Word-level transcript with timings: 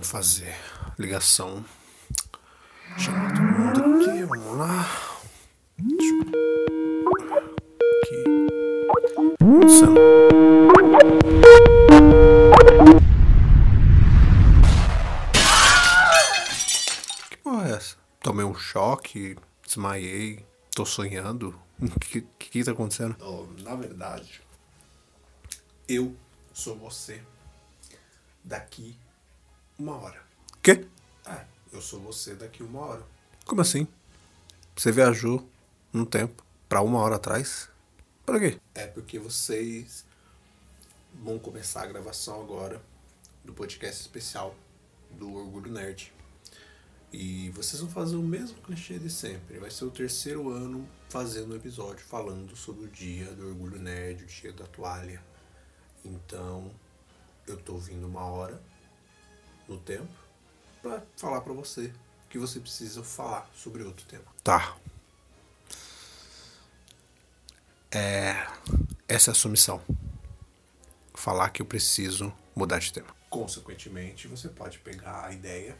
Vamos 0.00 0.12
fazer 0.12 0.56
ligação. 0.98 1.62
Chamar 2.96 3.34
todo 3.34 3.42
mundo 3.42 4.08
aqui, 4.08 4.24
vamos 4.24 4.56
lá. 4.56 4.80
Aqui. 8.00 8.46
Que 17.28 17.36
porra 17.36 17.68
é 17.68 17.72
essa? 17.72 17.96
Tomei 18.20 18.46
um 18.46 18.54
choque, 18.54 19.36
desmaiei, 19.66 20.46
tô 20.74 20.86
sonhando. 20.86 21.60
O 21.78 21.90
que, 22.00 22.22
que 22.38 22.48
que 22.48 22.64
tá 22.64 22.72
acontecendo? 22.72 23.16
Oh, 23.20 23.46
na 23.62 23.74
verdade, 23.74 24.40
eu 25.86 26.16
sou 26.54 26.74
você 26.78 27.22
daqui 28.42 28.96
uma 29.80 29.96
hora. 29.96 30.22
Quê? 30.62 30.86
É, 31.26 31.44
eu 31.72 31.80
sou 31.80 31.98
você 32.00 32.34
daqui 32.34 32.62
uma 32.62 32.80
hora. 32.80 33.02
Como 33.46 33.62
assim? 33.62 33.88
Você 34.76 34.92
viajou 34.92 35.48
no 35.90 36.04
tempo 36.04 36.44
pra 36.68 36.82
uma 36.82 36.98
hora 36.98 37.16
atrás? 37.16 37.68
Pra 38.26 38.38
quê? 38.38 38.60
É 38.74 38.86
porque 38.86 39.18
vocês 39.18 40.04
vão 41.14 41.38
começar 41.38 41.82
a 41.82 41.86
gravação 41.86 42.42
agora 42.42 42.80
do 43.42 43.54
podcast 43.54 44.02
especial 44.02 44.54
do 45.12 45.32
Orgulho 45.34 45.72
Nerd. 45.72 46.12
E 47.10 47.48
vocês 47.50 47.80
vão 47.80 47.90
fazer 47.90 48.16
o 48.16 48.22
mesmo 48.22 48.58
clichê 48.58 48.98
de 48.98 49.10
sempre. 49.10 49.58
Vai 49.58 49.70
ser 49.70 49.86
o 49.86 49.90
terceiro 49.90 50.50
ano 50.50 50.86
fazendo 51.08 51.54
um 51.54 51.56
episódio 51.56 52.04
falando 52.04 52.54
sobre 52.54 52.84
o 52.84 52.88
dia 52.88 53.32
do 53.32 53.48
Orgulho 53.48 53.80
Nerd, 53.80 54.24
o 54.24 54.26
dia 54.26 54.52
da 54.52 54.66
toalha. 54.66 55.24
Então, 56.04 56.70
eu 57.46 57.56
tô 57.56 57.78
vindo 57.78 58.06
uma 58.06 58.24
hora 58.24 58.60
no 59.70 59.78
tempo 59.78 60.12
pra 60.82 61.02
falar 61.16 61.40
pra 61.40 61.52
você 61.52 61.92
que 62.28 62.38
você 62.38 62.60
precisa 62.60 63.02
falar 63.02 63.48
sobre 63.54 63.82
outro 63.82 64.04
tema. 64.06 64.24
Tá. 64.42 64.76
É. 67.90 68.46
Essa 69.08 69.30
é 69.30 69.32
a 69.32 69.34
sua 69.34 69.50
missão. 69.50 69.82
Falar 71.14 71.50
que 71.50 71.60
eu 71.60 71.66
preciso 71.66 72.32
mudar 72.54 72.78
de 72.78 72.92
tema. 72.92 73.08
Consequentemente, 73.28 74.28
você 74.28 74.48
pode 74.48 74.78
pegar 74.78 75.24
a 75.26 75.32
ideia 75.32 75.76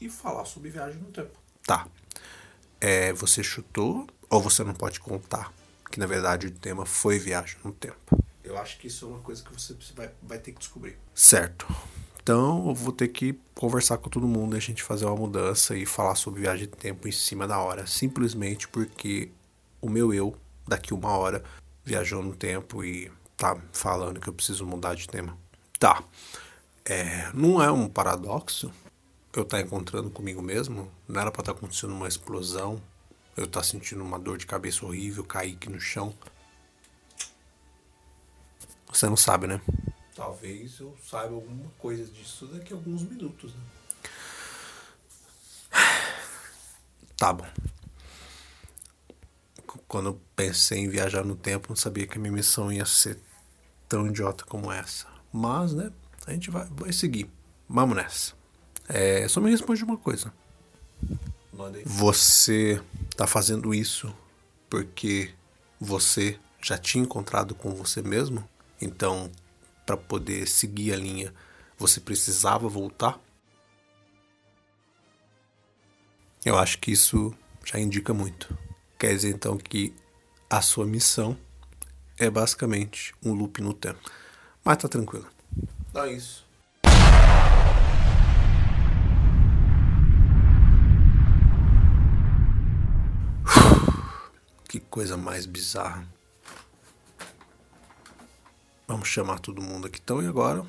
e 0.00 0.08
falar 0.08 0.44
sobre 0.44 0.70
viagem 0.70 1.00
no 1.00 1.10
tempo. 1.12 1.38
Tá. 1.64 1.86
É, 2.80 3.12
você 3.12 3.42
chutou 3.42 4.08
ou 4.28 4.40
você 4.40 4.64
não 4.64 4.74
pode 4.74 4.98
contar 4.98 5.52
que 5.92 6.00
na 6.00 6.06
verdade 6.06 6.46
o 6.46 6.50
tema 6.50 6.86
foi 6.86 7.18
viagem 7.18 7.58
no 7.62 7.70
tempo? 7.70 8.18
Eu 8.42 8.58
acho 8.58 8.78
que 8.78 8.86
isso 8.86 9.04
é 9.04 9.08
uma 9.08 9.20
coisa 9.20 9.42
que 9.42 9.52
você 9.52 9.76
vai, 9.94 10.10
vai 10.22 10.38
ter 10.38 10.52
que 10.52 10.58
descobrir. 10.58 10.98
Certo. 11.14 11.66
Então 12.22 12.68
eu 12.68 12.74
vou 12.74 12.92
ter 12.92 13.08
que 13.08 13.38
conversar 13.54 13.98
com 13.98 14.08
todo 14.08 14.28
mundo 14.28 14.54
e 14.54 14.58
a 14.58 14.60
gente 14.60 14.82
fazer 14.82 15.06
uma 15.06 15.16
mudança 15.16 15.76
e 15.76 15.84
falar 15.84 16.14
sobre 16.14 16.42
viagem 16.42 16.66
de 16.68 16.76
tempo 16.76 17.08
em 17.08 17.12
cima 17.12 17.46
da 17.48 17.58
hora. 17.58 17.86
Simplesmente 17.86 18.68
porque 18.68 19.30
o 19.80 19.88
meu 19.88 20.14
eu, 20.14 20.36
daqui 20.66 20.94
uma 20.94 21.16
hora, 21.16 21.42
viajou 21.84 22.22
no 22.22 22.34
tempo 22.34 22.84
e 22.84 23.10
tá 23.36 23.60
falando 23.72 24.20
que 24.20 24.28
eu 24.28 24.32
preciso 24.32 24.64
mudar 24.64 24.94
de 24.94 25.08
tema. 25.08 25.36
Tá. 25.78 26.02
É, 26.84 27.30
não 27.34 27.62
é 27.62 27.70
um 27.70 27.88
paradoxo 27.88 28.72
eu 29.34 29.42
estar 29.42 29.60
encontrando 29.60 30.10
comigo 30.10 30.42
mesmo? 30.42 30.90
Não 31.08 31.20
era 31.20 31.30
pra 31.30 31.40
estar 31.40 31.52
acontecendo 31.52 31.92
uma 31.92 32.06
explosão? 32.06 32.80
Eu 33.36 33.44
estar 33.44 33.62
sentindo 33.64 34.04
uma 34.04 34.18
dor 34.18 34.36
de 34.36 34.46
cabeça 34.46 34.84
horrível, 34.84 35.24
cair 35.24 35.54
aqui 35.54 35.68
no 35.70 35.80
chão? 35.80 36.14
Você 38.92 39.06
não 39.06 39.16
sabe, 39.16 39.46
né? 39.46 39.60
Talvez 40.22 40.78
eu 40.78 40.96
saiba 41.04 41.34
alguma 41.34 41.68
coisa 41.78 42.04
disso 42.04 42.46
daqui 42.46 42.72
a 42.72 42.76
alguns 42.76 43.02
minutos, 43.02 43.52
né? 43.52 43.60
Tá 47.16 47.32
bom. 47.32 47.44
Quando 49.88 50.10
eu 50.10 50.20
pensei 50.36 50.78
em 50.78 50.88
viajar 50.88 51.24
no 51.24 51.34
tempo, 51.34 51.66
não 51.70 51.74
sabia 51.74 52.06
que 52.06 52.18
a 52.18 52.20
minha 52.20 52.32
missão 52.32 52.70
ia 52.70 52.86
ser 52.86 53.18
tão 53.88 54.06
idiota 54.06 54.44
como 54.44 54.70
essa. 54.70 55.08
Mas, 55.32 55.74
né, 55.74 55.90
a 56.24 56.32
gente 56.32 56.52
vai, 56.52 56.68
vai 56.70 56.92
seguir. 56.92 57.28
Vamos 57.68 57.96
nessa. 57.96 58.34
É, 58.88 59.26
só 59.26 59.40
me 59.40 59.50
responde 59.50 59.82
uma 59.82 59.96
coisa. 59.96 60.32
Você 61.84 62.80
tá 63.16 63.26
fazendo 63.26 63.74
isso 63.74 64.14
porque 64.70 65.34
você 65.80 66.38
já 66.62 66.78
tinha 66.78 67.02
encontrado 67.02 67.56
com 67.56 67.74
você 67.74 68.00
mesmo? 68.02 68.48
Então, 68.80 69.28
para 69.92 69.96
poder 69.96 70.48
seguir 70.48 70.94
a 70.94 70.96
linha, 70.96 71.34
você 71.76 72.00
precisava 72.00 72.66
voltar? 72.66 73.20
Eu 76.44 76.58
acho 76.58 76.78
que 76.78 76.90
isso 76.92 77.34
já 77.64 77.78
indica 77.78 78.14
muito. 78.14 78.56
Quer 78.98 79.14
dizer 79.14 79.30
então 79.30 79.58
que 79.58 79.94
a 80.48 80.62
sua 80.62 80.86
missão 80.86 81.36
é 82.18 82.30
basicamente 82.30 83.14
um 83.22 83.34
loop 83.34 83.60
no 83.60 83.74
tempo. 83.74 84.00
Mas 84.64 84.78
tá 84.78 84.88
tranquilo. 84.88 85.28
Dá 85.92 86.08
isso. 86.08 86.46
Que 94.68 94.80
coisa 94.80 95.18
mais 95.18 95.44
bizarra. 95.44 96.08
Vamos 98.86 99.08
chamar 99.08 99.38
todo 99.38 99.62
mundo 99.62 99.86
aqui 99.86 100.00
então 100.02 100.22
e 100.22 100.26
agora 100.26 100.64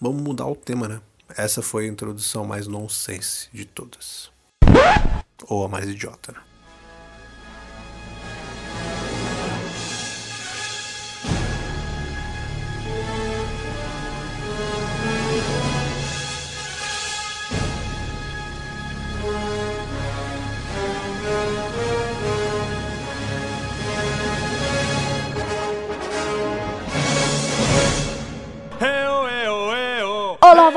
vamos 0.00 0.22
mudar 0.22 0.46
o 0.46 0.56
tema, 0.56 0.88
né? 0.88 1.00
Essa 1.36 1.62
foi 1.62 1.84
a 1.84 1.88
introdução 1.88 2.44
mais 2.44 2.66
nonsense 2.66 3.48
de 3.52 3.64
todas. 3.64 4.30
Ou 5.46 5.64
a 5.64 5.68
mais 5.68 5.88
idiota, 5.88 6.32
né? 6.32 6.49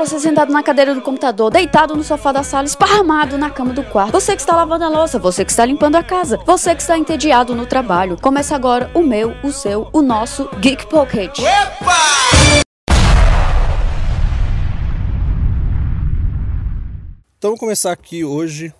Você 0.06 0.20
sentado 0.20 0.52
na 0.52 0.62
cadeira 0.62 0.94
do 0.94 1.00
computador, 1.00 1.50
deitado 1.50 1.96
no 1.96 2.04
sofá 2.04 2.30
da 2.30 2.42
sala, 2.42 2.66
esparramado 2.66 3.38
na 3.38 3.48
cama 3.48 3.72
do 3.72 3.82
quarto. 3.82 4.12
Você 4.12 4.36
que 4.36 4.42
está 4.42 4.54
lavando 4.54 4.84
a 4.84 4.88
louça, 4.88 5.18
você 5.18 5.44
que 5.44 5.50
está 5.50 5.64
limpando 5.64 5.96
a 5.96 6.02
casa, 6.02 6.36
você 6.44 6.74
que 6.74 6.82
está 6.82 6.98
entediado 6.98 7.54
no 7.54 7.64
trabalho. 7.64 8.20
Começa 8.20 8.54
agora 8.54 8.90
o 8.92 9.02
meu, 9.02 9.34
o 9.42 9.50
seu, 9.50 9.88
o 9.94 10.02
nosso 10.02 10.46
Geek 10.60 10.86
Pocket. 10.88 11.38
Então 17.38 17.50
vamos 17.50 17.60
começar 17.60 17.92
aqui 17.92 18.24
hoje 18.24 18.74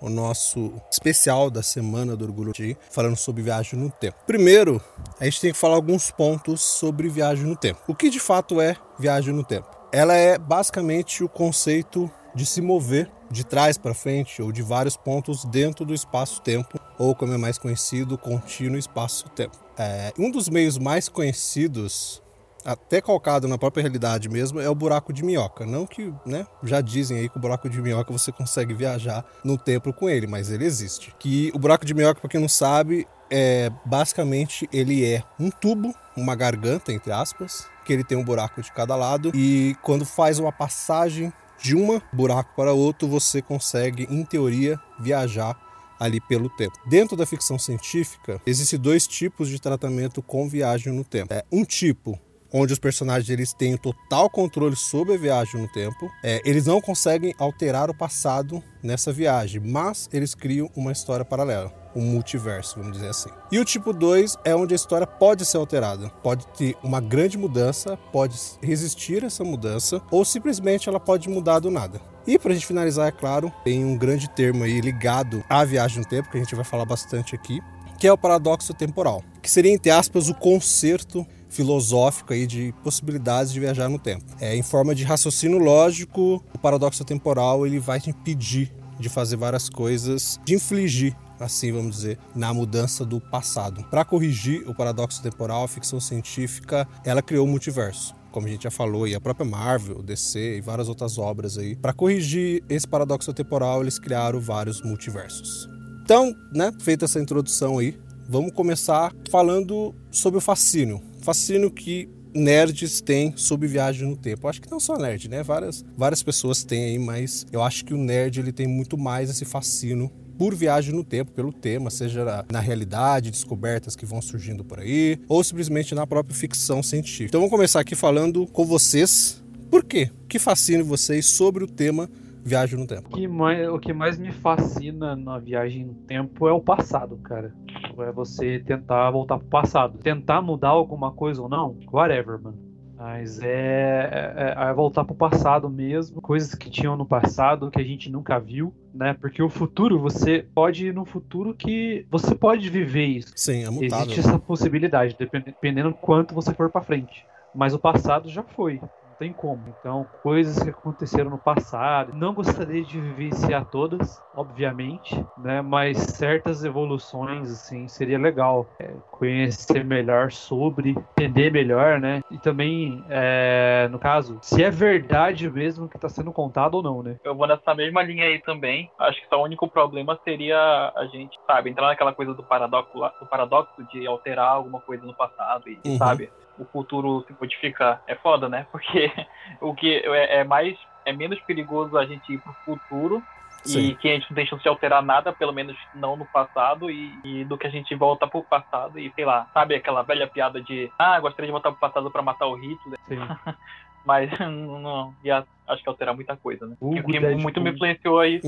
o 0.00 0.08
nosso 0.08 0.72
especial 0.90 1.50
da 1.50 1.62
semana 1.62 2.16
do 2.16 2.24
Orgulho 2.24 2.52
G, 2.56 2.76
falando 2.90 3.16
sobre 3.16 3.42
viagem 3.42 3.78
no 3.78 3.90
tempo. 3.90 4.16
Primeiro, 4.26 4.82
a 5.20 5.24
gente 5.26 5.40
tem 5.40 5.52
que 5.52 5.58
falar 5.58 5.74
alguns 5.74 6.10
pontos 6.10 6.62
sobre 6.62 7.10
viagem 7.10 7.44
no 7.44 7.56
tempo. 7.56 7.80
O 7.86 7.94
que 7.94 8.08
de 8.08 8.18
fato 8.18 8.58
é 8.58 8.74
viagem 8.98 9.34
no 9.34 9.44
tempo? 9.44 9.81
Ela 9.92 10.14
é 10.14 10.38
basicamente 10.38 11.22
o 11.22 11.28
conceito 11.28 12.10
de 12.34 12.46
se 12.46 12.62
mover 12.62 13.10
de 13.30 13.44
trás 13.44 13.76
para 13.76 13.92
frente 13.92 14.40
ou 14.40 14.50
de 14.50 14.62
vários 14.62 14.96
pontos 14.96 15.44
dentro 15.44 15.84
do 15.84 15.92
espaço-tempo, 15.92 16.80
ou 16.98 17.14
como 17.14 17.34
é 17.34 17.36
mais 17.36 17.58
conhecido, 17.58 18.16
contínuo 18.16 18.78
espaço-tempo. 18.78 19.56
É, 19.76 20.12
um 20.18 20.30
dos 20.30 20.48
meios 20.48 20.78
mais 20.78 21.08
conhecidos 21.08 22.22
até 22.64 23.00
calcado 23.00 23.48
na 23.48 23.58
própria 23.58 23.82
realidade 23.82 24.28
mesmo, 24.28 24.60
é 24.60 24.68
o 24.68 24.74
buraco 24.74 25.12
de 25.12 25.24
minhoca. 25.24 25.66
Não 25.66 25.86
que, 25.86 26.12
né, 26.24 26.46
já 26.62 26.80
dizem 26.80 27.18
aí 27.18 27.28
que 27.28 27.36
o 27.36 27.40
buraco 27.40 27.68
de 27.68 27.80
minhoca 27.82 28.12
você 28.12 28.30
consegue 28.30 28.72
viajar 28.72 29.24
no 29.44 29.58
tempo 29.58 29.92
com 29.92 30.08
ele, 30.08 30.26
mas 30.26 30.50
ele 30.50 30.64
existe. 30.64 31.14
Que 31.18 31.50
o 31.54 31.58
buraco 31.58 31.84
de 31.84 31.92
minhoca, 31.92 32.20
para 32.20 32.30
quem 32.30 32.40
não 32.40 32.48
sabe, 32.48 33.06
é 33.32 33.70
basicamente 33.84 34.68
ele 34.70 35.04
é 35.04 35.24
um 35.40 35.50
tubo, 35.50 35.94
uma 36.14 36.36
garganta 36.36 36.92
entre 36.92 37.10
aspas, 37.10 37.66
que 37.84 37.92
ele 37.92 38.04
tem 38.04 38.18
um 38.18 38.22
buraco 38.22 38.60
de 38.60 38.70
cada 38.70 38.94
lado 38.94 39.32
e 39.34 39.74
quando 39.82 40.04
faz 40.04 40.38
uma 40.38 40.52
passagem 40.52 41.32
de 41.58 41.74
um 41.74 42.00
buraco 42.12 42.54
para 42.54 42.72
outro, 42.72 43.08
você 43.08 43.40
consegue, 43.40 44.06
em 44.10 44.24
teoria, 44.24 44.78
viajar 45.00 45.56
ali 45.98 46.20
pelo 46.20 46.50
tempo. 46.50 46.72
Dentro 46.86 47.16
da 47.16 47.24
ficção 47.24 47.58
científica, 47.58 48.40
existem 48.44 48.78
dois 48.78 49.06
tipos 49.06 49.48
de 49.48 49.60
tratamento 49.60 50.20
com 50.20 50.48
viagem 50.48 50.92
no 50.92 51.04
tempo. 51.04 51.32
É, 51.32 51.44
um 51.50 51.64
tipo 51.64 52.18
onde 52.52 52.72
os 52.72 52.78
personagens 52.78 53.30
eles 53.30 53.52
têm 53.54 53.76
total 53.76 54.28
controle 54.28 54.76
sobre 54.76 55.14
a 55.14 55.16
viagem 55.16 55.60
no 55.60 55.68
tempo. 55.68 56.10
É, 56.22 56.42
eles 56.44 56.66
não 56.66 56.80
conseguem 56.80 57.34
alterar 57.38 57.88
o 57.88 57.94
passado 57.94 58.62
nessa 58.82 59.12
viagem, 59.12 59.60
mas 59.64 60.08
eles 60.12 60.34
criam 60.34 60.70
uma 60.76 60.92
história 60.92 61.24
paralela. 61.24 61.81
Um 61.94 62.02
multiverso, 62.02 62.76
vamos 62.78 62.92
dizer 62.92 63.08
assim. 63.08 63.30
E 63.50 63.58
o 63.58 63.64
tipo 63.64 63.92
2 63.92 64.38
é 64.44 64.54
onde 64.54 64.74
a 64.74 64.76
história 64.76 65.06
pode 65.06 65.44
ser 65.44 65.56
alterada, 65.56 66.08
pode 66.22 66.46
ter 66.48 66.76
uma 66.82 67.00
grande 67.00 67.36
mudança, 67.36 67.98
pode 68.12 68.36
resistir 68.62 69.22
a 69.24 69.26
essa 69.26 69.44
mudança, 69.44 70.00
ou 70.10 70.24
simplesmente 70.24 70.88
ela 70.88 71.00
pode 71.00 71.28
mudar 71.28 71.58
do 71.58 71.70
nada. 71.70 72.00
E 72.26 72.38
para 72.38 72.52
a 72.52 72.54
gente 72.54 72.66
finalizar, 72.66 73.08
é 73.08 73.12
claro, 73.12 73.52
tem 73.64 73.84
um 73.84 73.96
grande 73.96 74.28
termo 74.30 74.64
aí 74.64 74.80
ligado 74.80 75.42
à 75.48 75.64
viagem 75.64 75.98
no 75.98 76.04
tempo, 76.04 76.30
que 76.30 76.36
a 76.36 76.40
gente 76.40 76.54
vai 76.54 76.64
falar 76.64 76.84
bastante 76.84 77.34
aqui, 77.34 77.60
que 77.98 78.06
é 78.06 78.12
o 78.12 78.18
paradoxo 78.18 78.72
temporal, 78.74 79.22
que 79.40 79.50
seria, 79.50 79.72
entre 79.72 79.90
aspas, 79.90 80.28
o 80.28 80.34
concerto 80.34 81.26
filosófico 81.48 82.32
aí 82.32 82.46
de 82.46 82.74
possibilidades 82.82 83.52
de 83.52 83.60
viajar 83.60 83.88
no 83.88 83.98
tempo. 83.98 84.24
É, 84.40 84.56
em 84.56 84.62
forma 84.62 84.94
de 84.94 85.04
raciocínio 85.04 85.58
lógico, 85.58 86.42
o 86.54 86.58
paradoxo 86.58 87.04
temporal 87.04 87.66
ele 87.66 87.78
vai 87.78 88.00
te 88.00 88.10
impedir 88.10 88.72
de 88.98 89.08
fazer 89.08 89.36
várias 89.36 89.68
coisas, 89.68 90.40
de 90.44 90.54
infligir 90.54 91.14
assim 91.46 91.72
vamos 91.72 91.96
dizer, 91.96 92.18
na 92.34 92.52
mudança 92.52 93.04
do 93.04 93.20
passado. 93.20 93.84
Para 93.90 94.04
corrigir 94.04 94.68
o 94.68 94.74
paradoxo 94.74 95.22
temporal, 95.22 95.64
a 95.64 95.68
ficção 95.68 96.00
científica 96.00 96.86
ela 97.04 97.22
criou 97.22 97.46
o 97.46 97.50
multiverso 97.50 98.14
como 98.32 98.46
a 98.46 98.50
gente 98.50 98.64
já 98.64 98.70
falou, 98.70 99.06
e 99.06 99.14
a 99.14 99.20
própria 99.20 99.44
Marvel, 99.44 100.02
DC 100.02 100.56
e 100.56 100.60
várias 100.62 100.88
outras 100.88 101.18
obras 101.18 101.58
aí. 101.58 101.76
Para 101.76 101.92
corrigir 101.92 102.64
esse 102.68 102.88
paradoxo 102.88 103.32
temporal, 103.32 103.82
eles 103.82 103.98
criaram 103.98 104.40
vários 104.40 104.80
multiversos. 104.82 105.68
Então, 106.02 106.34
né, 106.52 106.72
feita 106.80 107.04
essa 107.04 107.20
introdução 107.20 107.78
aí, 107.78 107.96
vamos 108.28 108.52
começar 108.52 109.14
falando 109.30 109.94
sobre 110.10 110.38
o 110.38 110.40
fascínio. 110.40 111.00
Fascínio 111.20 111.70
que 111.70 112.08
nerds 112.34 113.00
têm 113.00 113.36
sobre 113.36 113.68
viagem 113.68 114.08
no 114.08 114.16
tempo. 114.16 114.46
Eu 114.46 114.50
acho 114.50 114.62
que 114.62 114.70
não 114.70 114.80
só 114.80 114.96
nerd, 114.96 115.28
né? 115.28 115.42
Várias, 115.42 115.84
várias 115.96 116.22
pessoas 116.22 116.64
têm 116.64 116.84
aí, 116.84 116.98
mas 116.98 117.46
eu 117.52 117.62
acho 117.62 117.84
que 117.84 117.92
o 117.92 117.98
nerd 117.98 118.40
ele 118.40 118.52
tem 118.52 118.66
muito 118.66 118.96
mais 118.96 119.28
esse 119.30 119.44
fascínio 119.44 120.10
por 120.38 120.54
viagem 120.54 120.94
no 120.94 121.04
tempo, 121.04 121.32
pelo 121.32 121.52
tema, 121.52 121.90
seja 121.90 122.44
na 122.50 122.60
realidade, 122.60 123.30
descobertas 123.30 123.94
que 123.96 124.06
vão 124.06 124.20
surgindo 124.20 124.64
por 124.64 124.80
aí, 124.80 125.18
ou 125.28 125.42
simplesmente 125.42 125.94
na 125.94 126.06
própria 126.06 126.34
ficção 126.34 126.82
científica. 126.82 127.26
Então 127.26 127.40
vamos 127.40 127.50
começar 127.50 127.80
aqui 127.80 127.94
falando 127.94 128.46
com 128.46 128.64
vocês. 128.64 129.42
Por 129.70 129.84
quê? 129.84 130.10
O 130.24 130.26
que 130.26 130.38
fascina 130.38 130.82
vocês 130.82 131.26
sobre 131.26 131.64
o 131.64 131.66
tema 131.66 132.08
viagem 132.44 132.78
no 132.78 132.86
tempo? 132.86 133.08
O 133.10 133.16
que 133.16 133.28
mais, 133.28 133.68
o 133.68 133.78
que 133.78 133.92
mais 133.92 134.18
me 134.18 134.32
fascina 134.32 135.14
na 135.14 135.38
viagem 135.38 135.84
no 135.84 135.94
tempo 135.94 136.48
é 136.48 136.52
o 136.52 136.60
passado, 136.60 137.16
cara. 137.18 137.54
É 137.98 138.12
você 138.12 138.58
tentar 138.58 139.10
voltar 139.10 139.38
pro 139.38 139.46
passado. 139.46 139.98
Tentar 139.98 140.42
mudar 140.42 140.70
alguma 140.70 141.12
coisa 141.12 141.40
ou 141.42 141.48
não, 141.48 141.76
whatever, 141.90 142.40
mano 142.40 142.72
mas 143.02 143.40
é, 143.42 144.08
é, 144.36 144.54
é, 144.56 144.72
voltar 144.72 145.04
para 145.04 145.12
o 145.12 145.16
passado 145.16 145.68
mesmo, 145.68 146.22
coisas 146.22 146.54
que 146.54 146.70
tinham 146.70 146.96
no 146.96 147.04
passado 147.04 147.68
que 147.68 147.80
a 147.80 147.84
gente 147.84 148.08
nunca 148.08 148.38
viu, 148.38 148.72
né? 148.94 149.16
Porque 149.20 149.42
o 149.42 149.48
futuro, 149.48 149.98
você 149.98 150.44
pode 150.54 150.86
ir 150.86 150.94
no 150.94 151.04
futuro 151.04 151.54
que 151.54 152.06
você 152.10 152.34
pode 152.34 152.68
viver 152.68 153.06
isso. 153.06 153.32
Sim, 153.36 153.64
é 153.64 153.70
mutável. 153.70 154.04
Existe 154.04 154.20
essa 154.20 154.38
possibilidade, 154.38 155.16
dependendo 155.18 155.94
quanto 155.94 156.34
você 156.34 156.52
for 156.52 156.70
para 156.70 156.82
frente. 156.82 157.26
Mas 157.54 157.74
o 157.74 157.78
passado 157.78 158.28
já 158.28 158.42
foi 158.42 158.80
tem 159.22 159.32
como. 159.32 159.62
Então, 159.78 160.04
coisas 160.20 160.60
que 160.60 160.70
aconteceram 160.70 161.30
no 161.30 161.38
passado, 161.38 162.12
não 162.12 162.34
gostaria 162.34 162.82
de 162.82 163.00
vivenciar 163.00 163.64
todas, 163.66 164.20
obviamente, 164.34 165.24
né? 165.38 165.62
Mas 165.62 165.96
certas 165.98 166.64
evoluções, 166.64 167.48
assim, 167.48 167.86
seria 167.86 168.18
legal 168.18 168.66
é, 168.80 168.90
conhecer 169.12 169.84
melhor 169.84 170.32
sobre, 170.32 170.90
entender 170.90 171.52
melhor, 171.52 172.00
né? 172.00 172.20
E 172.32 172.38
também, 172.38 173.04
é, 173.08 173.86
no 173.92 173.98
caso, 174.00 174.40
se 174.42 174.64
é 174.64 174.70
verdade 174.70 175.48
mesmo 175.48 175.88
que 175.88 175.96
está 175.96 176.08
sendo 176.08 176.32
contado 176.32 176.74
ou 176.74 176.82
não, 176.82 177.00
né? 177.00 177.16
Eu 177.22 177.36
vou 177.36 177.46
nessa 177.46 177.74
mesma 177.76 178.02
linha 178.02 178.24
aí 178.24 178.40
também. 178.40 178.90
Acho 178.98 179.20
que 179.20 179.28
só 179.28 179.40
o 179.40 179.44
único 179.44 179.68
problema 179.68 180.18
seria 180.24 180.92
a 180.96 181.06
gente, 181.12 181.38
sabe, 181.46 181.70
entrar 181.70 181.86
naquela 181.86 182.12
coisa 182.12 182.34
do 182.34 182.42
paradoxo, 182.42 182.92
do 183.20 183.26
paradoxo 183.26 183.84
de 183.92 184.04
alterar 184.04 184.48
alguma 184.48 184.80
coisa 184.80 185.06
no 185.06 185.14
passado 185.14 185.68
e, 185.68 185.78
uhum. 185.86 185.96
sabe? 185.96 186.28
O 186.62 186.64
futuro 186.72 187.24
se 187.26 187.34
modificar. 187.38 188.02
É 188.06 188.14
foda, 188.14 188.48
né? 188.48 188.66
Porque 188.70 189.12
o 189.60 189.74
que 189.74 189.96
é, 190.04 190.40
é 190.40 190.44
mais 190.44 190.76
é 191.04 191.12
menos 191.12 191.40
perigoso 191.40 191.98
a 191.98 192.06
gente 192.06 192.32
ir 192.32 192.38
pro 192.38 192.52
futuro 192.64 193.22
Sim. 193.64 193.80
e 193.80 193.94
que 193.94 194.08
a 194.08 194.14
gente 194.14 194.30
não 194.30 194.34
tem 194.36 194.46
chance 194.46 194.62
de 194.62 194.68
alterar 194.68 195.02
nada, 195.02 195.32
pelo 195.32 195.52
menos 195.52 195.76
não 195.94 196.16
no 196.16 196.24
passado, 196.26 196.90
e, 196.90 197.12
e, 197.24 197.44
do 197.44 197.56
que 197.58 197.66
a 197.66 197.70
gente 197.70 197.94
volta 197.94 198.26
pro 198.26 198.42
passado 198.42 198.98
e, 198.98 199.12
sei 199.14 199.24
lá, 199.24 199.48
sabe 199.52 199.74
aquela 199.74 200.02
velha 200.02 200.26
piada 200.26 200.60
de 200.60 200.90
ah, 200.98 201.18
gostaria 201.20 201.46
de 201.46 201.52
voltar 201.52 201.70
pro 201.70 201.80
passado 201.80 202.10
para 202.10 202.22
matar 202.22 202.46
o 202.46 202.54
Hitler. 202.54 202.98
Mas 204.04 204.30
não, 204.38 205.14
ia, 205.24 205.44
acho 205.68 205.82
que 205.82 205.88
alterar 205.88 206.14
muita 206.14 206.36
coisa, 206.36 206.66
né? 206.66 206.76
O 206.80 206.90
que, 206.90 207.02
que 207.02 207.20
muito 207.36 207.60
me 207.60 207.70
influenciou 207.70 208.18
aí. 208.18 208.40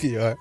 Pior. 0.00 0.36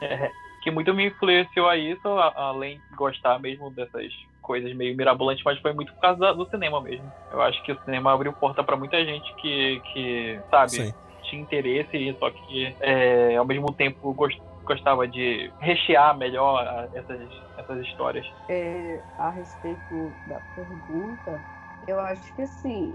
É, 0.00 0.30
que 0.62 0.70
muito 0.70 0.94
me 0.94 1.08
influenciou 1.08 1.68
a 1.68 1.76
isso, 1.76 2.08
além 2.34 2.78
de 2.78 2.96
gostar 2.96 3.38
mesmo 3.38 3.70
dessas 3.70 4.10
coisas 4.42 4.74
meio 4.74 4.96
mirabolantes, 4.96 5.42
mas 5.44 5.58
foi 5.60 5.72
muito 5.72 5.92
por 5.94 6.00
causa 6.00 6.34
do 6.34 6.44
cinema 6.46 6.80
mesmo. 6.80 7.10
Eu 7.32 7.40
acho 7.40 7.62
que 7.62 7.72
o 7.72 7.80
cinema 7.84 8.12
abriu 8.12 8.32
porta 8.32 8.62
para 8.62 8.76
muita 8.76 9.02
gente 9.04 9.32
que, 9.36 9.80
que 9.92 10.40
sabe, 10.50 10.70
Sim. 10.70 10.94
tinha 11.22 11.40
interesse, 11.40 12.16
só 12.18 12.30
que 12.30 12.74
é, 12.80 13.36
ao 13.36 13.46
mesmo 13.46 13.72
tempo 13.72 14.14
gostava 14.64 15.08
de 15.08 15.50
rechear 15.60 16.16
melhor 16.16 16.88
essas, 16.94 17.20
essas 17.56 17.80
histórias. 17.86 18.26
É, 18.48 19.00
a 19.18 19.30
respeito 19.30 20.12
da 20.26 20.40
pergunta, 20.54 21.40
eu 21.86 21.98
acho 22.00 22.34
que 22.34 22.46
sim. 22.46 22.92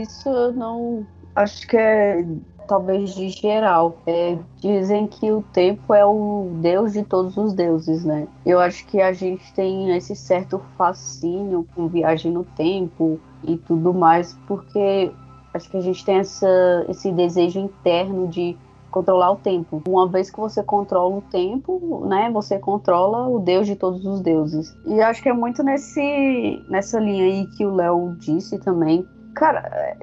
Isso 0.00 0.28
eu 0.28 0.52
não 0.52 1.06
acho 1.38 1.66
que 1.66 1.76
é 1.76 2.24
talvez 2.66 3.14
de 3.14 3.30
geral. 3.30 3.96
É, 4.06 4.38
dizem 4.60 5.06
que 5.06 5.32
o 5.32 5.42
tempo 5.52 5.94
é 5.94 6.04
o 6.04 6.50
deus 6.60 6.92
de 6.92 7.02
todos 7.02 7.36
os 7.36 7.54
deuses, 7.54 8.04
né? 8.04 8.28
Eu 8.44 8.60
acho 8.60 8.86
que 8.86 9.00
a 9.00 9.12
gente 9.12 9.52
tem 9.54 9.96
esse 9.96 10.14
certo 10.14 10.60
fascínio 10.76 11.66
com 11.74 11.88
viagem 11.88 12.30
no 12.30 12.44
tempo 12.44 13.18
e 13.42 13.56
tudo 13.56 13.94
mais, 13.94 14.38
porque 14.46 15.10
acho 15.54 15.70
que 15.70 15.76
a 15.78 15.80
gente 15.80 16.04
tem 16.04 16.18
essa, 16.18 16.84
esse 16.88 17.10
desejo 17.10 17.58
interno 17.58 18.28
de 18.28 18.56
controlar 18.90 19.32
o 19.32 19.36
tempo. 19.36 19.82
Uma 19.88 20.06
vez 20.08 20.30
que 20.30 20.38
você 20.38 20.62
controla 20.62 21.16
o 21.16 21.22
tempo, 21.22 22.06
né, 22.06 22.30
você 22.30 22.58
controla 22.58 23.28
o 23.28 23.38
deus 23.38 23.66
de 23.66 23.76
todos 23.76 24.04
os 24.04 24.20
deuses. 24.20 24.74
E 24.86 25.00
acho 25.00 25.22
que 25.22 25.28
é 25.28 25.32
muito 25.32 25.62
nesse 25.62 26.62
nessa 26.68 26.98
linha 26.98 27.24
aí 27.24 27.46
que 27.56 27.64
o 27.64 27.74
Léo 27.74 28.16
disse 28.18 28.58
também. 28.58 29.06
Cara, 29.34 29.96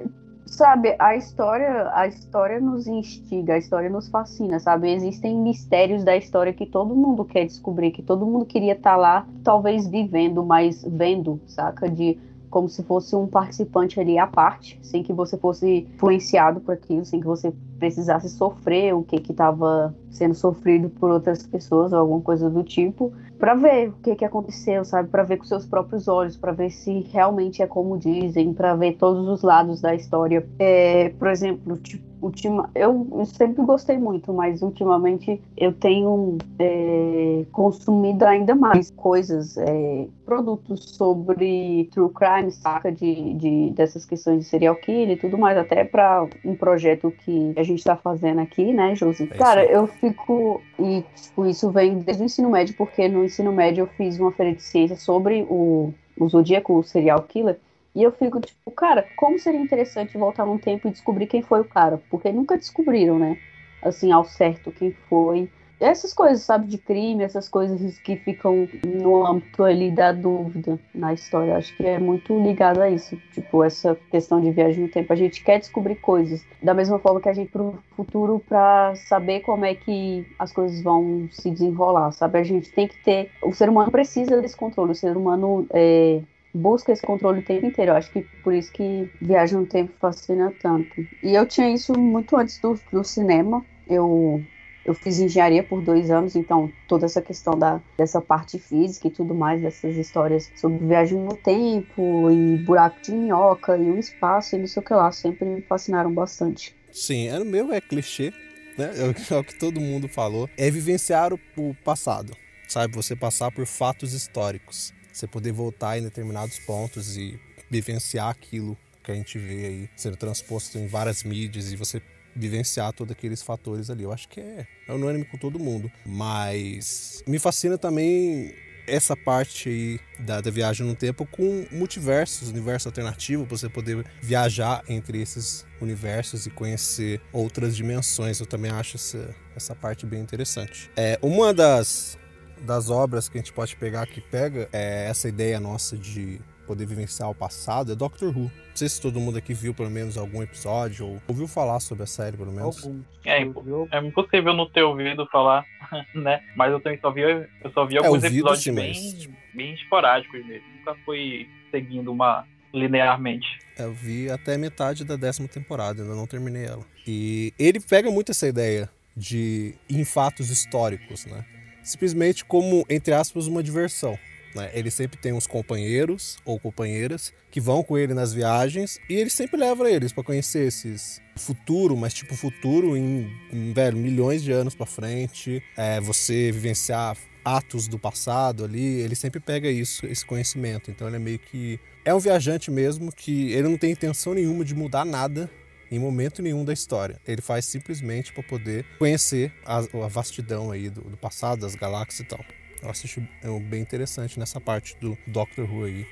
sabe, 0.46 0.94
a 0.98 1.16
história, 1.16 1.90
a 1.92 2.06
história 2.06 2.60
nos 2.60 2.86
instiga, 2.86 3.54
a 3.54 3.58
história 3.58 3.90
nos 3.90 4.08
fascina, 4.08 4.58
sabe? 4.60 4.90
Existem 4.92 5.36
mistérios 5.36 6.04
da 6.04 6.16
história 6.16 6.52
que 6.52 6.64
todo 6.64 6.94
mundo 6.94 7.24
quer 7.24 7.44
descobrir, 7.44 7.90
que 7.90 8.02
todo 8.02 8.24
mundo 8.24 8.46
queria 8.46 8.72
estar 8.72 8.92
tá 8.92 8.96
lá, 8.96 9.26
talvez 9.42 9.86
vivendo, 9.86 10.44
mas 10.44 10.84
vendo, 10.88 11.40
saca? 11.46 11.90
De 11.90 12.18
como 12.48 12.68
se 12.68 12.82
fosse 12.84 13.14
um 13.14 13.26
participante 13.26 14.00
ali 14.00 14.18
à 14.18 14.26
parte, 14.26 14.78
sem 14.82 15.02
que 15.02 15.12
você 15.12 15.36
fosse 15.36 15.86
influenciado 15.94 16.60
por 16.60 16.72
aquilo, 16.72 17.04
sem 17.04 17.20
que 17.20 17.26
você 17.26 17.52
precisasse 17.78 18.30
sofrer 18.30 18.94
o 18.94 19.02
que 19.02 19.16
estava 19.16 19.94
sendo 20.10 20.34
sofrido 20.34 20.88
por 20.88 21.10
outras 21.10 21.46
pessoas 21.46 21.92
ou 21.92 21.98
alguma 21.98 22.20
coisa 22.20 22.48
do 22.48 22.62
tipo, 22.62 23.12
para 23.38 23.54
ver 23.54 23.90
o 23.90 23.92
que, 24.02 24.16
que 24.16 24.24
aconteceu, 24.24 24.84
sabe? 24.84 25.08
Para 25.08 25.22
ver 25.22 25.36
com 25.36 25.44
seus 25.44 25.66
próprios 25.66 26.08
olhos, 26.08 26.36
para 26.36 26.52
ver 26.52 26.70
se 26.70 27.00
realmente 27.12 27.62
é 27.62 27.66
como 27.66 27.98
dizem, 27.98 28.52
para 28.54 28.74
ver 28.74 28.96
todos 28.96 29.28
os 29.28 29.42
lados 29.42 29.80
da 29.80 29.94
história. 29.94 30.46
É, 30.58 31.10
por 31.10 31.28
exemplo, 31.28 31.76
tipo, 31.76 32.04
ultima, 32.26 32.68
eu, 32.74 33.06
sempre 33.24 33.64
gostei 33.64 33.98
muito, 33.98 34.32
mas 34.32 34.62
ultimamente 34.62 35.40
eu 35.56 35.72
tenho 35.72 36.36
é, 36.58 37.44
consumido 37.52 38.24
ainda 38.24 38.54
mais 38.54 38.90
coisas, 38.90 39.56
é, 39.56 40.06
produtos 40.24 40.90
sobre 40.90 41.88
true 41.92 42.10
crime, 42.10 42.50
saca? 42.50 42.90
De, 42.92 43.34
de, 43.34 43.70
dessas 43.70 44.04
questões 44.04 44.40
de 44.40 44.44
serial 44.44 44.76
killer 44.76 45.12
e 45.12 45.16
tudo 45.16 45.38
mais, 45.38 45.56
até 45.56 45.84
para 45.84 46.26
um 46.44 46.54
projeto 46.54 47.12
que 47.24 47.52
a 47.56 47.62
gente 47.62 47.78
está 47.78 47.96
fazendo 47.96 48.40
aqui, 48.40 48.72
né, 48.72 48.94
Josi? 48.94 49.24
É 49.24 49.36
Cara, 49.36 49.64
eu 49.64 49.86
fico. 49.86 50.60
E 50.78 51.04
tipo, 51.14 51.46
isso 51.46 51.70
vem 51.70 51.98
desde 51.98 52.22
o 52.22 52.26
ensino 52.26 52.50
médio, 52.50 52.74
porque 52.76 53.08
no 53.08 53.24
ensino 53.24 53.52
médio 53.52 53.82
eu 53.82 53.86
fiz 53.86 54.18
uma 54.18 54.32
feira 54.32 54.54
de 54.54 54.62
ciência 54.62 54.96
sobre 54.96 55.46
o, 55.48 55.92
o 56.18 56.28
Zodíaco, 56.28 56.78
o 56.78 56.82
serial 56.82 57.22
killer. 57.22 57.58
E 57.96 58.02
eu 58.02 58.12
fico 58.12 58.38
tipo, 58.38 58.70
cara, 58.72 59.08
como 59.16 59.38
seria 59.38 59.58
interessante 59.58 60.18
voltar 60.18 60.44
num 60.44 60.58
tempo 60.58 60.86
e 60.86 60.90
descobrir 60.90 61.26
quem 61.26 61.40
foi 61.40 61.62
o 61.62 61.64
cara? 61.64 61.98
Porque 62.10 62.30
nunca 62.30 62.54
descobriram, 62.54 63.18
né? 63.18 63.38
Assim, 63.82 64.12
ao 64.12 64.22
certo 64.22 64.70
quem 64.70 64.92
foi. 65.08 65.50
Essas 65.80 66.12
coisas, 66.12 66.42
sabe, 66.42 66.66
de 66.66 66.76
crime, 66.76 67.24
essas 67.24 67.48
coisas 67.48 67.98
que 67.98 68.16
ficam 68.16 68.68
no 68.84 69.26
âmbito 69.26 69.64
ali 69.64 69.90
da 69.90 70.12
dúvida 70.12 70.78
na 70.94 71.14
história. 71.14 71.56
Acho 71.56 71.74
que 71.74 71.86
é 71.86 71.98
muito 71.98 72.38
ligado 72.38 72.82
a 72.82 72.90
isso. 72.90 73.16
Tipo, 73.32 73.64
essa 73.64 73.96
questão 74.10 74.42
de 74.42 74.50
viagem 74.50 74.84
no 74.84 74.90
tempo. 74.90 75.10
A 75.10 75.16
gente 75.16 75.42
quer 75.42 75.58
descobrir 75.58 75.96
coisas. 75.96 76.44
Da 76.62 76.74
mesma 76.74 76.98
forma 76.98 77.20
que 77.20 77.30
a 77.30 77.34
gente 77.34 77.50
pro 77.50 77.78
futuro 77.96 78.42
para 78.46 78.94
saber 78.94 79.40
como 79.40 79.64
é 79.64 79.74
que 79.74 80.26
as 80.38 80.52
coisas 80.52 80.82
vão 80.82 81.28
se 81.30 81.50
desenrolar, 81.50 82.12
sabe? 82.12 82.38
A 82.38 82.44
gente 82.44 82.70
tem 82.72 82.88
que 82.88 83.02
ter. 83.02 83.30
O 83.42 83.54
ser 83.54 83.70
humano 83.70 83.90
precisa 83.90 84.40
desse 84.42 84.56
controle. 84.56 84.92
O 84.92 84.94
ser 84.94 85.16
humano 85.16 85.66
é, 85.70 86.20
busca 86.56 86.92
esse 86.92 87.02
controle 87.02 87.40
o 87.40 87.44
tempo 87.44 87.66
inteiro. 87.66 87.92
Eu 87.92 87.96
acho 87.96 88.10
que 88.10 88.22
por 88.42 88.54
isso 88.54 88.72
que 88.72 89.10
Viagem 89.20 89.58
no 89.58 89.66
Tempo 89.66 89.92
fascina 90.00 90.52
tanto. 90.60 91.06
E 91.22 91.34
eu 91.34 91.46
tinha 91.46 91.70
isso 91.70 91.98
muito 91.98 92.36
antes 92.36 92.58
do, 92.58 92.78
do 92.92 93.04
cinema. 93.04 93.64
Eu 93.88 94.42
eu 94.86 94.94
fiz 94.94 95.18
engenharia 95.18 95.64
por 95.64 95.82
dois 95.82 96.12
anos, 96.12 96.36
então 96.36 96.72
toda 96.86 97.06
essa 97.06 97.20
questão 97.20 97.58
da, 97.58 97.80
dessa 97.98 98.20
parte 98.20 98.56
física 98.56 99.08
e 99.08 99.10
tudo 99.10 99.34
mais, 99.34 99.60
dessas 99.60 99.96
histórias 99.96 100.50
sobre 100.54 100.86
viagem 100.86 101.18
no 101.18 101.36
tempo 101.36 102.30
e 102.30 102.56
buraco 102.58 103.02
de 103.02 103.10
minhoca 103.10 103.76
e 103.76 103.90
o 103.90 103.98
espaço 103.98 104.54
e 104.54 104.60
não 104.60 104.66
sei 104.68 104.80
o 104.80 104.86
que 104.86 104.94
lá, 104.94 105.10
sempre 105.10 105.44
me 105.44 105.60
fascinaram 105.62 106.14
bastante. 106.14 106.72
Sim, 106.92 107.26
é, 107.26 107.38
o 107.40 107.44
meu 107.44 107.72
é 107.72 107.80
clichê, 107.80 108.32
né? 108.78 108.92
É, 108.96 109.34
é 109.34 109.38
o 109.38 109.42
que 109.42 109.58
todo 109.58 109.80
mundo 109.80 110.08
falou. 110.08 110.48
É 110.56 110.70
vivenciar 110.70 111.32
o 111.34 111.74
passado, 111.84 112.32
sabe? 112.68 112.94
Você 112.94 113.16
passar 113.16 113.50
por 113.50 113.66
fatos 113.66 114.12
históricos. 114.12 114.94
Você 115.16 115.26
poder 115.26 115.50
voltar 115.50 115.98
em 115.98 116.02
determinados 116.02 116.58
pontos 116.58 117.16
e 117.16 117.40
vivenciar 117.70 118.28
aquilo 118.28 118.76
que 119.02 119.10
a 119.10 119.14
gente 119.14 119.38
vê 119.38 119.66
aí 119.66 119.90
sendo 119.96 120.14
transposto 120.14 120.76
em 120.76 120.86
várias 120.86 121.22
mídias 121.22 121.72
e 121.72 121.76
você 121.76 122.02
vivenciar 122.34 122.92
todos 122.92 123.12
aqueles 123.12 123.40
fatores 123.40 123.88
ali. 123.88 124.02
Eu 124.02 124.12
acho 124.12 124.28
que 124.28 124.40
é, 124.40 124.66
é 124.86 124.92
unânime 124.92 125.24
com 125.24 125.38
todo 125.38 125.58
mundo. 125.58 125.90
Mas 126.04 127.24
me 127.26 127.38
fascina 127.38 127.78
também 127.78 128.54
essa 128.86 129.16
parte 129.16 129.70
aí 129.70 130.00
da, 130.22 130.42
da 130.42 130.50
viagem 130.50 130.86
no 130.86 130.94
tempo 130.94 131.24
com 131.24 131.66
multiversos, 131.72 132.50
universo 132.50 132.86
alternativo, 132.86 133.46
para 133.46 133.56
você 133.56 133.70
poder 133.70 134.04
viajar 134.20 134.84
entre 134.86 135.22
esses 135.22 135.64
universos 135.80 136.46
e 136.46 136.50
conhecer 136.50 137.22
outras 137.32 137.74
dimensões. 137.74 138.38
Eu 138.38 138.44
também 138.44 138.70
acho 138.70 138.96
essa, 138.96 139.34
essa 139.56 139.74
parte 139.74 140.04
bem 140.04 140.20
interessante. 140.20 140.90
É, 140.94 141.18
uma 141.22 141.54
das, 141.54 142.18
das 142.66 142.90
obras 142.90 143.28
que 143.28 143.38
a 143.38 143.40
gente 143.40 143.52
pode 143.52 143.76
pegar 143.76 144.06
que 144.06 144.20
pega 144.20 144.68
é 144.72 145.06
essa 145.08 145.28
ideia 145.28 145.58
nossa 145.58 145.96
de 145.96 146.40
poder 146.66 146.84
vivenciar 146.84 147.30
o 147.30 147.34
passado 147.34 147.92
é 147.92 147.94
Doctor 147.94 148.36
Who. 148.36 148.42
Não 148.42 148.50
sei 148.74 148.88
se 148.88 149.00
todo 149.00 149.20
mundo 149.20 149.38
aqui 149.38 149.54
viu 149.54 149.72
pelo 149.72 149.90
menos 149.90 150.18
algum 150.18 150.42
episódio 150.42 151.06
ou 151.06 151.22
ouviu 151.28 151.46
falar 151.46 151.80
sobre 151.80 152.02
a 152.02 152.06
série, 152.06 152.36
pelo 152.36 152.52
menos. 152.52 152.84
Algum. 152.84 153.00
É, 153.24 153.42
é 153.42 154.00
impossível 154.00 154.52
não 154.52 154.68
ter 154.68 154.82
ouvido 154.82 155.26
falar, 155.28 155.64
né? 156.14 156.42
Mas 156.56 156.72
eu 156.72 156.80
também 156.80 156.98
só 157.00 157.10
vi, 157.10 157.22
eu 157.22 157.70
só 157.72 157.86
vi 157.86 157.94
é, 157.94 157.98
alguns 157.98 158.24
ouvido, 158.24 158.34
episódios 158.34 158.62
sim, 158.62 158.74
bem, 158.74 159.36
bem 159.54 159.74
esporádicos 159.74 160.44
dele. 160.44 160.62
Nunca 160.78 160.94
fui 161.04 161.48
seguindo 161.70 162.12
uma 162.12 162.44
linearmente. 162.74 163.46
É, 163.78 163.84
eu 163.84 163.92
vi 163.92 164.30
até 164.30 164.58
metade 164.58 165.04
da 165.04 165.16
décima 165.16 165.48
temporada, 165.48 166.02
ainda 166.02 166.14
não 166.14 166.26
terminei 166.26 166.66
ela. 166.66 166.84
E 167.06 167.54
ele 167.58 167.80
pega 167.80 168.10
muito 168.10 168.32
essa 168.32 168.46
ideia 168.46 168.90
de 169.16 169.74
em 169.88 170.04
fatos 170.04 170.50
históricos, 170.50 171.24
né? 171.24 171.44
Simplesmente 171.86 172.44
como, 172.44 172.84
entre 172.90 173.14
aspas, 173.14 173.46
uma 173.46 173.62
diversão. 173.62 174.18
Né? 174.56 174.70
Ele 174.74 174.90
sempre 174.90 175.16
tem 175.16 175.32
uns 175.32 175.46
companheiros 175.46 176.36
ou 176.44 176.58
companheiras 176.58 177.32
que 177.48 177.60
vão 177.60 177.84
com 177.84 177.96
ele 177.96 178.12
nas 178.12 178.32
viagens 178.32 178.98
e 179.08 179.14
ele 179.14 179.30
sempre 179.30 179.56
leva 179.56 179.88
eles 179.88 180.12
para 180.12 180.24
conhecer 180.24 180.66
esses 180.66 181.22
futuro, 181.36 181.96
mas 181.96 182.12
tipo 182.12 182.34
futuro 182.34 182.96
em, 182.96 183.30
em 183.52 183.72
velho, 183.72 183.96
milhões 183.96 184.42
de 184.42 184.50
anos 184.50 184.74
para 184.74 184.86
frente, 184.86 185.62
é, 185.76 186.00
você 186.00 186.50
vivenciar 186.50 187.16
atos 187.44 187.86
do 187.86 188.00
passado 188.00 188.64
ali, 188.64 189.00
ele 189.00 189.14
sempre 189.14 189.38
pega 189.38 189.70
isso, 189.70 190.04
esse 190.06 190.26
conhecimento. 190.26 190.90
Então 190.90 191.06
ele 191.06 191.16
é 191.16 191.20
meio 191.20 191.38
que 191.38 191.78
é 192.04 192.12
um 192.12 192.18
viajante 192.18 192.68
mesmo 192.68 193.12
que 193.12 193.52
ele 193.52 193.68
não 193.68 193.78
tem 193.78 193.92
intenção 193.92 194.34
nenhuma 194.34 194.64
de 194.64 194.74
mudar 194.74 195.04
nada 195.04 195.48
em 195.90 195.98
momento 195.98 196.42
nenhum 196.42 196.64
da 196.64 196.72
história. 196.72 197.20
Ele 197.26 197.40
faz 197.40 197.64
simplesmente 197.64 198.32
para 198.32 198.42
poder 198.42 198.84
conhecer 198.98 199.52
a, 199.64 199.78
a 199.78 200.08
vastidão 200.08 200.70
aí 200.70 200.88
do, 200.90 201.02
do 201.02 201.16
passado, 201.16 201.60
das 201.60 201.74
galáxias 201.74 202.20
e 202.20 202.24
tal. 202.24 202.44
Eu 202.82 202.90
acho 202.90 203.20
é 203.42 203.60
bem 203.60 203.80
interessante 203.80 204.38
nessa 204.38 204.60
parte 204.60 204.96
do 205.00 205.16
Doctor 205.26 205.70
Who 205.70 205.84
aí. 205.84 206.06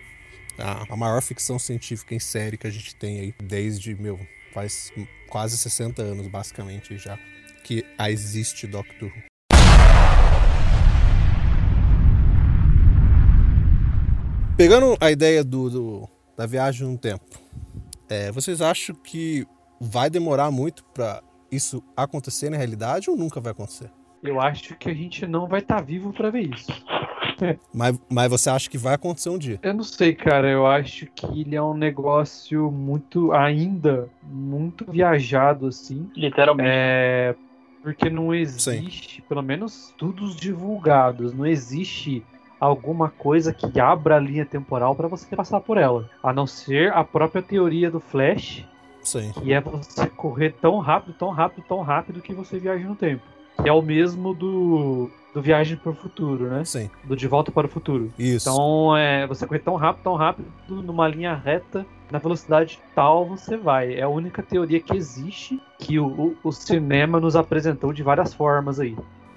A, 0.59 0.93
a 0.93 0.97
maior 0.97 1.21
ficção 1.21 1.59
científica 1.59 2.15
em 2.15 2.19
série 2.19 2.57
que 2.57 2.67
a 2.67 2.71
gente 2.71 2.95
tem 2.95 3.21
aí 3.21 3.35
desde, 3.43 3.95
meu, 3.95 4.19
faz 4.53 4.93
quase 5.29 5.59
60 5.59 6.01
anos, 6.01 6.27
basicamente, 6.29 6.97
já 6.97 7.19
que 7.65 7.85
existe 8.09 8.67
Doctor 8.67 9.09
Who. 9.09 9.35
Pegando 14.57 14.97
a 15.01 15.11
ideia 15.11 15.43
do, 15.43 15.69
do 15.69 16.09
da 16.37 16.47
viagem 16.47 16.87
no 16.87 16.97
tempo, 16.97 17.25
é, 18.09 18.31
vocês 18.31 18.61
acham 18.61 18.95
que 18.95 19.47
vai 19.85 20.09
demorar 20.09 20.51
muito 20.51 20.83
para 20.85 21.23
isso 21.51 21.83
acontecer 21.97 22.51
na 22.51 22.57
realidade 22.57 23.11
ou 23.11 23.17
nunca 23.17 23.41
vai 23.41 23.53
acontecer? 23.53 23.91
Eu 24.23 24.41
acho 24.41 24.75
que 24.77 24.89
a 24.89 24.95
gente 24.95 25.27
não 25.27 25.47
vai 25.47 25.61
estar 25.61 25.77
tá 25.77 25.83
vivo 25.83 26.13
para 26.13 26.31
ver 26.31 26.55
isso. 26.55 26.73
mas, 27.73 28.01
mas 28.09 28.31
você 28.31 28.49
acha 28.49 28.71
que 28.71 28.79
vai 28.79 28.95
acontecer 28.95 29.29
um 29.29 29.39
dia? 29.39 29.61
Eu 29.63 29.75
não 29.75 29.85
sei, 29.85 30.15
cara. 30.15 30.49
Eu 30.49 30.67
acho 30.67 31.07
que 31.15 31.27
ele 31.27 31.55
é 31.55 31.63
um 31.63 31.75
negócio 31.75 32.71
muito, 32.71 33.33
ainda, 33.33 34.09
muito 34.23 34.91
viajado, 34.91 35.67
assim. 35.67 36.11
Literalmente. 36.17 36.71
É, 36.73 37.35
porque 37.83 38.09
não 38.09 38.35
existe, 38.35 39.17
Sim. 39.17 39.23
pelo 39.29 39.43
menos 39.43 39.89
estudos 39.89 40.35
divulgados, 40.35 41.35
não 41.35 41.45
existe 41.45 42.25
alguma 42.59 43.11
coisa 43.11 43.53
que 43.53 43.79
abra 43.79 44.17
a 44.17 44.21
linha 44.21 44.47
temporal 44.47 44.95
para 44.95 45.07
você 45.07 45.37
passar 45.37 45.61
por 45.61 45.77
ela. 45.77 46.09
A 46.23 46.33
não 46.33 46.47
ser 46.47 46.91
a 46.95 47.05
própria 47.05 47.43
teoria 47.43 47.91
do 47.91 48.01
Flash, 48.01 48.65
Sim. 49.05 49.33
que 49.33 49.53
é 49.53 49.61
você 49.61 50.07
correr 50.09 50.55
tão 50.61 50.79
rápido, 50.79 51.15
tão 51.15 51.31
rápido, 51.31 51.65
tão 51.69 51.83
rápido 51.83 52.21
que 52.21 52.35
você 52.35 52.59
viaja 52.59 52.89
no 52.89 52.97
tempo 52.97 53.23
que 53.63 53.69
é 53.69 53.73
o 53.73 53.83
mesmo 53.83 54.35
do, 54.35 55.11
do 55.33 55.41
Viagem 55.41 55.77
para 55.77 55.93
o 55.93 55.95
Futuro, 55.95 56.49
né? 56.49 56.65
Sim. 56.65 56.91
Do 57.05 57.17
De 57.17 57.27
Volta 57.27 57.53
para 57.53 57.67
o 57.67 57.71
Futuro. 57.71 58.13
Isso. 58.19 58.49
Então, 58.49 58.97
é, 58.97 59.27
você 59.27 59.47
corre 59.47 59.61
tão 59.61 59.77
rápido, 59.77 60.03
tão 60.03 60.15
rápido, 60.15 60.47
numa 60.69 61.07
linha 61.09 61.35
reta, 61.35 61.87
na 62.11 62.19
velocidade 62.19 62.79
tal 62.95 63.27
você 63.27 63.57
vai. 63.57 63.95
É 63.95 64.03
a 64.03 64.09
única 64.09 64.43
teoria 64.43 64.81
que 64.81 64.97
existe 64.97 65.61
que 65.79 65.99
o, 65.99 66.07
o, 66.07 66.37
o 66.45 66.53
cinema 66.53 67.21
nos 67.21 67.37
apresentou 67.37 67.93
de 67.93 68.03
várias 68.03 68.35
formas 68.35 68.81
aí. 68.81 68.97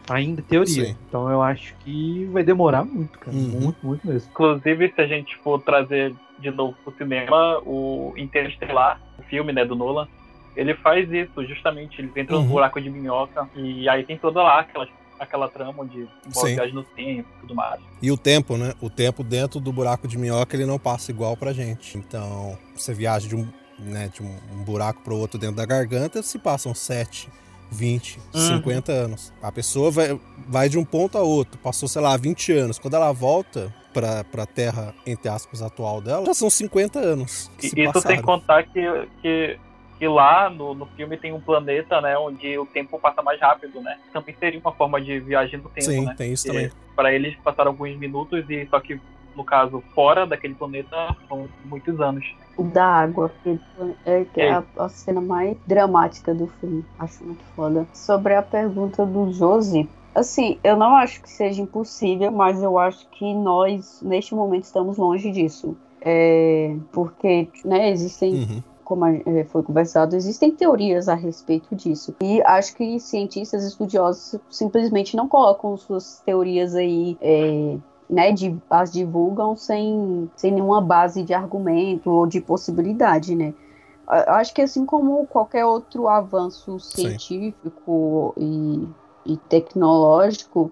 Ainda 0.10 0.42
teoria. 0.42 0.86
Sim. 0.86 0.96
Então 1.08 1.30
eu 1.30 1.42
acho 1.42 1.76
que 1.80 2.26
vai 2.32 2.44
demorar 2.44 2.86
muito, 2.86 3.20
cara. 3.20 3.36
Uhum. 3.36 3.60
Muito, 3.62 3.86
muito 3.86 4.08
mesmo. 4.08 4.30
Inclusive, 4.32 4.94
se 4.94 5.02
a 5.02 5.08
gente 5.08 5.38
for 5.38 5.62
trazer 5.62 6.16
de 6.40 6.52
novo 6.52 6.76
pro 6.84 6.94
cinema, 6.98 7.60
o 7.66 8.14
Interestelar, 8.18 9.02
o 9.18 9.24
filme, 9.24 9.52
né, 9.52 9.66
do 9.66 9.76
Nolan, 9.76 10.08
ele 10.56 10.74
faz 10.76 11.12
isso, 11.12 11.46
justamente, 11.46 12.02
ele 12.02 12.12
entra 12.16 12.36
uhum. 12.36 12.44
no 12.44 12.50
buraco 12.50 12.82
de 12.82 12.90
minhoca 12.90 13.48
e 13.56 13.88
aí 13.88 14.04
tem 14.04 14.18
toda 14.18 14.42
lá 14.42 14.62
aquela, 14.62 14.88
aquela 15.20 15.48
trama 15.48 15.86
de 15.86 16.08
viagem 16.44 16.74
no 16.74 16.84
tempo 16.84 17.28
e 17.38 17.42
tudo 17.42 17.56
mais. 17.56 17.80
E 18.02 18.12
o 18.12 18.18
tempo, 18.18 18.58
né? 18.58 18.74
O 18.82 18.90
tempo 18.90 19.24
dentro 19.24 19.60
do 19.60 19.72
buraco 19.72 20.08
de 20.08 20.18
minhoca 20.18 20.56
ele 20.56 20.66
não 20.66 20.80
passa 20.80 21.12
igual 21.12 21.38
pra 21.38 21.54
gente. 21.54 21.98
Então, 21.98 22.58
você 22.76 22.92
viaja 22.92 23.28
de 23.28 23.36
um, 23.36 23.48
né, 23.78 24.10
de 24.12 24.24
um, 24.24 24.36
um 24.52 24.64
buraco 24.64 25.02
pro 25.04 25.16
outro 25.16 25.40
dentro 25.40 25.58
da 25.58 25.66
garganta, 25.66 26.24
se 26.24 26.40
passam 26.40 26.74
sete 26.74 27.30
20, 27.72 28.20
uhum. 28.34 28.48
50 28.58 28.92
anos. 28.92 29.34
A 29.42 29.52
pessoa 29.52 29.92
vai, 29.92 30.20
vai 30.48 30.70
de 30.70 30.78
um 30.78 30.86
ponto 30.86 31.18
a 31.18 31.22
outro, 31.22 31.60
passou, 31.60 31.88
sei 31.88 32.02
lá, 32.02 32.16
20 32.16 32.52
anos. 32.54 32.80
Quando 32.80 32.96
ela 32.96 33.12
volta 33.12 33.74
para 34.02 34.44
a 34.44 34.46
terra, 34.46 34.94
entre 35.06 35.30
aspas, 35.30 35.62
atual 35.62 36.02
dela, 36.02 36.26
já 36.26 36.34
são 36.34 36.50
50 36.50 37.00
anos. 37.00 37.52
Que 37.58 37.68
e 37.68 37.84
isso 37.84 37.94
passaram. 37.94 38.16
sem 38.16 38.24
contar 38.24 38.64
que, 38.64 39.08
que 39.22 39.60
que 39.98 40.08
lá 40.08 40.50
no, 40.50 40.74
no 40.76 40.86
filme 40.86 41.18
tem 41.18 41.34
um 41.34 41.42
planeta, 41.42 42.00
né, 42.02 42.18
onde 42.18 42.58
o 42.58 42.66
tempo 42.66 43.00
passa 43.00 43.22
mais 43.22 43.40
rápido, 43.40 43.82
né? 43.82 43.98
Também 44.14 44.36
seria 44.40 44.60
uma 44.60 44.72
forma 44.72 45.02
de 45.02 45.20
viagem 45.20 45.60
no 45.60 45.70
tempo, 45.70 45.86
Sim, 45.86 46.06
né? 46.06 46.16
tem 46.16 46.34
isso 46.34 46.46
também. 46.46 46.72
Para 46.96 47.12
eles 47.14 47.36
passaram 47.38 47.72
alguns 47.72 47.98
minutos 47.98 48.48
e 48.50 48.68
só 48.68 48.80
que 48.80 49.00
no 49.36 49.44
caso 49.44 49.84
fora 49.94 50.26
daquele 50.26 50.56
planeta 50.56 51.16
são 51.28 51.48
muitos 51.66 52.00
anos. 52.00 52.26
O 52.58 52.64
da 52.64 52.86
água, 52.86 53.32
que 53.44 53.60
é, 54.06 54.26
que 54.26 54.42
é 54.42 54.52
a, 54.52 54.64
a, 54.78 54.90
cena 54.90 55.22
mais 55.22 55.56
dramática 55.68 56.34
do 56.34 56.48
filme. 56.60 56.84
Acho 56.98 57.24
muito 57.24 57.44
foda. 57.56 57.88
Sobre 57.94 58.34
a 58.34 58.42
pergunta 58.42 59.06
do 59.06 59.32
Josi, 59.32 59.88
assim, 60.20 60.58
eu 60.64 60.76
não 60.76 60.96
acho 60.96 61.22
que 61.22 61.30
seja 61.30 61.62
impossível, 61.62 62.32
mas 62.32 62.62
eu 62.62 62.78
acho 62.78 63.08
que 63.10 63.34
nós 63.34 64.02
neste 64.02 64.34
momento 64.36 64.64
estamos 64.64 64.98
longe 64.98 65.32
disso. 65.32 65.76
É, 66.02 66.76
porque 66.92 67.50
né, 67.66 67.90
existem 67.90 68.34
uhum 68.34 68.64
como 68.88 69.06
é, 69.06 69.44
foi 69.50 69.62
conversado, 69.64 70.16
existem 70.16 70.50
teorias 70.50 71.10
a 71.10 71.14
respeito 71.14 71.76
disso. 71.76 72.16
E 72.24 72.42
acho 72.44 72.74
que 72.74 72.98
cientistas 73.02 73.66
estudiosos 73.66 74.40
simplesmente 74.50 75.14
não 75.18 75.28
colocam 75.28 75.76
suas 75.76 76.22
teorias 76.26 76.74
aí. 76.74 77.18
É, 77.20 77.76
né, 78.10 78.32
de, 78.32 78.56
as 78.70 78.90
divulgam 78.90 79.58
sem, 79.58 80.32
sem 80.38 80.54
nenhuma 80.54 80.80
base 80.80 81.24
de 81.24 81.34
argumento 81.34 82.10
ou 82.10 82.26
de 82.26 82.40
possibilidade, 82.40 83.36
né? 83.36 83.54
Acho 84.08 84.54
que 84.54 84.62
assim 84.62 84.86
como 84.86 85.28
qualquer 85.28 85.66
outro 85.66 86.08
avanço 86.08 86.80
científico 86.80 88.34
e, 88.38 88.88
e 89.28 89.38
tecnológico, 89.38 90.72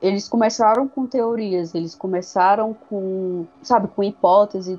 eles 0.00 0.28
começaram 0.28 0.86
com 0.86 1.06
teorias, 1.06 1.74
eles 1.74 1.94
começaram 1.94 2.74
com, 2.88 3.44
sabe, 3.62 3.88
com 3.88 4.04
hipóteses 4.04 4.78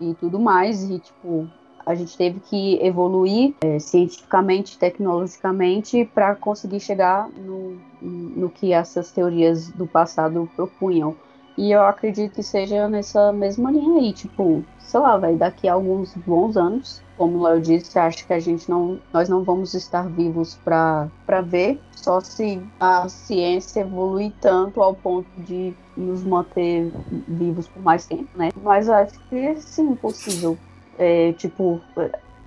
e, 0.00 0.10
e 0.10 0.14
tudo 0.14 0.38
mais, 0.38 0.88
e 0.88 0.98
tipo, 0.98 1.48
a 1.84 1.94
gente 1.94 2.16
teve 2.16 2.38
que 2.40 2.78
evoluir 2.82 3.54
é, 3.62 3.78
cientificamente, 3.78 4.78
tecnologicamente, 4.78 6.04
para 6.14 6.34
conseguir 6.34 6.80
chegar 6.80 7.28
no, 7.30 7.78
no 8.00 8.50
que 8.50 8.72
essas 8.72 9.10
teorias 9.10 9.68
do 9.70 9.86
passado 9.86 10.48
propunham. 10.54 11.16
E 11.58 11.72
eu 11.72 11.82
acredito 11.82 12.36
que 12.36 12.42
seja 12.44 12.88
nessa 12.88 13.32
mesma 13.32 13.72
linha 13.72 13.98
aí, 13.98 14.12
tipo, 14.12 14.64
sei 14.78 15.00
lá, 15.00 15.16
vai 15.16 15.34
daqui 15.34 15.66
a 15.66 15.72
alguns 15.72 16.14
bons 16.14 16.56
anos, 16.56 17.02
como 17.16 17.36
o 17.36 17.42
Léo 17.42 17.60
disse, 17.60 17.98
acho 17.98 18.24
que 18.24 18.32
a 18.32 18.38
gente 18.38 18.70
não, 18.70 19.00
nós 19.12 19.28
não 19.28 19.42
vamos 19.42 19.74
estar 19.74 20.08
vivos 20.08 20.56
para 20.64 21.10
ver, 21.44 21.80
só 21.96 22.20
se 22.20 22.62
a 22.78 23.08
ciência 23.08 23.80
evoluir 23.80 24.32
tanto 24.40 24.80
ao 24.80 24.94
ponto 24.94 25.28
de 25.36 25.74
nos 25.96 26.22
manter 26.22 26.92
vivos 27.26 27.66
por 27.66 27.82
mais 27.82 28.06
tempo, 28.06 28.28
né? 28.36 28.50
Mas 28.62 28.88
acho 28.88 29.18
que 29.28 29.56
sim, 29.56 29.96
possível. 29.96 30.56
É, 30.96 31.32
tipo, 31.32 31.80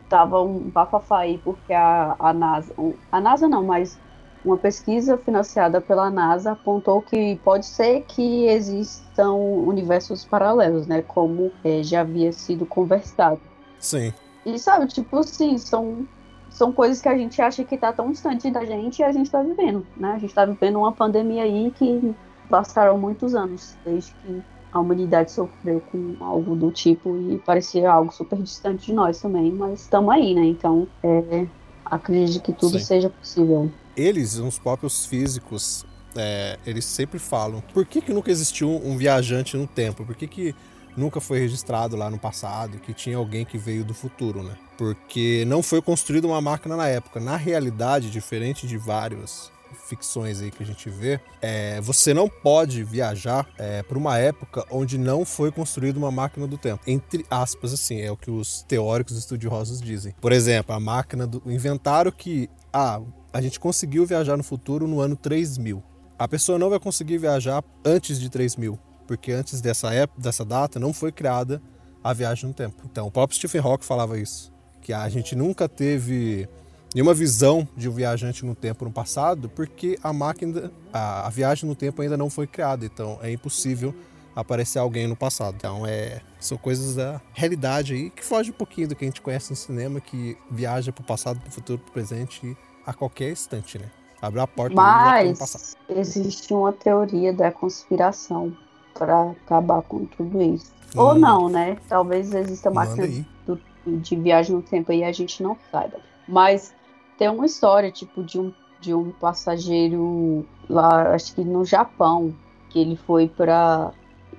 tava 0.07 0.41
um 0.41 0.69
bafafá 0.69 1.19
aí 1.19 1.37
porque 1.37 1.73
a, 1.73 2.15
a 2.17 2.31
NASA, 2.31 2.73
a 3.11 3.19
NASA 3.19 3.49
não, 3.49 3.65
mas 3.65 3.99
uma 4.43 4.57
pesquisa 4.57 5.17
financiada 5.17 5.79
pela 5.79 6.09
NASA 6.09 6.53
apontou 6.53 7.01
que 7.01 7.35
pode 7.43 7.65
ser 7.65 8.01
que 8.07 8.47
existam 8.47 9.33
universos 9.33 10.25
paralelos, 10.25 10.87
né? 10.87 11.01
Como 11.01 11.51
é, 11.63 11.83
já 11.83 12.01
havia 12.01 12.31
sido 12.31 12.65
conversado. 12.65 13.39
Sim. 13.79 14.13
E 14.45 14.57
sabe, 14.57 14.87
tipo 14.87 15.17
assim, 15.17 15.57
são, 15.57 16.07
são 16.49 16.71
coisas 16.71 17.01
que 17.01 17.07
a 17.07 17.15
gente 17.15 17.41
acha 17.41 17.63
que 17.63 17.77
tá 17.77 17.93
tão 17.93 18.11
distante 18.11 18.49
da 18.49 18.65
gente 18.65 18.99
e 18.99 19.03
a 19.03 19.11
gente 19.11 19.29
tá 19.29 19.43
vivendo, 19.43 19.85
né? 19.95 20.13
A 20.13 20.17
gente 20.17 20.33
tá 20.33 20.45
vivendo 20.45 20.79
uma 20.79 20.91
pandemia 20.91 21.43
aí 21.43 21.71
que 21.71 22.15
passaram 22.49 22.97
muitos 22.97 23.35
anos 23.35 23.77
desde 23.85 24.11
que 24.15 24.43
a 24.73 24.79
humanidade 24.79 25.31
sofreu 25.31 25.81
com 25.91 26.15
algo 26.19 26.55
do 26.55 26.71
tipo 26.71 27.15
e 27.17 27.37
parecia 27.39 27.91
algo 27.91 28.11
super 28.11 28.41
distante 28.41 28.87
de 28.87 28.93
nós 28.93 29.21
também, 29.21 29.51
mas 29.51 29.81
estamos 29.81 30.11
aí, 30.13 30.33
né? 30.33 30.45
Então, 30.45 30.87
é, 31.03 31.45
acredito 31.85 32.41
que 32.41 32.53
tudo 32.53 32.79
Sim. 32.79 32.85
seja 32.85 33.09
possível 33.09 33.69
eles, 33.95 34.35
os 34.35 34.59
próprios 34.59 35.05
físicos, 35.05 35.85
é, 36.15 36.57
eles 36.65 36.85
sempre 36.85 37.19
falam: 37.19 37.61
por 37.73 37.85
que, 37.85 38.01
que 38.01 38.13
nunca 38.13 38.31
existiu 38.31 38.69
um 38.69 38.97
viajante 38.97 39.55
no 39.57 39.67
tempo? 39.67 40.05
Por 40.05 40.15
que, 40.15 40.27
que 40.27 40.55
nunca 40.95 41.19
foi 41.19 41.39
registrado 41.39 41.95
lá 41.95 42.09
no 42.09 42.19
passado 42.19 42.79
que 42.79 42.93
tinha 42.93 43.17
alguém 43.17 43.45
que 43.45 43.57
veio 43.57 43.83
do 43.83 43.93
futuro, 43.93 44.43
né? 44.43 44.55
Porque 44.77 45.43
não 45.47 45.61
foi 45.61 45.81
construída 45.81 46.27
uma 46.27 46.41
máquina 46.41 46.75
na 46.75 46.87
época. 46.87 47.19
Na 47.19 47.35
realidade, 47.35 48.09
diferente 48.09 48.67
de 48.67 48.77
várias 48.77 49.51
ficções 49.87 50.41
aí 50.41 50.51
que 50.51 50.63
a 50.63 50.65
gente 50.65 50.89
vê, 50.89 51.19
é, 51.41 51.79
você 51.81 52.13
não 52.13 52.27
pode 52.27 52.83
viajar 52.83 53.47
é, 53.57 53.81
para 53.83 53.97
uma 53.97 54.17
época 54.17 54.65
onde 54.69 54.97
não 54.97 55.25
foi 55.25 55.51
construída 55.51 55.97
uma 55.97 56.11
máquina 56.11 56.47
do 56.47 56.57
tempo. 56.57 56.83
Entre 56.85 57.25
aspas, 57.29 57.73
assim, 57.73 58.01
é 58.01 58.11
o 58.11 58.17
que 58.17 58.29
os 58.29 58.63
teóricos 58.63 59.17
estudiosos 59.17 59.81
dizem. 59.81 60.13
Por 60.19 60.31
exemplo, 60.31 60.75
a 60.75 60.79
máquina 60.79 61.25
do. 61.25 61.41
Inventaram 61.45 62.11
que. 62.11 62.49
Ah, 62.73 63.01
a 63.33 63.41
gente 63.41 63.59
conseguiu 63.59 64.05
viajar 64.05 64.35
no 64.37 64.43
futuro 64.43 64.87
no 64.87 64.99
ano 64.99 65.15
3000. 65.15 65.83
A 66.17 66.27
pessoa 66.27 66.59
não 66.59 66.69
vai 66.69 66.79
conseguir 66.79 67.17
viajar 67.17 67.63
antes 67.83 68.19
de 68.19 68.29
3000, 68.29 68.77
porque 69.07 69.31
antes 69.31 69.61
dessa 69.61 69.93
época, 69.93 70.21
dessa 70.21 70.45
data 70.45 70.79
não 70.79 70.93
foi 70.93 71.11
criada 71.11 71.61
a 72.03 72.13
viagem 72.13 72.47
no 72.47 72.53
tempo. 72.53 72.83
Então, 72.85 73.07
o 73.07 73.11
próprio 73.11 73.37
Stephen 73.37 73.61
Hawking 73.61 73.85
falava 73.85 74.19
isso, 74.19 74.51
que 74.81 74.93
a 74.93 75.07
gente 75.09 75.35
nunca 75.35 75.67
teve 75.67 76.47
nenhuma 76.93 77.13
visão 77.13 77.67
de 77.75 77.87
um 77.87 77.91
viajante 77.91 78.45
no 78.45 78.53
tempo 78.53 78.85
no 78.85 78.91
passado, 78.91 79.49
porque 79.49 79.97
a 80.03 80.11
máquina, 80.11 80.71
a, 80.91 81.27
a 81.27 81.29
viagem 81.29 81.67
no 81.67 81.75
tempo 81.75 82.01
ainda 82.01 82.17
não 82.17 82.29
foi 82.29 82.45
criada, 82.45 82.85
então 82.85 83.17
é 83.21 83.31
impossível 83.31 83.95
aparecer 84.35 84.79
alguém 84.79 85.07
no 85.07 85.15
passado. 85.15 85.55
Então 85.57 85.85
é 85.85 86.21
são 86.39 86.57
coisas 86.57 86.95
da 86.95 87.21
realidade 87.33 87.93
aí 87.93 88.09
que 88.09 88.25
foge 88.25 88.49
um 88.49 88.53
pouquinho 88.53 88.87
do 88.87 88.95
que 88.95 89.05
a 89.05 89.07
gente 89.07 89.21
conhece 89.21 89.51
no 89.51 89.55
cinema, 89.55 90.01
que 90.01 90.37
viaja 90.49 90.91
para 90.91 91.01
o 91.01 91.05
passado, 91.05 91.39
para 91.39 91.49
o 91.49 91.51
futuro, 91.51 91.79
para 91.79 91.89
o 91.89 91.93
presente 91.93 92.45
e 92.45 92.57
a 92.85 92.93
qualquer 92.93 93.31
instante, 93.31 93.77
né? 93.79 93.85
Abre 94.21 94.39
a 94.39 94.47
porta 94.47 94.75
Mas 94.75 95.75
existe 95.89 96.53
uma 96.53 96.71
teoria 96.71 97.33
da 97.33 97.51
conspiração 97.51 98.55
para 98.93 99.31
acabar 99.31 99.81
com 99.81 100.05
tudo 100.05 100.41
isso. 100.41 100.71
Hum. 100.95 100.99
Ou 100.99 101.15
não, 101.15 101.49
né? 101.49 101.77
Talvez 101.87 102.33
exista 102.33 102.69
máquina 102.69 103.25
do, 103.47 103.59
de 103.85 104.15
viagem 104.15 104.55
no 104.55 104.61
tempo 104.61 104.91
aí 104.91 105.03
a 105.03 105.11
gente 105.11 105.41
não 105.41 105.57
saiba. 105.71 105.99
Mas 106.27 106.73
tem 107.17 107.29
uma 107.29 107.45
história, 107.45 107.91
tipo, 107.91 108.23
de 108.23 108.39
um, 108.39 108.53
de 108.79 108.93
um 108.93 109.11
passageiro 109.11 110.45
lá, 110.69 111.13
acho 111.13 111.33
que 111.33 111.43
no 111.43 111.65
Japão, 111.65 112.33
que 112.69 112.79
ele 112.79 112.95
foi 112.95 113.27
para 113.27 113.91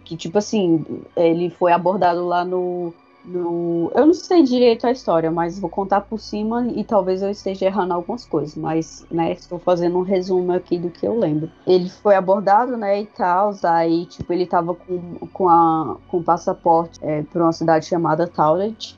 que 0.05 0.17
tipo 0.17 0.39
assim, 0.39 0.85
ele 1.17 1.49
foi 1.51 1.73
abordado 1.73 2.27
lá 2.27 2.45
no 2.45 2.93
no... 3.25 3.91
Eu 3.95 4.07
não 4.07 4.15
sei 4.15 4.43
direito 4.43 4.87
a 4.87 4.91
história, 4.91 5.31
mas 5.31 5.59
vou 5.59 5.71
contar 5.71 6.03
por 6.03 6.19
cima 6.19 6.67
e 6.75 6.85
talvez 6.85 7.23
eu 7.23 7.31
esteja 7.31 7.67
errando 7.67 7.95
algumas 7.95 8.25
coisas, 8.25 8.57
mas, 8.57 9.07
né, 9.11 9.33
estou 9.33 9.59
fazendo 9.59 9.99
um 9.99 10.03
resumo 10.03 10.53
aqui 10.53 10.79
do 10.79 10.91
que 10.91 11.07
eu 11.07 11.19
lembro. 11.19 11.51
Ele 11.67 11.89
foi 11.89 12.15
abordado, 12.15 12.77
né, 12.77 13.03
e 13.03 13.07
tal, 13.07 13.55
aí, 13.63 14.07
tipo, 14.07 14.33
ele 14.33 14.47
tava 14.47 14.75
com, 14.75 15.01
com, 15.33 15.49
a, 15.49 15.97
com 16.09 16.23
passaporte 16.23 16.99
é, 17.03 17.23
para 17.23 17.43
uma 17.43 17.53
cidade 17.53 17.87
chamada 17.87 18.27
Tauret, 18.27 18.97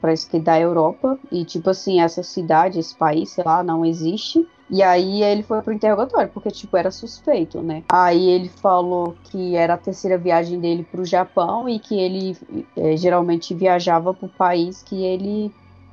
parece 0.00 0.28
que 0.28 0.38
da 0.38 0.58
Europa, 0.58 1.18
e, 1.30 1.44
tipo 1.44 1.70
assim, 1.70 2.00
essa 2.00 2.22
cidade, 2.22 2.78
esse 2.78 2.96
país, 2.96 3.30
sei 3.30 3.44
lá, 3.44 3.62
não 3.62 3.84
existe, 3.84 4.46
e 4.72 4.82
aí 4.82 5.22
ele 5.22 5.42
foi 5.42 5.60
pro 5.60 5.74
interrogatório, 5.74 6.30
porque, 6.32 6.50
tipo, 6.50 6.74
era 6.78 6.90
suspeito, 6.90 7.60
né? 7.60 7.84
Aí 7.90 8.26
ele 8.30 8.48
falou 8.48 9.14
que 9.24 9.54
era 9.54 9.74
a 9.74 9.76
terceira 9.76 10.16
viagem 10.16 10.58
dele 10.58 10.82
pro 10.90 11.04
Japão 11.04 11.68
e 11.68 11.78
que 11.78 11.94
ele 11.94 12.34
é, 12.74 12.96
geralmente 12.96 13.54
viajava 13.54 14.14
pro 14.14 14.30
país 14.30 14.82
que 14.82 15.04
ele 15.04 15.52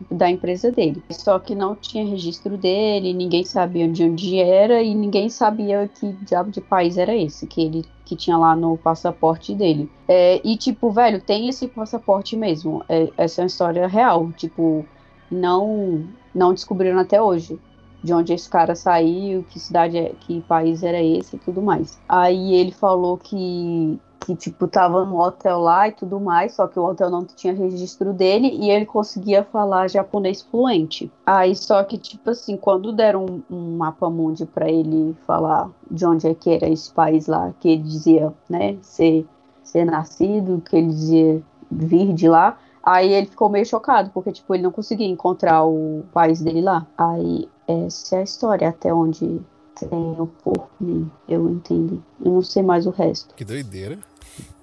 da 0.10 0.30
empresa 0.30 0.72
dele. 0.72 1.04
Só 1.12 1.38
que 1.40 1.54
não 1.54 1.76
tinha 1.76 2.06
registro 2.06 2.56
dele, 2.56 3.14
ninguém 3.14 3.44
sabia 3.44 3.86
de 3.86 4.02
onde 4.02 4.40
era 4.40 4.82
e 4.82 4.96
ninguém 4.96 5.28
sabia 5.28 5.90
que 5.94 6.14
diabo 6.22 6.50
de 6.50 6.62
país 6.62 6.98
era 6.98 7.14
esse 7.14 7.46
que 7.46 7.62
ele 7.62 7.86
que 8.06 8.16
tinha 8.16 8.38
lá 8.38 8.56
no 8.56 8.78
passaporte 8.78 9.54
dele. 9.54 9.92
É, 10.08 10.40
e 10.42 10.56
tipo, 10.56 10.90
velho, 10.90 11.22
tem 11.22 11.50
esse 11.50 11.68
passaporte 11.68 12.38
mesmo. 12.38 12.82
É, 12.88 13.10
essa 13.18 13.42
é 13.42 13.44
uma 13.44 13.48
história 13.48 13.88
real. 13.88 14.32
Tipo, 14.38 14.86
não 15.30 16.08
não 16.34 16.54
descobriram 16.54 16.98
até 16.98 17.22
hoje 17.22 17.60
de 18.04 18.14
onde 18.14 18.34
esse 18.34 18.50
cara 18.50 18.76
saiu, 18.76 19.44
que 19.50 19.60
cidade, 19.60 19.98
é, 19.98 20.14
que 20.22 20.42
país 20.42 20.84
era 20.84 21.02
esse 21.02 21.36
e 21.36 21.40
tudo 21.40 21.62
mais. 21.62 22.00
Aí 22.08 22.54
ele 22.54 22.72
falou 22.72 23.18
que 23.18 24.00
que 24.26 24.36
tipo 24.36 24.68
tava 24.68 25.06
no 25.06 25.20
hotel 25.20 25.60
lá 25.60 25.88
e 25.88 25.92
tudo 25.94 26.20
mais, 26.20 26.54
só 26.54 26.68
que 26.68 26.78
o 26.78 26.84
hotel 26.84 27.10
não 27.10 27.26
tinha 27.26 27.54
registro 27.54 28.14
dele 28.14 28.50
e 28.50 28.70
ele 28.70 28.86
conseguia 28.86 29.44
falar 29.44 29.90
japonês 29.90 30.42
fluente. 30.42 31.12
Aí 31.26 31.56
só 31.56 31.84
que 31.84 31.98
tipo 31.98 32.30
assim, 32.30 32.56
quando 32.58 32.92
deram 32.92 33.26
um, 33.26 33.42
um 33.50 33.78
mapa 33.78 34.10
mundi 34.10 34.46
para 34.46 34.70
ele 34.70 35.16
falar 35.26 35.72
de 35.90 36.06
onde 36.06 36.28
é 36.28 36.36
que 36.36 36.50
era 36.50 36.70
esse 36.70 36.92
país 36.92 37.28
lá, 37.28 37.52
que 37.60 37.70
ele 37.70 37.82
dizia, 37.84 38.32
né, 38.48 38.78
ser 38.82 39.26
ser 39.64 39.86
nascido, 39.86 40.62
que 40.62 40.76
ele 40.76 40.88
dizia 40.88 41.44
vir 41.72 42.14
de 42.14 42.28
lá, 42.28 42.58
Aí 42.82 43.12
ele 43.14 43.28
ficou 43.28 43.50
meio 43.50 43.66
chocado, 43.66 44.10
porque, 44.12 44.32
tipo, 44.32 44.54
ele 44.56 44.64
não 44.64 44.72
conseguia 44.72 45.08
encontrar 45.08 45.64
o 45.64 46.04
país 46.14 46.42
dele 46.42 46.62
lá. 46.62 46.88
Aí 46.98 47.48
essa 47.70 48.18
é 48.18 48.20
a 48.20 48.24
história, 48.24 48.70
até 48.70 48.94
onde 48.94 49.42
tem 49.76 49.90
o 49.92 50.28
corpo 50.44 51.10
eu 51.28 51.50
entendi. 51.50 52.00
Eu 52.24 52.32
não 52.34 52.42
sei 52.42 52.64
mais 52.64 52.86
o 52.86 52.90
resto. 52.90 53.34
Que 53.36 53.46
doideira. 53.46 54.00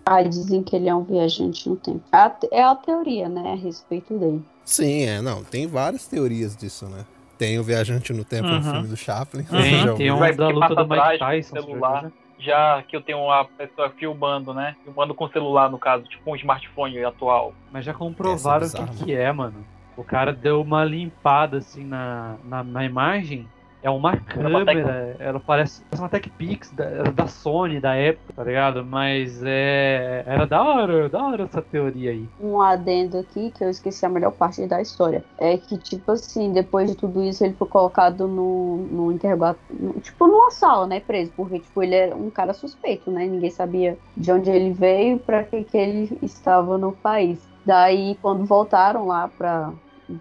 Aí 0.05 0.29
dizem 0.29 0.63
que 0.63 0.77
ele 0.77 0.89
é 0.89 0.95
um 0.95 1.03
viajante 1.03 1.69
no 1.69 1.77
tempo. 1.77 2.03
É 2.51 2.63
a 2.63 2.75
teoria, 2.75 3.29
né, 3.29 3.53
a 3.53 3.57
respeito 3.57 4.17
dele. 4.19 4.45
Sim, 4.65 5.03
é, 5.03 5.21
não, 5.21 5.43
tem 5.43 5.67
várias 5.67 6.07
teorias 6.07 6.57
disso, 6.57 6.87
né? 6.87 7.05
Tem 7.39 7.59
o 7.59 7.63
Viajante 7.63 8.13
no 8.13 8.25
Tempo 8.25 8.49
uhum. 8.49 8.57
no 8.57 8.63
filme 8.63 8.89
do 8.89 8.97
Chaplin. 8.97 9.45
Tem, 9.45 9.97
tem 9.97 10.11
um 10.11 10.19
da 10.19 10.49
luta 10.49 10.75
do 10.75 10.89
Mike 10.89 11.19
Tyson. 11.19 11.61
Celular, 11.61 12.11
já 12.39 12.83
que 12.83 12.97
eu 12.97 13.03
tenho 13.03 13.19
uma 13.19 13.45
pessoa 13.45 13.91
filmando, 13.91 14.55
né? 14.55 14.75
Filmando 14.85 15.15
com 15.15 15.29
celular, 15.29 15.71
no 15.71 15.79
caso, 15.79 16.05
tipo 16.05 16.31
um 16.31 16.37
smartphone 16.37 17.05
atual. 17.05 17.53
Mas 17.71 17.85
já 17.85 17.93
comprovaram 17.93 18.67
o 18.67 18.71
que, 18.71 19.05
que 19.05 19.15
é, 19.15 19.31
mano. 19.33 19.65
O 19.97 20.05
cara 20.05 20.33
deu 20.33 20.61
uma 20.61 20.85
limpada 20.85 21.59
assim 21.59 21.85
na, 21.85 22.37
na, 22.45 22.63
na 22.63 22.85
imagem 22.85 23.49
é 23.87 23.91
uma 23.91 24.17
câmera, 24.17 25.15
ela 25.21 25.39
parece, 25.39 25.81
parece 25.83 26.03
uma 26.03 26.09
Tech 26.09 26.29
Pix 26.31 26.73
da, 26.73 27.05
da 27.05 27.29
Sony 27.29 27.79
da 27.79 27.95
época, 27.95 28.33
tá 28.35 28.43
ligado? 28.43 28.85
Mas 28.85 29.41
é, 29.45 30.25
era 30.27 30.45
da 30.45 30.61
hora, 30.61 31.09
da 31.09 31.25
hora 31.25 31.45
essa 31.45 31.63
teoria 31.63 32.11
aí. 32.11 32.29
Um 32.41 32.61
adendo 32.61 33.17
aqui, 33.17 33.53
que 33.53 33.63
eu 33.63 33.71
esqueci 33.71 34.05
a 34.05 34.09
melhor 34.09 34.33
parte 34.33 34.67
da 34.67 34.83
história, 34.83 35.25
é 35.39 35.57
que, 35.57 35.79
tipo 35.79 36.11
assim, 36.11 36.53
depois 36.53 36.91
de 36.91 36.97
tudo 36.97 37.23
isso, 37.23 37.45
ele 37.45 37.55
foi 37.55 37.69
colocado 37.69 38.27
no, 38.27 38.79
no 38.91 39.13
interrogatório, 39.13 40.01
tipo, 40.01 40.27
numa 40.27 40.51
sala, 40.51 40.89
né, 40.89 40.99
preso, 40.99 41.31
porque, 41.37 41.61
tipo, 41.61 41.81
ele 41.81 41.95
era 41.95 42.17
um 42.17 42.29
cara 42.29 42.53
suspeito, 42.53 43.09
né? 43.09 43.25
Ninguém 43.25 43.51
sabia 43.51 43.97
de 44.17 44.33
onde 44.33 44.51
ele 44.51 44.73
veio, 44.73 45.21
para 45.21 45.45
que, 45.45 45.63
que 45.63 45.77
ele 45.77 46.19
estava 46.23 46.77
no 46.77 46.91
país. 46.91 47.39
Daí, 47.65 48.19
quando 48.21 48.45
voltaram 48.45 49.07
lá 49.07 49.29
pra, 49.29 49.73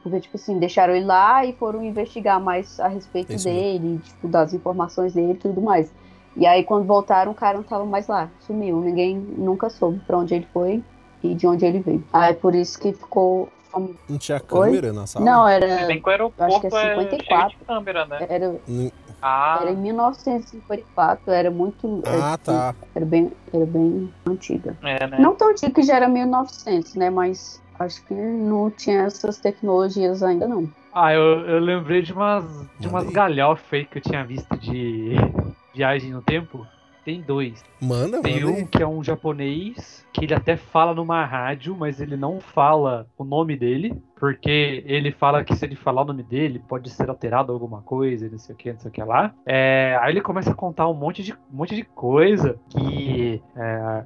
porque, 0.01 0.19
tipo 0.19 0.35
assim, 0.35 0.57
deixaram 0.57 0.95
ele 0.95 1.05
lá 1.05 1.45
e 1.45 1.53
foram 1.53 1.83
investigar 1.83 2.39
mais 2.39 2.79
a 2.79 2.87
respeito 2.87 3.31
Isso 3.33 3.45
dele, 3.45 3.79
mesmo. 3.79 3.99
tipo, 3.99 4.27
das 4.27 4.53
informações 4.53 5.13
dele 5.13 5.33
e 5.33 5.35
tudo 5.35 5.61
mais. 5.61 5.93
E 6.35 6.45
aí, 6.45 6.63
quando 6.63 6.85
voltaram, 6.85 7.31
o 7.31 7.35
cara 7.35 7.57
não 7.57 7.63
tava 7.63 7.85
mais 7.85 8.07
lá, 8.07 8.29
sumiu. 8.39 8.81
Ninguém 8.81 9.15
nunca 9.17 9.69
soube 9.69 9.99
pra 10.05 10.17
onde 10.17 10.35
ele 10.35 10.47
foi 10.51 10.83
e 11.23 11.33
de 11.33 11.47
onde 11.47 11.65
ele 11.65 11.79
veio. 11.79 12.03
Aí, 12.11 12.33
por 12.33 12.53
isso 12.53 12.79
que 12.79 12.93
ficou. 12.93 13.49
Não 14.09 14.17
tinha 14.17 14.39
câmera 14.39 14.87
Oi? 14.87 14.93
na 14.93 15.05
sala? 15.05 15.25
Não, 15.25 15.47
era. 15.47 15.85
Bem 15.85 16.01
que 16.01 16.07
o 16.07 16.11
aeroporto 16.11 16.43
acho 16.43 16.61
que 16.61 16.67
é 16.67 16.95
54. 16.95 17.57
É 17.61 17.65
câmera, 17.65 18.05
né? 18.05 18.25
Era... 18.29 18.55
Ah. 19.21 19.59
Era 19.61 19.71
em 19.71 19.77
1954, 19.77 21.31
era 21.31 21.51
muito. 21.51 22.01
Ah, 22.05 22.11
era, 22.11 22.37
tá. 22.37 22.75
Era 22.93 23.05
bem, 23.05 23.31
era 23.53 23.65
bem 23.65 24.13
antiga. 24.25 24.77
É, 24.83 25.07
né? 25.07 25.17
Não 25.19 25.35
tão 25.35 25.49
antiga 25.49 25.73
que 25.73 25.83
já 25.83 25.95
era 25.95 26.07
1900, 26.07 26.95
né? 26.95 27.09
Mas 27.09 27.61
acho 27.79 28.03
que 28.05 28.13
não 28.13 28.69
tinha 28.71 29.01
essas 29.03 29.37
tecnologias 29.37 30.23
ainda 30.23 30.47
não. 30.47 30.69
Ah, 30.93 31.13
eu, 31.13 31.21
eu 31.41 31.59
lembrei 31.59 32.01
de 32.01 32.13
umas, 32.13 32.45
de 32.79 32.87
umas 32.87 33.09
galhofas 33.09 33.85
que 33.87 33.97
eu 33.97 34.01
tinha 34.01 34.23
visto 34.23 34.57
de 34.57 35.15
viagem 35.75 36.11
no 36.11 36.21
tempo. 36.21 36.65
Tem 37.03 37.21
dois. 37.21 37.63
Manda, 37.79 38.19
Tem 38.19 38.39
manda 38.39 38.51
um 38.51 38.55
aí. 38.55 38.65
que 38.65 38.81
é 38.81 38.87
um 38.87 39.03
japonês, 39.03 40.03
que 40.11 40.25
ele 40.25 40.33
até 40.33 40.57
fala 40.57 40.91
numa 40.91 41.23
rádio, 41.23 41.75
mas 41.77 42.01
ele 42.01 42.17
não 42.17 42.39
fala 42.41 43.05
o 43.15 43.23
nome 43.23 43.55
dele, 43.55 44.01
porque 44.19 44.83
ele 44.87 45.11
fala 45.11 45.43
que 45.43 45.55
se 45.55 45.63
ele 45.63 45.75
falar 45.75 46.01
o 46.01 46.05
nome 46.05 46.23
dele, 46.23 46.63
pode 46.67 46.89
ser 46.89 47.07
alterado 47.07 47.53
alguma 47.53 47.83
coisa, 47.83 48.27
não 48.27 48.39
sei 48.39 48.55
o 48.55 48.57
que, 48.57 48.73
não 48.73 48.79
sei 48.79 48.89
o 48.89 48.91
que 48.91 49.03
lá. 49.03 49.31
É, 49.45 49.99
aí 50.01 50.13
ele 50.13 50.21
começa 50.21 50.49
a 50.49 50.55
contar 50.55 50.87
um 50.89 50.95
monte 50.95 51.21
de, 51.21 51.31
um 51.33 51.57
monte 51.57 51.75
de 51.75 51.83
coisa 51.83 52.57
que 52.71 53.39
é, 53.55 54.03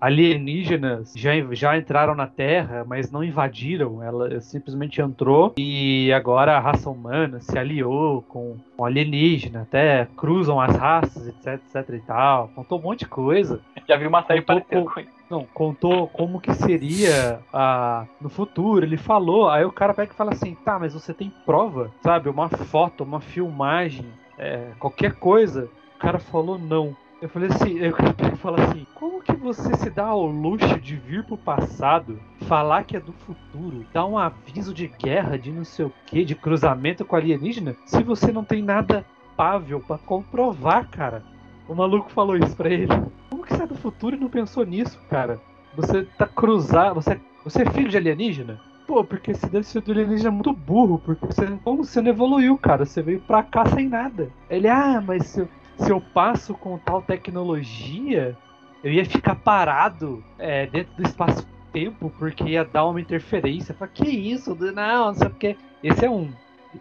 alienígenas 0.00 1.12
já, 1.16 1.30
já 1.52 1.76
entraram 1.76 2.14
na 2.14 2.26
Terra, 2.26 2.84
mas 2.86 3.10
não 3.10 3.24
invadiram. 3.24 4.02
Ela 4.02 4.40
simplesmente 4.40 5.00
entrou 5.00 5.54
e 5.58 6.12
agora 6.12 6.56
a 6.56 6.60
raça 6.60 6.88
humana 6.88 7.40
se 7.40 7.58
aliou 7.58 8.22
com, 8.22 8.56
com 8.76 8.84
alienígena, 8.84 9.62
até 9.62 10.06
cruzam 10.16 10.60
as 10.60 10.74
raças, 10.76 11.28
etc, 11.28 11.54
etc 11.54 11.94
e 11.94 12.00
tal. 12.00 12.48
Contou 12.54 12.78
um 12.78 12.82
monte 12.82 13.00
de 13.00 13.06
coisa. 13.06 13.60
Já 13.88 13.96
vi 13.96 14.06
uma 14.06 14.22
série 14.22 14.42
parecida 14.42 14.82
com 14.82 15.00
isso. 15.00 15.18
Não, 15.30 15.44
contou 15.52 16.08
como 16.08 16.40
que 16.40 16.54
seria 16.54 17.40
a, 17.52 18.06
no 18.20 18.30
futuro. 18.30 18.84
Ele 18.84 18.96
falou, 18.96 19.50
aí 19.50 19.64
o 19.64 19.72
cara 19.72 19.92
pega 19.92 20.12
e 20.12 20.16
fala 20.16 20.32
assim, 20.32 20.54
tá, 20.54 20.78
mas 20.78 20.94
você 20.94 21.12
tem 21.12 21.30
prova, 21.44 21.92
sabe? 22.02 22.30
Uma 22.30 22.48
foto, 22.48 23.04
uma 23.04 23.20
filmagem, 23.20 24.06
é, 24.38 24.70
qualquer 24.78 25.12
coisa. 25.16 25.68
O 25.96 25.98
cara 25.98 26.18
falou 26.18 26.58
não. 26.58 26.96
Eu 27.20 27.28
falei 27.28 27.48
assim, 27.48 27.80
aí 27.80 27.90
o 27.90 27.92
cara 27.92 28.14
pega 28.14 28.34
e 28.34 28.38
fala 28.38 28.62
assim, 28.62 28.86
como 28.94 29.20
que 29.20 29.34
você 29.34 29.74
se 29.76 29.90
dá 29.90 30.06
ao 30.06 30.24
luxo 30.24 30.78
de 30.80 30.94
vir 30.94 31.24
pro 31.24 31.36
passado, 31.36 32.20
falar 32.42 32.84
que 32.84 32.96
é 32.96 33.00
do 33.00 33.12
futuro, 33.12 33.84
dar 33.92 34.06
um 34.06 34.16
aviso 34.16 34.72
de 34.72 34.86
guerra, 34.86 35.36
de 35.36 35.50
não 35.50 35.64
sei 35.64 35.86
o 35.86 35.92
que, 36.06 36.24
de 36.24 36.36
cruzamento 36.36 37.04
com 37.04 37.16
alienígena, 37.16 37.76
se 37.84 38.04
você 38.04 38.30
não 38.30 38.44
tem 38.44 38.62
nada 38.62 39.04
pável 39.36 39.80
pra 39.80 39.98
comprovar, 39.98 40.88
cara? 40.90 41.24
O 41.68 41.74
maluco 41.74 42.10
falou 42.10 42.36
isso 42.36 42.56
pra 42.56 42.70
ele. 42.70 42.88
Como 43.28 43.44
que 43.44 43.54
você 43.54 43.64
é 43.64 43.66
do 43.66 43.74
futuro 43.74 44.14
e 44.16 44.18
não 44.18 44.30
pensou 44.30 44.64
nisso, 44.64 44.98
cara? 45.10 45.40
Você 45.74 46.04
tá 46.16 46.26
cruzado. 46.26 46.94
Você, 46.94 47.20
você 47.44 47.62
é 47.62 47.70
filho 47.70 47.88
de 47.88 47.96
alienígena? 47.96 48.58
Pô, 48.86 49.04
porque 49.04 49.34
você 49.34 49.46
deve 49.48 49.66
ser 49.66 49.82
do 49.82 49.92
alienígena 49.92 50.30
muito 50.30 50.52
burro, 50.52 50.98
porque 51.04 51.26
você, 51.26 51.46
como 51.62 51.84
você 51.84 52.00
não 52.00 52.10
evoluiu, 52.10 52.56
cara? 52.56 52.86
Você 52.86 53.02
veio 53.02 53.20
pra 53.20 53.42
cá 53.42 53.66
sem 53.66 53.88
nada. 53.88 54.30
Ele, 54.48 54.66
ah, 54.66 55.02
mas 55.06 55.36
eu, 55.36 55.46
se 55.78 55.90
eu 55.90 56.00
passo 56.00 56.54
com 56.54 56.78
tal 56.78 57.00
tecnologia, 57.02 58.36
eu 58.82 58.92
ia 58.92 59.04
ficar 59.04 59.34
parado 59.36 60.22
é, 60.38 60.66
dentro 60.66 60.94
do 60.96 61.02
espaço-tempo, 61.02 62.12
porque 62.18 62.44
ia 62.44 62.64
dar 62.64 62.86
uma 62.86 63.00
interferência. 63.00 63.74
Falei, 63.74 63.94
que 63.94 64.08
isso? 64.08 64.54
Não, 64.54 65.06
não 65.06 65.14
sei 65.14 65.26
o 65.26 65.30
que. 65.30 65.56
Esse 65.82 66.04
é 66.04 66.10
um. 66.10 66.30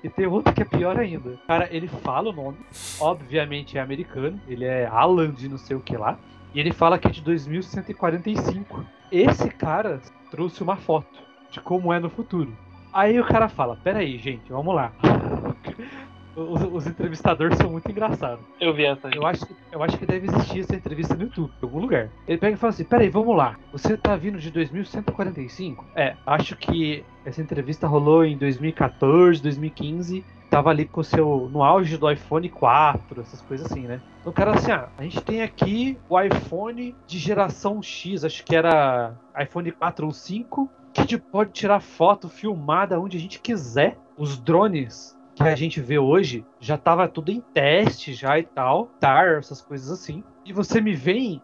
E 0.04 0.10
tem 0.10 0.26
outro 0.28 0.54
que 0.54 0.62
é 0.62 0.66
pior 0.66 1.00
ainda. 1.00 1.40
Cara, 1.48 1.68
ele 1.72 1.88
fala 1.88 2.30
o 2.30 2.34
nome, 2.34 2.58
obviamente 3.00 3.78
é 3.78 3.82
americano, 3.82 4.40
ele 4.48 4.66
é 4.66 4.86
Alan 4.86 5.32
de 5.32 5.48
não 5.48 5.58
sei 5.58 5.78
o 5.78 5.80
que 5.80 5.96
lá, 5.96 6.20
e 6.54 6.60
ele 6.60 6.74
fala 6.74 7.00
que 7.00 7.08
é 7.08 7.12
de 7.12 7.22
2145. 7.22 8.86
Esse 9.12 9.50
cara 9.50 10.02
trouxe 10.30 10.62
uma 10.62 10.76
foto 10.76 11.20
de 11.50 11.62
como 11.62 11.94
é 11.94 12.00
no 12.00 12.10
futuro. 12.10 12.52
Aí 12.92 13.20
o 13.20 13.26
cara 13.26 13.48
fala: 13.48 13.80
Peraí, 13.82 14.18
gente, 14.18 14.52
vamos 14.52 14.76
lá. 14.76 14.92
Os, 16.38 16.62
os 16.62 16.86
entrevistadores 16.86 17.58
são 17.58 17.72
muito 17.72 17.90
engraçados. 17.90 18.46
Eu 18.62 18.72
vi 18.72 18.86
essa. 18.86 19.10
Eu 19.10 19.26
acho, 19.26 19.44
eu 19.72 19.82
acho 19.82 19.98
que 19.98 20.06
deve 20.06 20.28
existir 20.28 20.60
essa 20.60 20.76
entrevista 20.76 21.16
no 21.16 21.24
YouTube, 21.24 21.52
em 21.52 21.66
algum 21.66 21.80
lugar. 21.80 22.10
Ele 22.28 22.38
pega 22.38 22.54
e 22.54 22.60
fala 22.60 22.70
assim: 22.70 22.84
peraí, 22.84 23.10
vamos 23.10 23.36
lá. 23.36 23.58
Você 23.72 23.98
tá 23.98 24.16
vindo 24.16 24.38
de 24.38 24.52
2145? 24.52 25.84
É, 25.96 26.16
acho 26.28 26.56
que 26.56 27.04
essa 27.26 27.42
entrevista 27.42 27.88
rolou 27.88 28.24
em 28.24 28.38
2014, 28.38 29.42
2015. 29.42 30.24
Tava 30.48 30.70
ali 30.70 30.86
com 30.86 31.02
o 31.02 31.04
seu. 31.04 31.50
no 31.52 31.64
auge 31.64 31.98
do 31.98 32.10
iPhone 32.10 32.48
4, 32.50 33.20
essas 33.20 33.42
coisas 33.42 33.70
assim, 33.70 33.82
né? 33.82 34.00
Então 34.22 34.32
o 34.32 34.36
cara 34.36 34.52
assim, 34.52 34.72
ah, 34.72 34.90
a 34.96 35.04
gente 35.04 35.20
tem 35.22 35.42
aqui 35.42 35.98
o 36.08 36.22
iPhone 36.22 36.96
de 37.08 37.18
geração 37.18 37.82
X, 37.82 38.24
acho 38.24 38.46
que 38.46 38.56
era 38.56 39.16
iPhone 39.42 39.72
4 39.72 40.06
ou 40.06 40.12
5, 40.12 40.70
que 40.94 41.02
a 41.02 41.04
gente 41.04 41.18
pode 41.18 41.52
tirar 41.52 41.80
foto 41.80 42.30
filmada 42.30 43.00
onde 43.00 43.18
a 43.18 43.20
gente 43.20 43.40
quiser. 43.40 43.98
Os 44.18 44.40
drones 44.40 45.17
que 45.38 45.44
a 45.44 45.56
gente 45.56 45.80
vê 45.80 46.00
hoje 46.00 46.44
já 46.60 46.78
tava 46.78 47.08
tudo 47.08 47.32
em 47.32 47.40
teste 47.40 48.12
já 48.14 48.40
e 48.40 48.44
tal, 48.44 48.88
TAR, 49.00 49.38
essas 49.38 49.62
coisas 49.62 49.92
assim. 49.92 50.24
E 50.44 50.52
você 50.52 50.82
me 50.82 50.96
vem 50.96 51.42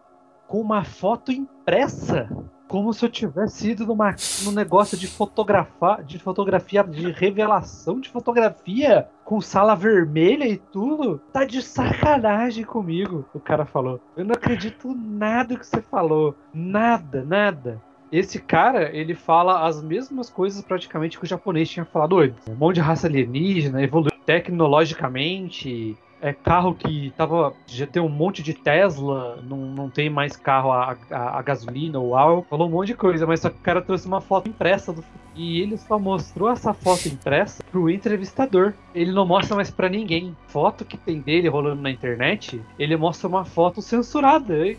com 0.48 0.60
uma 0.60 0.82
foto 0.84 1.30
impressa, 1.30 2.28
como 2.66 2.92
se 2.92 3.04
eu 3.04 3.08
tivesse 3.08 3.70
ido 3.70 3.86
numa, 3.86 4.14
num 4.42 4.50
negócio 4.50 4.98
de 4.98 5.06
fotografar, 5.06 6.02
de 6.02 6.18
fotografia, 6.18 6.82
de 6.82 7.12
revelação 7.12 8.00
de 8.00 8.08
fotografia, 8.08 9.08
com 9.24 9.40
sala 9.40 9.76
vermelha 9.76 10.44
e 10.44 10.56
tudo. 10.56 11.20
Tá 11.32 11.44
de 11.44 11.62
sacanagem 11.62 12.64
comigo, 12.64 13.24
o 13.32 13.38
cara 13.38 13.64
falou. 13.64 14.00
Eu 14.16 14.24
não 14.24 14.34
acredito 14.34 14.92
nada 14.92 15.56
que 15.56 15.64
você 15.64 15.80
falou. 15.80 16.34
Nada, 16.52 17.24
nada. 17.24 17.80
Esse 18.14 18.38
cara, 18.38 18.96
ele 18.96 19.12
fala 19.12 19.66
as 19.66 19.82
mesmas 19.82 20.30
coisas 20.30 20.62
praticamente 20.62 21.18
que 21.18 21.24
o 21.24 21.26
japonês 21.26 21.68
tinha 21.68 21.84
falado 21.84 22.20
antes. 22.20 22.46
Um 22.46 22.54
monte 22.54 22.76
de 22.76 22.80
raça 22.80 23.08
alienígena, 23.08 23.82
evoluiu 23.82 24.12
tecnologicamente, 24.24 25.96
é 26.22 26.32
carro 26.32 26.76
que 26.76 27.12
tava. 27.16 27.52
Já 27.66 27.88
tem 27.88 28.00
um 28.00 28.08
monte 28.08 28.40
de 28.40 28.54
Tesla, 28.54 29.42
não, 29.42 29.56
não 29.58 29.90
tem 29.90 30.08
mais 30.08 30.36
carro 30.36 30.70
a, 30.70 30.96
a, 31.10 31.38
a 31.40 31.42
gasolina 31.42 31.98
ou 31.98 32.16
álcool. 32.16 32.46
Falou 32.48 32.68
um 32.68 32.70
monte 32.70 32.86
de 32.86 32.94
coisa, 32.94 33.26
mas 33.26 33.40
só 33.40 33.50
que 33.50 33.58
o 33.58 33.62
cara 33.62 33.82
trouxe 33.82 34.06
uma 34.06 34.20
foto 34.20 34.48
impressa 34.48 34.92
do 34.92 35.04
e 35.34 35.60
ele 35.60 35.76
só 35.76 35.98
mostrou 35.98 36.48
essa 36.48 36.72
foto 36.72 37.08
impressa 37.08 37.64
pro 37.64 37.90
entrevistador. 37.90 38.74
Ele 38.94 39.10
não 39.10 39.26
mostra 39.26 39.56
mais 39.56 39.72
pra 39.72 39.88
ninguém. 39.88 40.36
Foto 40.46 40.84
que 40.84 40.96
tem 40.96 41.20
dele 41.20 41.48
rolando 41.48 41.82
na 41.82 41.90
internet, 41.90 42.62
ele 42.78 42.96
mostra 42.96 43.26
uma 43.26 43.44
foto 43.44 43.82
censurada. 43.82 44.64
hein? 44.64 44.78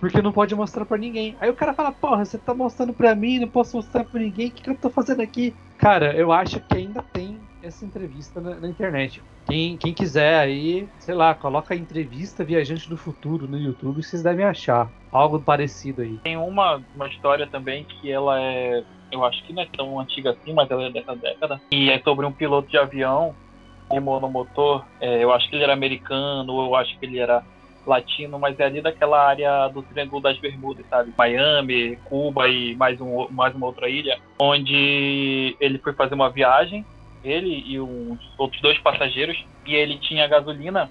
Porque 0.00 0.22
não 0.22 0.32
pode 0.32 0.54
mostrar 0.54 0.84
pra 0.84 0.96
ninguém. 0.96 1.36
Aí 1.40 1.50
o 1.50 1.54
cara 1.54 1.74
fala, 1.74 1.92
porra, 1.92 2.24
você 2.24 2.38
tá 2.38 2.54
mostrando 2.54 2.92
pra 2.92 3.14
mim, 3.14 3.38
não 3.38 3.48
posso 3.48 3.76
mostrar 3.76 4.04
pra 4.04 4.20
ninguém, 4.20 4.48
o 4.48 4.50
que, 4.50 4.62
que 4.62 4.70
eu 4.70 4.76
tô 4.76 4.90
fazendo 4.90 5.20
aqui? 5.20 5.54
Cara, 5.76 6.12
eu 6.14 6.32
acho 6.32 6.60
que 6.60 6.76
ainda 6.76 7.02
tem 7.02 7.40
essa 7.62 7.84
entrevista 7.84 8.40
na, 8.40 8.54
na 8.56 8.68
internet. 8.68 9.22
Quem, 9.46 9.76
quem 9.76 9.94
quiser 9.94 10.38
aí, 10.38 10.88
sei 10.98 11.14
lá, 11.14 11.34
coloca 11.34 11.74
entrevista 11.74 12.44
Viajante 12.44 12.88
do 12.88 12.96
Futuro 12.96 13.48
no 13.48 13.58
YouTube, 13.58 14.02
vocês 14.02 14.22
devem 14.22 14.44
achar. 14.44 14.90
Algo 15.10 15.40
parecido 15.40 16.02
aí. 16.02 16.18
Tem 16.18 16.36
uma, 16.36 16.82
uma 16.94 17.08
história 17.08 17.46
também 17.46 17.84
que 17.84 18.10
ela 18.10 18.40
é. 18.40 18.84
Eu 19.10 19.24
acho 19.24 19.42
que 19.44 19.52
não 19.54 19.62
é 19.62 19.68
tão 19.74 19.98
antiga 19.98 20.30
assim, 20.30 20.52
mas 20.52 20.70
ela 20.70 20.84
é 20.84 20.90
dessa 20.90 21.16
década. 21.16 21.60
E 21.70 21.90
é 21.90 21.98
sobre 22.00 22.26
um 22.26 22.32
piloto 22.32 22.68
de 22.68 22.76
avião, 22.76 23.34
de 23.90 23.98
monomotor. 23.98 24.84
É, 25.00 25.24
eu 25.24 25.32
acho 25.32 25.48
que 25.48 25.56
ele 25.56 25.64
era 25.64 25.72
americano, 25.72 26.60
eu 26.60 26.74
acho 26.74 26.98
que 26.98 27.06
ele 27.06 27.18
era 27.18 27.42
latino, 27.88 28.38
mas 28.38 28.58
é 28.60 28.64
ali 28.64 28.80
daquela 28.80 29.26
área 29.26 29.68
do 29.68 29.82
Triângulo 29.82 30.22
das 30.22 30.38
Bermudas, 30.38 30.86
sabe? 30.88 31.12
Miami, 31.16 31.96
Cuba 32.04 32.48
e 32.48 32.76
mais, 32.76 33.00
um, 33.00 33.26
mais 33.30 33.54
uma 33.54 33.66
outra 33.66 33.88
ilha, 33.88 34.18
onde 34.38 35.56
ele 35.58 35.78
foi 35.78 35.92
fazer 35.94 36.14
uma 36.14 36.30
viagem, 36.30 36.84
ele 37.24 37.64
e 37.66 37.80
uns 37.80 38.18
outros 38.36 38.60
dois 38.60 38.78
passageiros, 38.78 39.42
e 39.66 39.74
ele 39.74 39.98
tinha 39.98 40.28
gasolina 40.28 40.88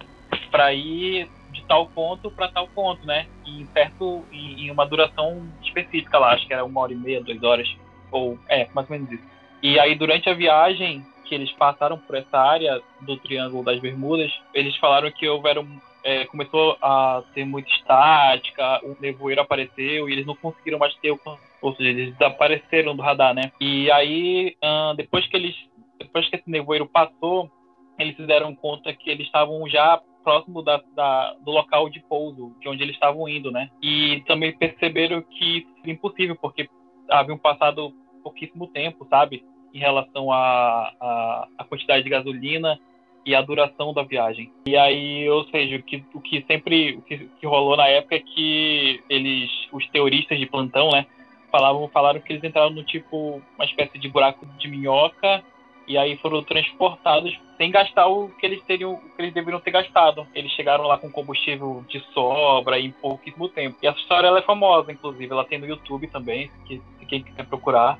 para 0.52 0.74
ir 0.74 1.30
de 1.52 1.64
tal 1.64 1.88
ponto 1.88 2.30
para 2.32 2.50
tal 2.50 2.68
ponto, 2.68 3.06
né? 3.06 3.28
Em 3.46 3.66
certo, 3.68 4.26
em, 4.32 4.66
em 4.66 4.72
uma 4.72 4.86
duração 4.86 5.48
específica 5.64 6.18
lá, 6.18 6.34
acho 6.34 6.48
que 6.48 6.54
era 6.54 6.66
uma 6.66 6.82
hora 6.82 6.94
e 6.94 6.96
meia, 6.96 7.24
duas 7.24 7.42
horas, 7.44 7.68
ou 8.12 8.38
é, 8.50 8.68
mais 8.74 8.90
ou 8.90 8.98
menos 8.98 9.12
isso. 9.12 9.24
E 9.62 9.80
aí 9.80 9.96
durante 9.96 10.30
a 10.30 10.34
viagem 10.34 11.06
que 11.26 11.36
eles 11.36 11.52
passaram 11.54 11.98
por 11.98 12.16
essa 12.16 12.38
área 12.38 12.82
do 13.02 13.18
Triângulo 13.18 13.64
das 13.64 13.80
Bermudas, 13.80 14.32
eles 14.54 14.76
falaram 14.78 15.12
que 15.12 15.28
houveram 15.28 15.68
é, 16.04 16.26
começou 16.26 16.78
a 16.82 17.24
ter 17.34 17.46
muita 17.46 17.70
estática, 17.72 18.80
o 18.84 18.96
nevoeiro 19.00 19.42
apareceu 19.42 20.08
e 20.08 20.14
eles 20.14 20.26
não 20.26 20.36
conseguiram 20.36 20.80
mais 20.80 20.94
ter 20.96 21.12
o 21.12 21.20
ou 21.60 21.76
seja, 21.76 21.90
eles 21.90 22.14
desapareceram 22.16 22.96
do 22.96 23.02
radar, 23.02 23.34
né? 23.34 23.52
E 23.60 23.90
aí, 23.92 24.56
ahn, 24.64 24.96
depois 24.96 25.26
que 25.28 25.36
eles, 25.36 25.56
depois 25.98 26.30
que 26.30 26.36
esse 26.36 26.50
nevoeiro 26.50 26.86
passou, 26.88 27.50
eles 27.98 28.16
se 28.16 28.24
deram 28.28 28.56
conta 28.56 28.94
que 28.94 29.10
eles 29.10 29.26
estavam 29.26 29.68
já 29.68 30.00
próximo 30.24 30.62
da, 30.62 30.82
da- 30.94 31.34
do 31.42 31.52
local 31.52 31.90
de 31.90 32.00
pouso, 32.02 32.54
de 32.60 32.70
onde 32.70 32.84
eles 32.84 32.96
estavam 32.96 33.28
indo, 33.28 33.50
né? 33.50 33.70
E 33.82 34.22
também 34.28 34.56
perceberam 34.56 35.22
que 35.22 35.66
seria 35.78 35.94
impossível, 35.94 36.36
porque 36.36 36.70
haviam 37.10 37.38
passado 37.38 37.92
pouquíssimo 38.22 38.68
tempo, 38.68 39.08
sabe? 39.10 39.44
Em 39.74 39.80
relação 39.80 40.32
à 40.32 41.66
quantidade 41.70 42.04
de 42.04 42.10
gasolina 42.10 42.80
e 43.28 43.36
a 43.36 43.42
duração 43.42 43.94
da 43.94 44.04
viagem. 44.04 44.50
E 44.66 44.78
aí, 44.78 45.30
ou 45.30 45.44
seja, 45.50 45.76
o 45.76 45.84
que, 45.84 46.02
o 46.13 46.22
que 46.22 46.46
sempre 46.48 46.96
o 46.96 47.02
que, 47.02 47.30
que 47.40 47.46
rolou 47.46 47.76
na 47.76 47.86
época 47.86 48.16
é 48.16 48.20
que 48.20 49.04
eles, 49.10 49.52
os 49.74 49.86
teoristas 49.90 50.40
de 50.40 50.46
plantão, 50.46 50.90
né, 50.92 51.06
falavam, 51.52 51.90
falaram 51.90 52.22
que 52.22 52.32
eles 52.32 52.44
entraram 52.44 52.70
no 52.70 52.84
tipo 52.84 53.42
uma 53.56 53.66
espécie 53.66 54.00
de 54.00 54.08
buraco 54.08 54.46
de 54.58 54.70
minhoca 54.70 55.44
e 55.86 55.98
aí 55.98 56.16
foram 56.18 56.42
transportados 56.42 57.38
sem 57.58 57.70
gastar 57.70 58.08
o 58.08 58.30
que 58.30 58.46
eles 58.46 58.63
teriam, 58.63 58.94
o 58.94 58.98
que 58.98 59.22
eles 59.22 59.34
deveriam 59.34 59.60
ter 59.60 59.72
gastado. 59.72 60.26
Eles 60.34 60.52
chegaram 60.52 60.86
lá 60.86 60.98
com 60.98 61.12
combustível 61.12 61.84
de 61.90 62.00
sobra 62.13 62.80
em 62.80 62.92
pouquíssimo 62.92 63.50
tempo. 63.50 63.78
E 63.82 63.88
essa 63.88 64.00
história 64.00 64.28
ela 64.28 64.40
é 64.40 64.44
famosa, 64.44 64.92
inclusive, 64.92 65.32
ela 65.32 65.44
tem 65.44 65.58
no 65.58 65.66
YouTube 65.66 66.08
também, 66.08 66.50
se 66.68 66.82
quem 67.08 67.24
quiser 67.24 67.46
procurar. 67.46 67.98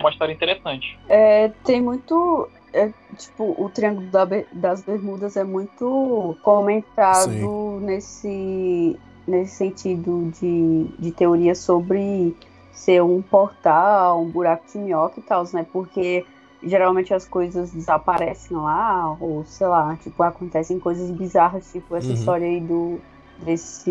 Uma 0.00 0.10
história 0.10 0.32
interessante. 0.32 0.98
É, 1.08 1.48
tem 1.64 1.80
muito 1.80 2.50
é, 2.76 2.92
tipo, 3.16 3.54
o 3.58 3.70
Triângulo 3.70 4.06
da, 4.08 4.26
das 4.52 4.82
Bermudas 4.82 5.36
é 5.36 5.44
muito 5.44 6.36
comentado 6.42 7.30
Sim. 7.30 7.80
nesse, 7.80 8.96
nesse 9.26 9.56
sentido 9.56 10.30
de, 10.38 10.86
de 10.98 11.10
teoria 11.10 11.54
sobre 11.54 12.36
ser 12.70 13.02
um 13.02 13.22
portal, 13.22 14.22
um 14.22 14.30
buraco 14.30 14.64
de 14.70 14.78
minhoca 14.78 15.18
e 15.18 15.22
tal, 15.22 15.44
né? 15.54 15.66
Porque 15.72 16.26
geralmente 16.62 17.14
as 17.14 17.26
coisas 17.26 17.72
desaparecem 17.72 18.56
lá, 18.56 19.16
ou 19.18 19.44
sei 19.46 19.66
lá, 19.66 19.96
tipo, 19.96 20.22
acontecem 20.22 20.78
coisas 20.78 21.10
bizarras, 21.10 21.72
tipo 21.72 21.96
essa 21.96 22.08
uhum. 22.08 22.14
história 22.14 22.46
aí 22.46 22.60
do 22.60 23.00
desse 23.38 23.90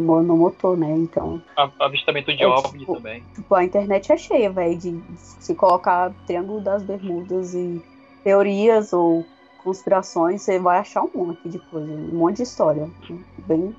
monomotor, 0.00 0.76
né? 0.76 0.90
Então. 0.96 1.42
Avistamento 1.78 2.34
de 2.34 2.42
é, 2.42 2.62
tipo, 2.62 2.96
também. 2.96 3.22
Tipo, 3.34 3.54
a 3.54 3.64
internet 3.64 4.12
é 4.12 4.16
cheia, 4.16 4.50
velho, 4.50 4.78
de 4.78 5.00
se 5.16 5.54
colocar 5.54 6.12
Triângulo 6.26 6.60
das 6.60 6.82
Bermudas 6.82 7.54
e 7.54 7.82
teorias 8.28 8.92
ou 8.92 9.24
conspirações, 9.64 10.42
você 10.42 10.58
vai 10.58 10.80
achar 10.80 11.02
um 11.02 11.10
monte 11.14 11.48
de 11.48 11.58
coisa, 11.58 11.90
um 11.90 12.14
monte 12.14 12.36
de 12.36 12.42
história. 12.42 12.86
Bem 13.46 13.74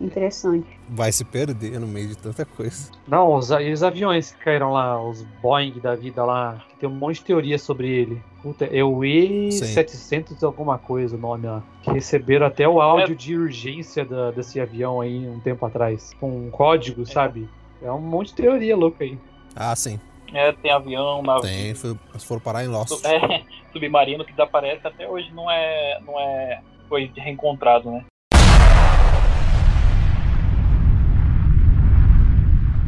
interessante. 0.00 0.68
Vai 0.88 1.10
se 1.10 1.24
perder 1.24 1.80
no 1.80 1.86
meio 1.88 2.06
de 2.06 2.16
tanta 2.16 2.44
coisa. 2.44 2.92
Não, 3.08 3.34
os, 3.34 3.50
os 3.50 3.82
aviões 3.82 4.30
que 4.30 4.44
caíram 4.44 4.70
lá, 4.70 5.02
os 5.02 5.22
Boeing 5.42 5.80
da 5.80 5.96
vida 5.96 6.24
lá, 6.24 6.64
tem 6.78 6.88
um 6.88 6.92
monte 6.92 7.16
de 7.16 7.24
teoria 7.24 7.58
sobre 7.58 7.88
ele. 7.88 8.22
Puta, 8.40 8.66
é 8.66 8.84
o 8.84 8.98
E700 8.98 10.44
alguma 10.44 10.78
coisa 10.78 11.16
o 11.16 11.18
nome 11.18 11.48
lá. 11.48 11.60
Que 11.82 11.90
receberam 11.90 12.46
até 12.46 12.68
o 12.68 12.80
áudio 12.80 13.14
é. 13.14 13.16
de 13.16 13.36
urgência 13.36 14.04
da, 14.04 14.30
desse 14.30 14.60
avião 14.60 15.00
aí 15.00 15.28
um 15.28 15.40
tempo 15.40 15.66
atrás. 15.66 16.14
Com 16.20 16.46
um 16.46 16.50
código, 16.50 17.04
sabe? 17.04 17.48
É 17.82 17.90
um 17.90 18.00
monte 18.00 18.28
de 18.28 18.34
teoria 18.34 18.76
louca 18.76 19.02
aí. 19.02 19.18
Ah, 19.56 19.74
sim. 19.74 19.98
É, 20.32 20.52
tem 20.52 20.70
avião, 20.70 21.22
navio. 21.22 21.42
Tem, 21.42 21.74
foi, 21.74 21.96
foram 22.18 22.40
parar 22.40 22.64
em 22.64 22.68
Lost. 22.68 23.04
É, 23.04 23.44
submarino 23.72 24.24
que 24.24 24.32
desaparece 24.32 24.86
até 24.86 25.08
hoje 25.08 25.30
não 25.32 25.50
é, 25.50 25.98
não 26.04 26.18
é 26.20 26.60
foi 26.88 27.10
reencontrado, 27.14 27.90
né? 27.90 28.04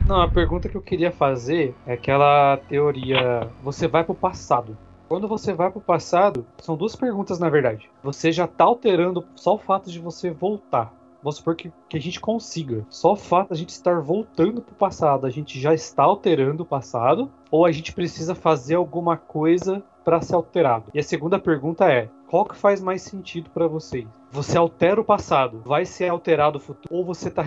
Não, 0.07 0.23
a 0.23 0.29
pergunta 0.29 0.69
que 0.69 0.77
eu 0.77 0.83
queria 0.83 1.13
fazer 1.13 1.75
é 1.87 1.93
aquela 1.93 2.57
teoria. 2.69 3.49
Você 3.63 3.87
vai 3.87 4.03
pro 4.03 4.15
passado. 4.15 4.77
Quando 5.09 5.29
você 5.29 5.53
vai 5.53 5.71
pro 5.71 5.81
passado, 5.81 6.47
são 6.59 6.77
duas 6.77 6.97
perguntas 6.97 7.39
na 7.39 7.49
verdade. 7.49 7.89
Você 8.03 8.33
já 8.33 8.47
tá 8.47 8.65
alterando 8.65 9.25
só 9.37 9.55
o 9.55 9.59
fato 9.59 9.91
de 9.91 10.01
você 10.01 10.31
voltar. 10.31 10.93
Vamos 11.23 11.37
supor 11.37 11.55
que, 11.55 11.73
que 11.89 11.97
a 11.97 12.01
gente 12.01 12.21
consiga. 12.21 12.85
Só 12.89 13.13
o 13.13 13.17
fato 13.17 13.53
a 13.53 13.57
gente 13.57 13.71
estar 13.71 14.01
voltando 14.01 14.63
pro 14.63 14.75
passado, 14.75 15.27
a 15.27 15.31
gente 15.31 15.61
já 15.61 15.75
está 15.75 16.03
alterando 16.03 16.63
o 16.63 16.67
passado, 16.67 17.31
ou 17.51 17.65
a 17.65 17.73
gente 17.73 17.93
precisa 17.93 18.35
fazer 18.35 18.75
alguma 18.75 19.17
coisa 19.17 19.83
para 20.05 20.21
ser 20.21 20.35
alterado? 20.35 20.85
E 20.95 20.99
a 20.99 21.03
segunda 21.03 21.39
pergunta 21.39 21.91
é: 21.91 22.09
qual 22.29 22.45
que 22.45 22.57
faz 22.57 22.81
mais 22.81 23.03
sentido 23.03 23.51
para 23.51 23.67
vocês? 23.67 24.07
Você 24.31 24.57
altera 24.57 25.01
o 25.01 25.05
passado, 25.05 25.63
vai 25.65 25.85
ser 25.85 26.09
alterado 26.09 26.59
o 26.59 26.61
futuro, 26.61 26.95
ou 26.95 27.05
você 27.05 27.31
tá 27.31 27.45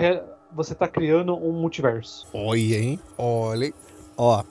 você 0.52 0.76
tá 0.76 0.88
criando 0.88 1.36
um 1.36 1.52
multiverso. 1.54 2.28
Olha, 2.34 2.78
hein? 2.78 3.00
Olha. 3.18 3.74
Ó, 4.16 4.44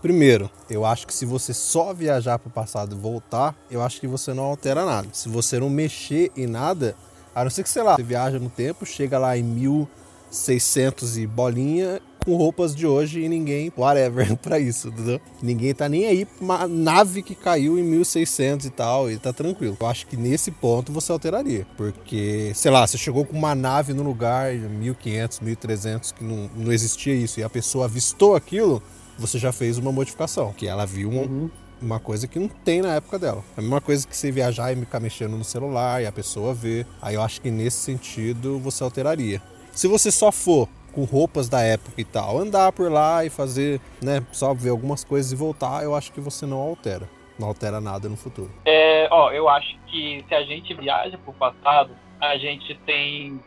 primeiro, 0.00 0.48
eu 0.68 0.84
acho 0.84 1.06
que 1.06 1.12
se 1.12 1.26
você 1.26 1.52
só 1.52 1.92
viajar 1.92 2.38
para 2.38 2.48
o 2.48 2.52
passado 2.52 2.94
e 2.94 2.98
voltar, 2.98 3.56
eu 3.70 3.82
acho 3.82 4.00
que 4.00 4.06
você 4.06 4.32
não 4.32 4.44
altera 4.44 4.84
nada. 4.84 5.08
Se 5.12 5.28
você 5.28 5.58
não 5.58 5.68
mexer 5.68 6.30
em 6.36 6.46
nada, 6.46 6.94
a 7.34 7.44
não 7.44 7.50
ser 7.50 7.62
que, 7.62 7.68
sei 7.68 7.82
lá, 7.82 7.96
você 7.96 8.02
viaja 8.02 8.38
no 8.38 8.50
tempo, 8.50 8.84
chega 8.84 9.18
lá 9.18 9.36
em 9.36 9.42
1600 9.42 11.18
e 11.18 11.26
bolinha 11.26 12.00
com 12.24 12.36
roupas 12.36 12.74
de 12.74 12.86
hoje 12.86 13.20
e 13.20 13.28
ninguém, 13.28 13.72
whatever, 13.76 14.36
para 14.38 14.58
isso, 14.58 14.88
entendeu? 14.88 15.20
Ninguém 15.42 15.74
tá 15.74 15.88
nem 15.88 16.06
aí 16.06 16.24
pra 16.24 16.44
uma 16.44 16.68
nave 16.68 17.22
que 17.22 17.34
caiu 17.34 17.78
em 17.78 17.82
1600 17.82 18.66
e 18.66 18.70
tal, 18.70 19.10
e 19.10 19.18
tá 19.18 19.32
tranquilo. 19.32 19.76
Eu 19.80 19.86
acho 19.86 20.06
que 20.06 20.16
nesse 20.16 20.50
ponto 20.50 20.92
você 20.92 21.10
alteraria, 21.12 21.66
porque, 21.76 22.52
sei 22.54 22.70
lá, 22.70 22.86
você 22.86 22.98
chegou 22.98 23.24
com 23.24 23.36
uma 23.36 23.54
nave 23.54 23.92
no 23.92 24.02
lugar 24.02 24.52
1500, 24.52 25.40
1300, 25.40 26.12
que 26.12 26.24
não, 26.24 26.50
não 26.54 26.72
existia 26.72 27.14
isso, 27.14 27.40
e 27.40 27.42
a 27.42 27.50
pessoa 27.50 27.86
avistou 27.86 28.34
aquilo, 28.34 28.82
você 29.18 29.38
já 29.38 29.52
fez 29.52 29.78
uma 29.78 29.92
modificação, 29.92 30.52
que 30.52 30.66
ela 30.66 30.86
viu 30.86 31.10
um, 31.10 31.22
uhum. 31.22 31.50
Uma 31.80 32.00
coisa 32.00 32.26
que 32.28 32.38
não 32.38 32.48
tem 32.48 32.82
na 32.82 32.94
época 32.94 33.18
dela. 33.18 33.42
É 33.56 33.60
a 33.60 33.62
mesma 33.62 33.80
coisa 33.80 34.06
que 34.06 34.16
você 34.16 34.30
viajar 34.30 34.72
e 34.72 34.76
ficar 34.76 35.00
mexendo 35.00 35.36
no 35.36 35.44
celular 35.44 36.02
e 36.02 36.06
a 36.06 36.12
pessoa 36.12 36.54
vê. 36.54 36.86
Aí 37.00 37.14
eu 37.14 37.22
acho 37.22 37.40
que 37.40 37.50
nesse 37.50 37.78
sentido 37.78 38.58
você 38.58 38.82
alteraria. 38.84 39.40
Se 39.72 39.86
você 39.86 40.10
só 40.10 40.30
for 40.30 40.68
com 40.92 41.04
roupas 41.04 41.48
da 41.48 41.60
época 41.62 42.00
e 42.00 42.04
tal. 42.04 42.38
Andar 42.38 42.72
por 42.72 42.90
lá 42.90 43.24
e 43.24 43.30
fazer, 43.30 43.80
né, 44.02 44.22
só 44.32 44.52
ver 44.52 44.70
algumas 44.70 45.04
coisas 45.04 45.32
e 45.32 45.36
voltar, 45.36 45.82
eu 45.82 45.94
acho 45.94 46.12
que 46.12 46.20
você 46.20 46.46
não 46.46 46.58
altera. 46.58 47.08
Não 47.38 47.48
altera 47.48 47.80
nada 47.80 48.08
no 48.08 48.16
futuro. 48.16 48.50
É, 48.66 49.08
ó, 49.10 49.30
eu 49.30 49.48
acho 49.48 49.78
que 49.86 50.24
se 50.28 50.34
a 50.34 50.42
gente 50.42 50.74
viaja 50.74 51.16
pro 51.18 51.32
passado, 51.32 51.96
a 52.20 52.36
gente 52.36 52.74
tem 52.84 53.40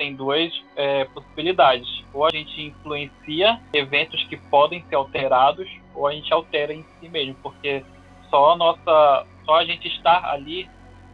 tem 0.00 0.14
duas 0.14 0.50
é, 0.76 1.04
possibilidades. 1.04 2.02
Ou 2.14 2.24
a 2.24 2.30
gente 2.30 2.58
influencia 2.58 3.60
eventos 3.74 4.24
que 4.24 4.36
podem 4.38 4.82
ser 4.88 4.94
alterados, 4.94 5.68
ou 5.94 6.06
a 6.06 6.12
gente 6.12 6.32
altera 6.32 6.72
em 6.72 6.82
si 6.98 7.08
mesmo, 7.10 7.36
porque 7.42 7.84
só 8.30 8.52
a 8.52 8.56
nossa, 8.56 9.26
só 9.44 9.56
a 9.56 9.64
gente 9.66 9.86
estar 9.88 10.24
ali, 10.24 10.66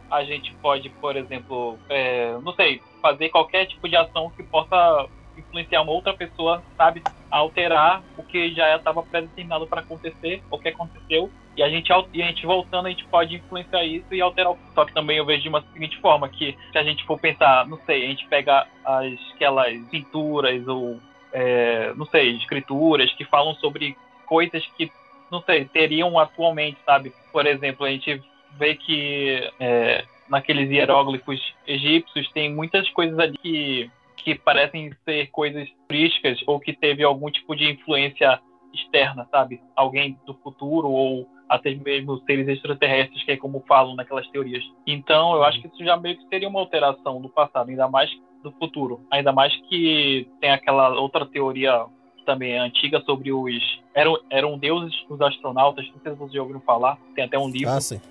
a 0.09 0.23
gente 0.23 0.53
pode, 0.61 0.89
por 0.89 1.17
exemplo, 1.17 1.77
é, 1.89 2.37
não 2.41 2.53
sei, 2.53 2.81
fazer 3.01 3.27
qualquer 3.27 3.65
tipo 3.65 3.89
de 3.89 3.97
ação 3.97 4.29
que 4.29 4.41
possa 4.43 5.05
influenciar 5.37 5.81
uma 5.81 5.91
outra 5.91 6.13
pessoa, 6.13 6.63
sabe, 6.75 7.01
a 7.31 7.37
alterar 7.37 8.03
o 8.17 8.23
que 8.23 8.53
já 8.53 8.75
estava 8.75 9.03
predeterminado 9.03 9.67
para 9.67 9.81
acontecer, 9.81 10.41
o 10.49 10.57
que 10.57 10.69
aconteceu, 10.69 11.29
e 11.55 11.63
a 11.63 11.69
gente 11.69 11.91
e 12.13 12.21
a 12.21 12.27
gente 12.27 12.45
voltando 12.45 12.85
a 12.85 12.89
gente 12.89 13.05
pode 13.07 13.35
influenciar 13.35 13.83
isso 13.83 14.13
e 14.13 14.21
alterar. 14.21 14.53
Só 14.75 14.85
que 14.85 14.93
também 14.93 15.17
eu 15.17 15.25
vejo 15.25 15.41
de 15.41 15.49
uma 15.49 15.63
seguinte 15.73 15.97
forma 15.97 16.29
que 16.29 16.55
se 16.71 16.77
a 16.77 16.83
gente 16.83 17.03
for 17.03 17.19
pensar, 17.19 17.67
não 17.67 17.79
sei, 17.85 18.05
a 18.05 18.09
gente 18.09 18.27
pega 18.27 18.67
as 18.85 19.13
aquelas 19.33 19.75
pinturas 19.89 20.67
ou 20.67 20.99
é, 21.33 21.93
não 21.95 22.05
sei, 22.05 22.35
escrituras 22.37 23.11
que 23.13 23.25
falam 23.25 23.55
sobre 23.55 23.97
coisas 24.27 24.63
que 24.77 24.91
não 25.31 25.41
sei 25.41 25.65
teriam 25.65 26.17
atualmente, 26.19 26.77
sabe? 26.85 27.11
Por 27.31 27.45
exemplo, 27.47 27.85
a 27.85 27.89
gente 27.89 28.21
vê 28.57 28.75
que 28.75 29.51
é, 29.59 30.05
naqueles 30.29 30.69
hieróglifos 30.69 31.41
egípcios 31.65 32.29
tem 32.31 32.53
muitas 32.53 32.89
coisas 32.91 33.17
ali 33.17 33.37
que 33.37 33.89
que 34.17 34.35
parecem 34.35 34.91
ser 35.05 35.27
coisas 35.27 35.67
turísticas 35.87 36.39
ou 36.45 36.59
que 36.59 36.73
teve 36.73 37.03
algum 37.03 37.29
tipo 37.29 37.55
de 37.55 37.71
influência 37.71 38.39
externa, 38.73 39.27
sabe? 39.31 39.61
Alguém 39.75 40.17
do 40.25 40.33
futuro 40.35 40.89
ou 40.89 41.27
até 41.47 41.73
mesmo 41.73 42.17
seres 42.25 42.47
extraterrestres, 42.47 43.23
que 43.23 43.31
é 43.31 43.37
como 43.37 43.63
falam 43.67 43.95
naquelas 43.95 44.27
teorias. 44.29 44.63
Então, 44.85 45.33
eu 45.35 45.43
acho 45.43 45.61
que 45.61 45.67
isso 45.67 45.83
já 45.83 45.95
meio 45.95 46.17
que 46.17 46.27
seria 46.27 46.49
uma 46.49 46.59
alteração 46.59 47.21
do 47.21 47.29
passado, 47.29 47.69
ainda 47.69 47.87
mais 47.87 48.11
do 48.43 48.51
futuro. 48.51 49.01
Ainda 49.09 49.31
mais 49.31 49.55
que 49.67 50.27
tem 50.41 50.51
aquela 50.51 50.99
outra 50.99 51.25
teoria 51.25 51.85
também 52.25 52.51
é 52.51 52.59
antiga 52.59 53.01
sobre 53.05 53.31
os 53.31 53.81
eram 53.95 54.19
eram 54.29 54.57
deuses 54.57 54.93
os 55.09 55.21
astronautas, 55.21 55.87
não 55.87 56.01
sei 56.01 56.11
se 56.11 56.17
vocês 56.17 56.33
já 56.33 56.41
ouviram 56.41 56.59
falar, 56.59 56.97
tem 57.15 57.23
até 57.23 57.39
um 57.39 57.49
livro. 57.49 57.69
Ah, 57.69 57.79
sim. 57.79 58.01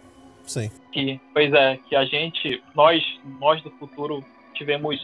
Sim. 0.47 0.71
Que, 0.91 1.21
pois 1.35 1.53
é, 1.53 1.77
que 1.89 1.95
a 1.95 2.05
gente, 2.05 2.63
nós, 2.75 3.05
nós 3.39 3.61
do 3.63 3.71
futuro 3.73 4.25
tivemos 4.55 4.97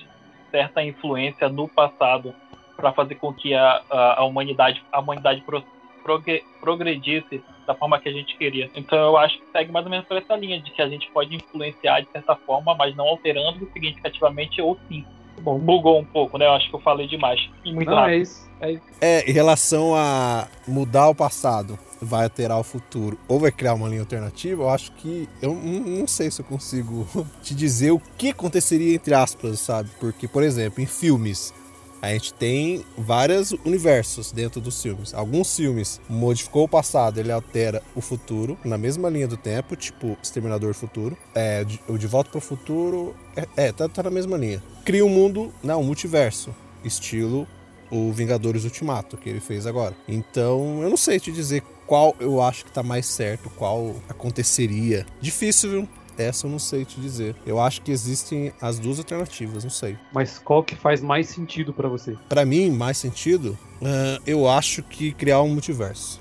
certa 0.53 0.85
influência 0.85 1.49
no 1.49 1.67
passado 1.67 2.33
para 2.77 2.93
fazer 2.93 3.17
com 3.17 3.33
que 3.33 3.55
a, 3.55 3.83
a, 3.91 4.21
a, 4.21 4.25
humanidade 4.25 4.85
a 4.93 5.01
humanidade 5.01 5.41
pro, 5.43 5.65
progre, 6.05 6.45
progredisse 6.61 7.43
da 7.67 7.75
forma 7.75 7.99
que 7.99 8.09
a 8.09 8.13
gente 8.13 8.37
queria. 8.37 8.71
Então 8.75 8.99
eu 8.99 9.17
acho 9.17 9.39
que 9.39 9.51
segue 9.51 9.73
mais 9.73 9.85
ou 9.85 9.91
menos 9.91 10.07
por 10.07 10.17
essa 10.17 10.37
linha 10.37 10.61
de 10.61 10.71
que 10.71 10.83
a 10.83 10.89
gente 10.89 11.11
pode 11.11 11.35
influenciar 11.35 12.01
de 12.01 12.11
certa 12.11 12.37
forma, 12.37 12.75
mas 12.75 12.95
não 12.95 13.07
alterando 13.07 13.69
significativamente 13.73 14.61
ou 14.61 14.79
sim. 14.89 15.05
Bom, 15.43 15.59
bugou 15.59 16.01
um 16.01 16.05
pouco, 16.05 16.39
né? 16.39 16.47
Eu 16.47 16.53
acho 16.53 16.69
que 16.69 16.75
eu 16.75 16.81
falei 16.81 17.07
demais. 17.07 17.41
E 17.65 17.73
muito 17.73 17.91
não, 17.91 17.97
rápido. 17.97 18.15
É, 18.15 18.19
isso, 18.19 18.51
é 18.61 18.73
isso. 18.73 18.83
É, 19.01 19.31
em 19.31 19.33
relação 19.33 19.95
a 19.95 20.47
mudar 20.67 21.09
o 21.09 21.15
passado, 21.15 21.79
vai 22.01 22.25
alterar 22.25 22.59
o 22.59 22.65
futuro 22.65 23.19
ou 23.29 23.39
vai 23.39 23.53
criar 23.53 23.75
uma 23.75 23.89
linha 23.89 24.01
alternativa, 24.01 24.63
eu 24.63 24.69
acho 24.69 24.91
que 24.93 25.29
eu 25.41 25.55
não 25.55 26.07
sei 26.07 26.31
se 26.31 26.41
eu 26.41 26.45
consigo 26.45 27.07
te 27.43 27.55
dizer 27.55 27.93
o 27.93 28.03
que 28.19 28.31
aconteceria 28.31 28.95
entre 28.95 29.15
aspas, 29.15 29.61
sabe? 29.61 29.89
Porque, 30.01 30.27
por 30.27 30.43
exemplo, 30.43 30.83
em 30.83 30.87
filmes, 30.87 31.55
a 32.03 32.09
gente 32.09 32.35
tem 32.35 32.85
vários 32.99 33.53
universos 33.65 34.33
dentro 34.33 34.61
dos 34.61 34.83
filmes. 34.83 35.15
Alguns 35.15 35.55
filmes 35.55 36.01
modificou 36.09 36.65
o 36.65 36.69
passado, 36.69 37.21
ele 37.21 37.31
altera 37.31 37.81
o 37.95 38.01
futuro 38.01 38.59
na 38.65 38.77
mesma 38.77 39.09
linha 39.09 39.29
do 39.29 39.37
tempo, 39.37 39.77
tipo 39.77 40.19
Exterminador 40.21 40.75
Futuro. 40.75 41.17
É, 41.33 41.65
o 41.87 41.97
De 41.97 42.09
Volta 42.09 42.29
para 42.29 42.39
o 42.39 42.41
Futuro 42.41 43.15
é, 43.37 43.69
é 43.69 43.73
tá, 43.73 43.89
tá, 43.89 44.03
na 44.03 44.11
mesma 44.11 44.37
linha. 44.37 44.61
Cria 44.85 45.07
um 45.07 45.09
mundo, 45.09 45.55
não, 45.63 45.81
um 45.81 45.85
multiverso, 45.85 46.53
estilo 46.85 47.47
o 47.89 48.11
Vingadores 48.11 48.65
Ultimato, 48.65 49.19
que 49.19 49.29
ele 49.29 49.39
fez 49.39 49.67
agora. 49.67 49.95
Então, 50.09 50.83
eu 50.83 50.89
não 50.89 50.97
sei 50.97 51.21
te 51.21 51.31
dizer 51.31 51.63
qual 51.87 52.17
eu 52.19 52.41
acho 52.41 52.65
que 52.65 52.73
tá 52.73 52.83
mais 52.83 53.05
certo, 53.05 53.51
qual 53.51 53.95
aconteceria. 54.09 55.07
Difícil, 55.21 55.71
viu? 55.71 55.89
Essa 56.19 56.47
eu 56.47 56.51
não 56.51 56.59
sei 56.59 56.85
te 56.85 57.01
dizer. 57.01 57.35
Eu 57.47 57.61
acho 57.61 57.83
que 57.83 57.91
existem 57.91 58.53
as 58.61 58.79
duas 58.79 58.99
alternativas, 58.99 59.65
não 59.65 59.71
sei. 59.71 59.97
Mas 60.13 60.39
qual 60.39 60.63
que 60.63 60.75
faz 60.75 61.01
mais 61.01 61.29
sentido 61.29 61.73
para 61.73 61.89
você? 61.89 62.17
Para 62.29 62.45
mim, 62.45 62.71
mais 62.71 62.99
sentido, 62.99 63.59
uh, 63.81 64.23
eu 64.27 64.49
acho 64.49 64.83
que 64.83 65.13
criar 65.13 65.43
um 65.43 65.49
multiverso. 65.49 66.21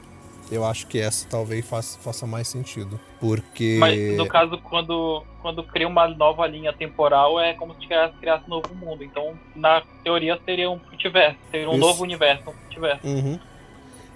Eu 0.51 0.65
acho 0.65 0.85
que 0.87 0.99
essa 0.99 1.25
talvez 1.29 1.65
faça, 1.65 1.97
faça 1.99 2.27
mais 2.27 2.47
sentido. 2.47 2.99
Porque. 3.21 3.77
Mas 3.79 4.17
no 4.17 4.27
caso, 4.27 4.57
quando, 4.57 5.23
quando 5.41 5.63
cria 5.63 5.87
uma 5.87 6.09
nova 6.09 6.45
linha 6.45 6.73
temporal, 6.73 7.39
é 7.39 7.53
como 7.53 7.73
se 7.73 7.79
tivesse 7.79 8.13
criasse 8.17 8.43
um 8.45 8.49
novo 8.49 8.75
mundo. 8.75 9.01
Então, 9.01 9.33
na 9.55 9.81
teoria, 10.03 10.37
seria 10.43 10.69
um 10.69 10.77
multiverso. 10.77 11.37
Seria 11.49 11.69
um 11.69 11.71
Isso. 11.71 11.79
novo 11.79 12.03
universo, 12.03 12.49
um 12.49 12.53
multiverso. 12.53 13.07
Uhum. 13.07 13.39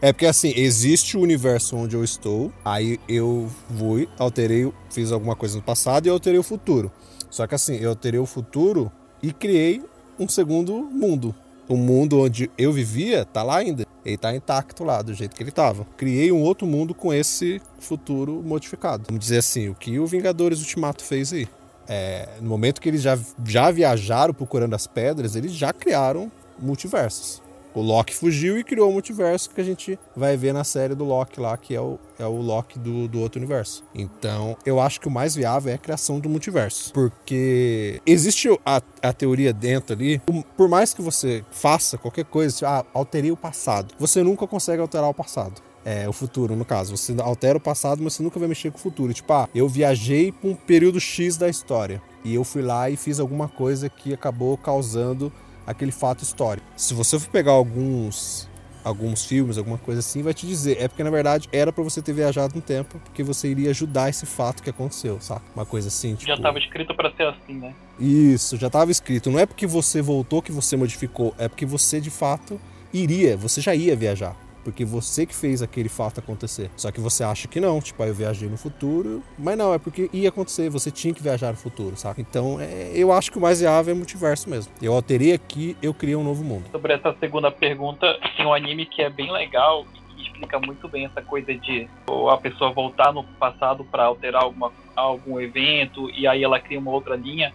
É 0.06 0.14
porque 0.14 0.28
assim, 0.28 0.54
existe 0.56 1.18
o 1.18 1.20
universo 1.20 1.76
onde 1.76 1.96
eu 1.96 2.04
estou, 2.04 2.54
aí 2.64 3.00
eu 3.10 3.50
fui, 3.76 4.08
alterei, 4.20 4.72
fiz 4.92 5.12
alguma 5.12 5.36
coisa 5.36 5.56
no 5.56 5.64
passado 5.64 6.06
e 6.06 6.12
alterei 6.12 6.38
o 6.38 6.44
futuro. 6.44 6.92
Só 7.28 7.48
que 7.48 7.56
assim, 7.56 7.78
eu 7.78 7.90
alterei 7.90 8.20
o 8.20 8.26
futuro 8.28 8.92
e 9.20 9.34
criei 9.34 9.82
um 10.20 10.30
segundo 10.30 10.76
mundo. 10.76 11.34
O 11.68 11.76
mundo 11.76 12.20
onde 12.20 12.52
eu 12.56 12.72
vivia 12.72 13.26
tá 13.26 13.42
lá 13.42 13.58
ainda. 13.58 13.84
Ele 14.06 14.16
tá 14.16 14.36
intacto 14.36 14.84
lá, 14.84 15.02
do 15.02 15.12
jeito 15.12 15.36
que 15.36 15.42
ele 15.42 15.50
tava. 15.50 15.88
Criei 15.98 16.32
um 16.32 16.44
outro 16.44 16.68
mundo 16.68 16.94
com 16.94 17.12
esse 17.12 17.60
futuro 17.80 18.44
modificado. 18.46 19.06
Vamos 19.08 19.22
dizer 19.22 19.40
assim, 19.40 19.70
o 19.70 19.74
que 19.74 19.98
o 19.98 20.06
Vingadores 20.06 20.60
Ultimato 20.60 21.04
fez 21.04 21.34
aí. 21.34 21.48
É, 21.88 22.30
no 22.40 22.48
momento 22.48 22.80
que 22.80 22.90
eles 22.90 23.02
já, 23.02 23.18
já 23.44 23.72
viajaram 23.72 24.36
procurando 24.36 24.76
as 24.76 24.86
pedras, 24.86 25.36
eles 25.36 25.52
já 25.52 25.74
criaram 25.74 26.32
multiversos. 26.60 27.42
O 27.76 27.82
Loki 27.82 28.16
fugiu 28.16 28.58
e 28.58 28.64
criou 28.64 28.90
o 28.90 28.94
multiverso 28.94 29.50
que 29.50 29.60
a 29.60 29.64
gente 29.64 30.00
vai 30.16 30.38
ver 30.38 30.54
na 30.54 30.64
série 30.64 30.96
do 30.96 31.04
Loki 31.04 31.42
lá, 31.42 31.58
que 31.58 31.76
é 31.76 31.82
o, 31.82 32.00
é 32.18 32.26
o 32.26 32.42
Loki 32.42 32.80
do, 32.80 33.06
do 33.10 33.20
outro 33.20 33.38
universo. 33.38 33.84
Então, 33.94 34.56
eu 34.66 34.80
acho 34.80 35.02
que 35.02 35.10
o 35.10 35.12
mais 35.12 35.36
viável 35.36 35.74
é 35.74 35.76
a 35.76 35.78
criação 35.78 36.18
do 36.18 36.30
multiverso. 36.30 36.94
Porque 36.94 38.02
existe 38.06 38.48
a, 38.66 38.82
a 39.02 39.12
teoria 39.12 39.52
dentro 39.52 39.94
ali, 39.94 40.22
por 40.56 40.70
mais 40.70 40.94
que 40.94 41.02
você 41.02 41.44
faça 41.52 41.98
qualquer 41.98 42.24
coisa, 42.24 42.66
ah, 42.66 42.86
alterei 42.94 43.30
o 43.30 43.36
passado, 43.38 43.94
você 44.00 44.24
nunca 44.24 44.48
consegue 44.48 44.82
alterar 44.82 45.10
o 45.10 45.14
passado. 45.14 45.62
É, 45.84 46.10
o 46.10 46.14
futuro, 46.14 46.56
no 46.56 46.66
caso. 46.66 46.98
Você 46.98 47.16
altera 47.20 47.60
o 47.60 47.62
passado, 47.62 48.02
mas 48.02 48.14
você 48.14 48.24
nunca 48.24 48.40
vai 48.40 48.48
mexer 48.48 48.72
com 48.72 48.78
o 48.78 48.82
futuro. 48.82 49.14
Tipo, 49.14 49.32
ah, 49.34 49.50
eu 49.54 49.70
viajei 49.70 50.32
para 50.32 50.50
um 50.50 50.56
período 50.56 51.00
X 51.00 51.38
da 51.38 51.48
história. 51.48 52.02
E 52.24 52.34
eu 52.34 52.44
fui 52.44 52.64
lá 52.64 52.90
e 52.90 52.98
fiz 52.98 53.20
alguma 53.20 53.48
coisa 53.48 53.88
que 53.88 54.12
acabou 54.12 54.58
causando 54.58 55.32
aquele 55.66 55.92
fato 55.92 56.24
histórico. 56.24 56.66
Se 56.76 56.94
você 56.94 57.20
for 57.20 57.30
pegar 57.30 57.52
alguns 57.52 58.50
alguns 58.84 59.26
filmes, 59.26 59.58
alguma 59.58 59.80
coisa 59.80 60.00
assim, 60.00 60.22
vai 60.22 60.32
te 60.32 60.46
dizer, 60.46 60.78
é 60.80 60.88
porque 60.88 61.04
na 61.04 61.10
verdade 61.10 61.50
era 61.52 61.74
para 61.74 61.84
você 61.84 62.04
ter 62.04 62.14
viajado 62.14 62.54
no 62.56 62.62
tempo, 62.62 63.00
porque 63.00 63.24
você 63.24 63.48
iria 63.48 63.72
ajudar 63.72 64.10
esse 64.10 64.28
fato 64.28 64.62
que 64.62 64.70
aconteceu, 64.70 65.20
sabe? 65.20 65.42
Uma 65.56 65.66
coisa 65.66 65.88
assim, 65.88 66.14
tipo... 66.14 66.28
Já 66.28 66.36
estava 66.36 66.60
escrito 66.60 66.94
para 66.94 67.12
ser 67.16 67.24
assim, 67.24 67.54
né? 67.56 67.74
Isso, 68.00 68.58
já 68.58 68.68
estava 68.68 68.92
escrito. 68.92 69.32
Não 69.32 69.40
é 69.40 69.48
porque 69.48 69.66
você 69.66 70.04
voltou 70.04 70.40
que 70.40 70.52
você 70.52 70.78
modificou, 70.78 71.34
é 71.40 71.48
porque 71.48 71.66
você 71.66 72.00
de 72.00 72.12
fato 72.12 72.62
iria, 72.94 73.36
você 73.36 73.60
já 73.60 73.74
ia 73.74 73.96
viajar 73.96 74.38
porque 74.66 74.84
você 74.84 75.28
que 75.28 75.36
fez 75.36 75.62
aquele 75.62 75.88
fato 75.88 76.20
acontecer. 76.20 76.72
Só 76.76 76.92
que 76.92 77.00
você 77.00 77.24
acha 77.24 77.48
que 77.48 77.60
não, 77.60 77.80
tipo, 77.80 78.02
aí 78.02 78.10
eu 78.10 78.16
viajei 78.16 78.50
no 78.50 78.58
futuro, 78.58 79.22
mas 79.38 79.56
não, 79.56 79.72
é 79.72 79.78
porque 79.78 80.10
ia 80.12 80.30
acontecer, 80.30 80.70
você 80.70 80.90
tinha 80.90 81.14
que 81.14 81.22
viajar 81.22 81.52
no 81.52 81.58
futuro, 81.58 81.96
sabe? 81.96 82.22
Então, 82.28 82.60
é, 82.60 82.92
eu 82.96 83.12
acho 83.12 83.32
que 83.32 83.38
o 83.38 83.42
mais 83.42 83.62
viável 83.62 83.94
é 83.94 83.96
multiverso 83.96 84.50
mesmo. 84.50 84.74
Eu 84.82 84.94
alterei 84.94 85.34
aqui, 85.34 85.78
eu 85.84 85.94
criei 85.94 86.16
um 86.16 86.24
novo 86.24 86.44
mundo. 86.44 86.66
Sobre 86.72 86.94
essa 86.94 87.16
segunda 87.20 87.52
pergunta, 87.52 88.20
tem 88.36 88.46
um 88.46 88.54
anime 88.54 88.88
que 88.88 89.04
é 89.04 89.10
bem 89.10 89.32
legal 89.32 89.86
e 89.94 90.00
que 90.16 90.24
explica 90.24 90.60
muito 90.60 90.88
bem 90.88 91.06
essa 91.06 91.22
coisa 91.22 91.54
de 91.54 91.88
a 92.32 92.38
pessoa 92.38 92.72
voltar 92.72 93.14
no 93.14 93.24
passado 93.24 93.84
para 93.84 94.06
alterar 94.06 94.44
alguma, 94.44 94.72
algum 94.96 95.40
evento 95.40 96.10
e 96.10 96.28
aí 96.28 96.44
ela 96.44 96.60
cria 96.60 96.80
uma 96.80 96.92
outra 96.92 97.16
linha. 97.16 97.54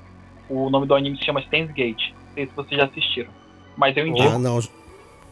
O 0.49 0.71
nome 0.71 0.87
do 0.87 0.95
anime 0.95 1.19
se 1.19 1.25
chama 1.25 1.43
Steins 1.43 1.73
Gate. 1.73 2.13
Não 2.13 2.35
sei 2.35 2.47
se 2.47 2.53
vocês 2.55 2.81
já 2.81 2.87
assistiram. 2.87 3.31
Mas 3.77 3.97
eu 3.97 4.07
indico. 4.07 4.29
Ah, 4.29 4.39
não, 4.39 4.61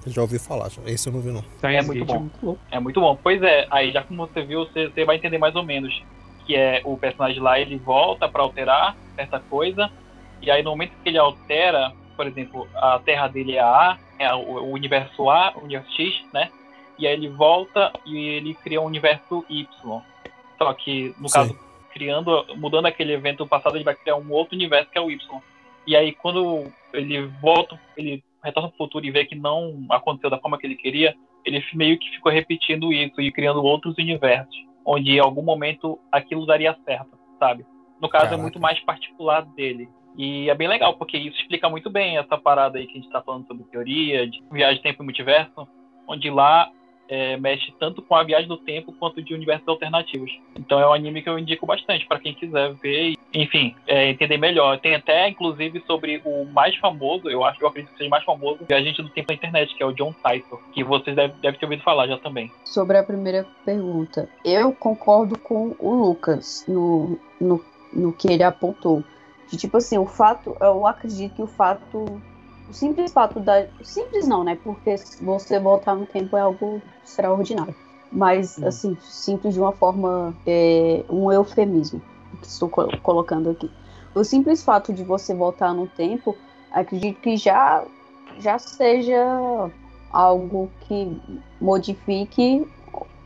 já 0.06 0.22
ouvi 0.22 0.38
falar, 0.38 0.70
esse 0.86 1.08
eu 1.08 1.12
não 1.12 1.20
vi 1.20 1.30
não. 1.30 1.44
É 1.62 1.82
muito 1.82 2.04
bom. 2.04 2.14
É 2.14 2.18
muito 2.18 2.38
bom. 2.42 2.56
É 2.70 2.80
muito 2.80 3.00
bom. 3.00 3.18
Pois 3.22 3.42
é, 3.42 3.66
aí 3.70 3.92
já 3.92 4.02
como 4.02 4.26
você 4.26 4.42
viu, 4.42 4.66
você, 4.66 4.88
você 4.88 5.04
vai 5.04 5.16
entender 5.16 5.38
mais 5.38 5.54
ou 5.54 5.62
menos 5.62 6.02
que 6.48 6.56
é 6.56 6.80
o 6.82 6.96
personagem 6.96 7.40
lá, 7.40 7.60
ele 7.60 7.76
volta 7.76 8.26
para 8.26 8.42
alterar 8.42 8.96
certa 9.14 9.38
coisa, 9.38 9.90
e 10.40 10.50
aí 10.50 10.62
no 10.62 10.70
momento 10.70 10.92
que 11.02 11.10
ele 11.10 11.18
altera, 11.18 11.92
por 12.16 12.26
exemplo, 12.26 12.66
a 12.74 12.98
terra 12.98 13.28
dele 13.28 13.56
é 13.56 13.60
A, 13.60 13.98
é 14.18 14.34
o, 14.34 14.72
universo 14.72 15.28
A, 15.28 15.52
o 15.56 15.64
universo 15.64 15.94
X, 15.94 16.24
né? 16.32 16.50
E 16.98 17.06
aí 17.06 17.12
ele 17.12 17.28
volta 17.28 17.92
e 18.06 18.16
ele 18.16 18.54
cria 18.54 18.80
um 18.80 18.86
universo 18.86 19.44
Y. 19.48 19.68
Só 20.56 20.72
que, 20.72 21.14
no 21.18 21.28
Sim. 21.28 21.34
caso, 21.34 21.58
criando, 21.92 22.46
mudando 22.56 22.86
aquele 22.86 23.12
evento 23.12 23.46
passado, 23.46 23.76
ele 23.76 23.84
vai 23.84 23.94
criar 23.94 24.16
um 24.16 24.32
outro 24.32 24.56
universo 24.56 24.90
que 24.90 24.98
é 24.98 25.00
o 25.00 25.10
Y. 25.10 25.40
E 25.86 25.94
aí 25.94 26.12
quando 26.12 26.66
ele 26.94 27.26
volta, 27.40 27.78
ele 27.96 28.24
retorna 28.42 28.68
pro 28.68 28.78
futuro 28.78 29.04
e 29.04 29.10
vê 29.10 29.24
que 29.24 29.34
não 29.34 29.84
aconteceu 29.90 30.30
da 30.30 30.38
forma 30.38 30.58
que 30.58 30.66
ele 30.66 30.76
queria, 30.76 31.14
ele 31.44 31.62
meio 31.74 31.98
que 31.98 32.10
ficou 32.10 32.30
repetindo 32.32 32.92
isso 32.92 33.20
e 33.20 33.32
criando 33.32 33.62
outros 33.62 33.96
universos, 33.98 34.56
onde 34.84 35.12
em 35.12 35.18
algum 35.18 35.42
momento 35.42 35.98
aquilo 36.10 36.46
daria 36.46 36.76
certo, 36.84 37.18
sabe? 37.38 37.64
No 38.00 38.08
caso 38.08 38.24
Caraca. 38.24 38.40
é 38.40 38.42
muito 38.42 38.60
mais 38.60 38.78
particular 38.80 39.44
dele. 39.44 39.88
E 40.16 40.50
é 40.50 40.54
bem 40.54 40.68
legal, 40.68 40.94
porque 40.94 41.16
isso 41.16 41.40
explica 41.40 41.68
muito 41.68 41.88
bem 41.88 42.18
essa 42.18 42.36
parada 42.36 42.78
aí 42.78 42.86
que 42.86 42.98
a 42.98 43.00
gente 43.00 43.10
tá 43.10 43.22
falando 43.22 43.46
sobre 43.46 43.64
teoria, 43.64 44.26
de 44.28 44.42
viagem, 44.50 44.82
tempo 44.82 45.02
e 45.02 45.04
multiverso, 45.04 45.68
onde 46.08 46.28
lá 46.28 46.70
é, 47.08 47.36
mexe 47.36 47.72
tanto 47.78 48.02
com 48.02 48.14
a 48.14 48.22
viagem 48.22 48.48
do 48.48 48.56
tempo 48.56 48.92
quanto 48.92 49.22
de 49.22 49.34
universos 49.34 49.66
alternativos. 49.66 50.30
Então 50.56 50.78
é 50.78 50.86
um 50.86 50.92
anime 50.92 51.22
que 51.22 51.28
eu 51.28 51.38
indico 51.38 51.66
bastante 51.66 52.06
para 52.06 52.18
quem 52.18 52.34
quiser 52.34 52.72
ver 52.74 53.10
e, 53.10 53.18
enfim, 53.34 53.74
é, 53.86 54.10
entender 54.10 54.36
melhor. 54.36 54.78
Tem 54.78 54.94
até, 54.94 55.28
inclusive, 55.28 55.82
sobre 55.86 56.20
o 56.24 56.44
mais 56.44 56.76
famoso, 56.76 57.28
eu 57.28 57.44
acho, 57.44 57.62
eu 57.62 57.68
acredito 57.68 57.92
que 57.92 57.98
seja 57.98 58.10
mais 58.10 58.24
famoso, 58.24 58.60
viajante 58.68 59.02
do 59.02 59.08
tempo 59.08 59.28
na 59.30 59.34
internet, 59.34 59.74
que 59.74 59.82
é 59.82 59.86
o 59.86 59.92
John 59.92 60.12
Tyson, 60.22 60.58
que 60.72 60.84
vocês 60.84 61.16
devem, 61.16 61.36
devem 61.40 61.58
ter 61.58 61.66
ouvido 61.66 61.82
falar 61.82 62.06
já 62.06 62.18
também. 62.18 62.50
Sobre 62.64 62.98
a 62.98 63.02
primeira 63.02 63.46
pergunta, 63.64 64.28
eu 64.44 64.72
concordo 64.72 65.38
com 65.38 65.74
o 65.78 65.94
Lucas 65.94 66.64
no, 66.68 67.18
no, 67.40 67.64
no 67.92 68.12
que 68.12 68.30
ele 68.30 68.42
apontou. 68.42 69.02
De, 69.50 69.56
tipo 69.56 69.78
assim, 69.78 69.96
o 69.96 70.06
fato, 70.06 70.54
eu 70.60 70.86
acredito 70.86 71.36
que 71.36 71.42
o 71.42 71.46
fato 71.46 72.20
o 72.68 72.72
simples 72.72 73.12
fato 73.12 73.40
da. 73.40 73.66
Simples 73.82 74.28
não, 74.28 74.44
né? 74.44 74.58
Porque 74.62 74.96
você 75.20 75.58
voltar 75.58 75.94
no 75.94 76.06
tempo 76.06 76.36
é 76.36 76.40
algo 76.40 76.82
extraordinário. 77.04 77.74
Mas, 78.10 78.58
hum. 78.58 78.66
assim, 78.66 78.96
simples 79.00 79.54
de 79.54 79.60
uma 79.60 79.72
forma. 79.72 80.34
É, 80.46 81.04
um 81.08 81.32
eufemismo 81.32 82.02
que 82.40 82.46
estou 82.46 82.68
colocando 82.68 83.50
aqui. 83.50 83.70
O 84.14 84.22
simples 84.24 84.62
fato 84.62 84.92
de 84.92 85.04
você 85.04 85.34
voltar 85.34 85.72
no 85.72 85.86
tempo, 85.86 86.36
acredito 86.70 87.20
que 87.20 87.36
já, 87.36 87.84
já 88.38 88.58
seja 88.58 89.70
algo 90.10 90.70
que 90.80 91.20
modifique 91.60 92.66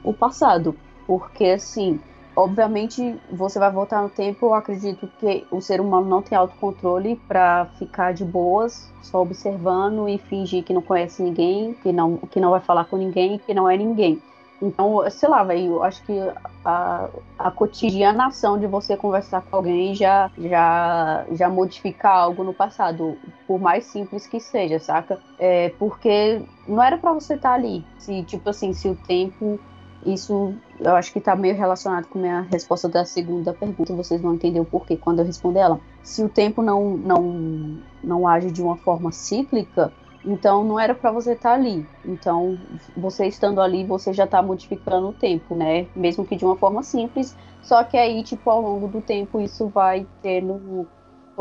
o 0.05 0.13
passado. 0.13 0.77
Porque, 1.07 1.47
assim, 1.47 2.01
obviamente 2.35 3.17
você 3.31 3.59
vai 3.59 3.71
voltar 3.71 4.03
no 4.03 4.09
tempo. 4.09 4.47
Eu 4.47 4.55
acredito 4.55 5.09
que 5.19 5.47
o 5.51 5.61
ser 5.61 5.81
humano 5.81 6.09
não 6.09 6.23
tem 6.23 6.37
autocontrole 6.37 7.17
para 7.29 7.67
ficar 7.79 8.13
de 8.13 8.25
boas, 8.25 8.91
só 9.03 9.23
observando 9.23 10.09
e 10.09 10.19
fingir 10.19 10.65
que 10.65 10.73
não 10.73 10.83
conhece 10.83 11.23
ninguém, 11.23 11.75
que 11.75 11.93
não, 11.93 12.17
que 12.19 12.41
não 12.41 12.51
vai 12.51 12.61
falar 12.61 12.85
com 12.85 12.97
ninguém, 12.97 13.39
que 13.39 13.55
não 13.55 13.69
é 13.69 13.77
ninguém. 13.77 14.21
Então, 14.63 15.03
sei 15.11 15.29
lá, 15.29 15.43
velho, 15.43 15.73
eu 15.73 15.83
acho 15.83 16.01
que 16.05 16.17
a, 16.65 17.09
a 17.37 17.51
cotidianação 17.51 18.57
de 18.57 18.67
você 18.69 18.97
conversar 18.97 19.43
com 19.43 19.57
alguém 19.57 19.93
já, 19.93 20.31
já, 20.39 21.27
já 21.33 21.49
modifica 21.49 22.09
algo 22.09 22.45
no 22.45 22.55
passado, 22.55 23.19
por 23.45 23.61
mais 23.61 23.87
simples 23.87 24.25
que 24.25 24.39
seja, 24.39 24.79
saca? 24.79 25.19
É, 25.37 25.71
porque 25.71 26.41
não 26.69 26.81
era 26.81 26.97
para 26.97 27.13
você 27.13 27.35
estar 27.35 27.49
tá 27.49 27.55
ali. 27.57 27.85
Se, 27.99 28.23
tipo 28.23 28.49
assim, 28.49 28.73
se 28.73 28.89
o 28.89 28.95
tempo 28.95 29.59
isso 30.05 30.55
eu 30.81 30.95
acho 30.97 31.13
que 31.13 31.19
está 31.19 31.37
meio 31.37 31.55
relacionado 31.55 32.07
com 32.09 32.19
a 32.19 32.23
minha 32.23 32.41
resposta 32.51 32.89
da 32.89 33.05
segunda 33.05 33.53
pergunta, 33.53 33.95
vocês 33.95 34.21
vão 34.21 34.35
entender 34.35 34.61
o 34.61 34.65
porquê 34.65 34.97
quando 34.97 35.21
eu 35.21 35.25
responder 35.25 35.61
ela. 35.61 35.81
Se 36.03 36.23
o 36.23 36.29
tempo 36.29 36.63
não, 36.63 36.97
não, 36.97 37.79
não 38.03 38.27
age 38.27 38.51
de 38.51 38.61
uma 38.61 38.77
forma 38.77 39.13
cíclica, 39.13 39.93
então 40.25 40.65
não 40.65 40.79
era 40.79 40.95
para 40.95 41.11
você 41.11 41.33
estar 41.33 41.51
tá 41.51 41.55
ali. 41.55 41.87
Então, 42.05 42.59
você 42.97 43.27
estando 43.27 43.61
ali, 43.61 43.85
você 43.85 44.13
já 44.13 44.25
está 44.25 44.43
modificando 44.43 45.09
o 45.09 45.13
tempo, 45.13 45.55
né? 45.55 45.87
Mesmo 45.95 46.25
que 46.25 46.37
de 46.37 46.45
uma 46.45 46.57
forma 46.57 46.83
simples. 46.83 47.37
Só 47.63 47.83
que 47.85 47.97
aí, 47.97 48.23
tipo, 48.23 48.49
ao 48.51 48.61
longo 48.61 48.89
do 48.89 49.01
tempo, 49.01 49.41
isso 49.41 49.69
vai 49.69 50.07
tendo 50.21 50.87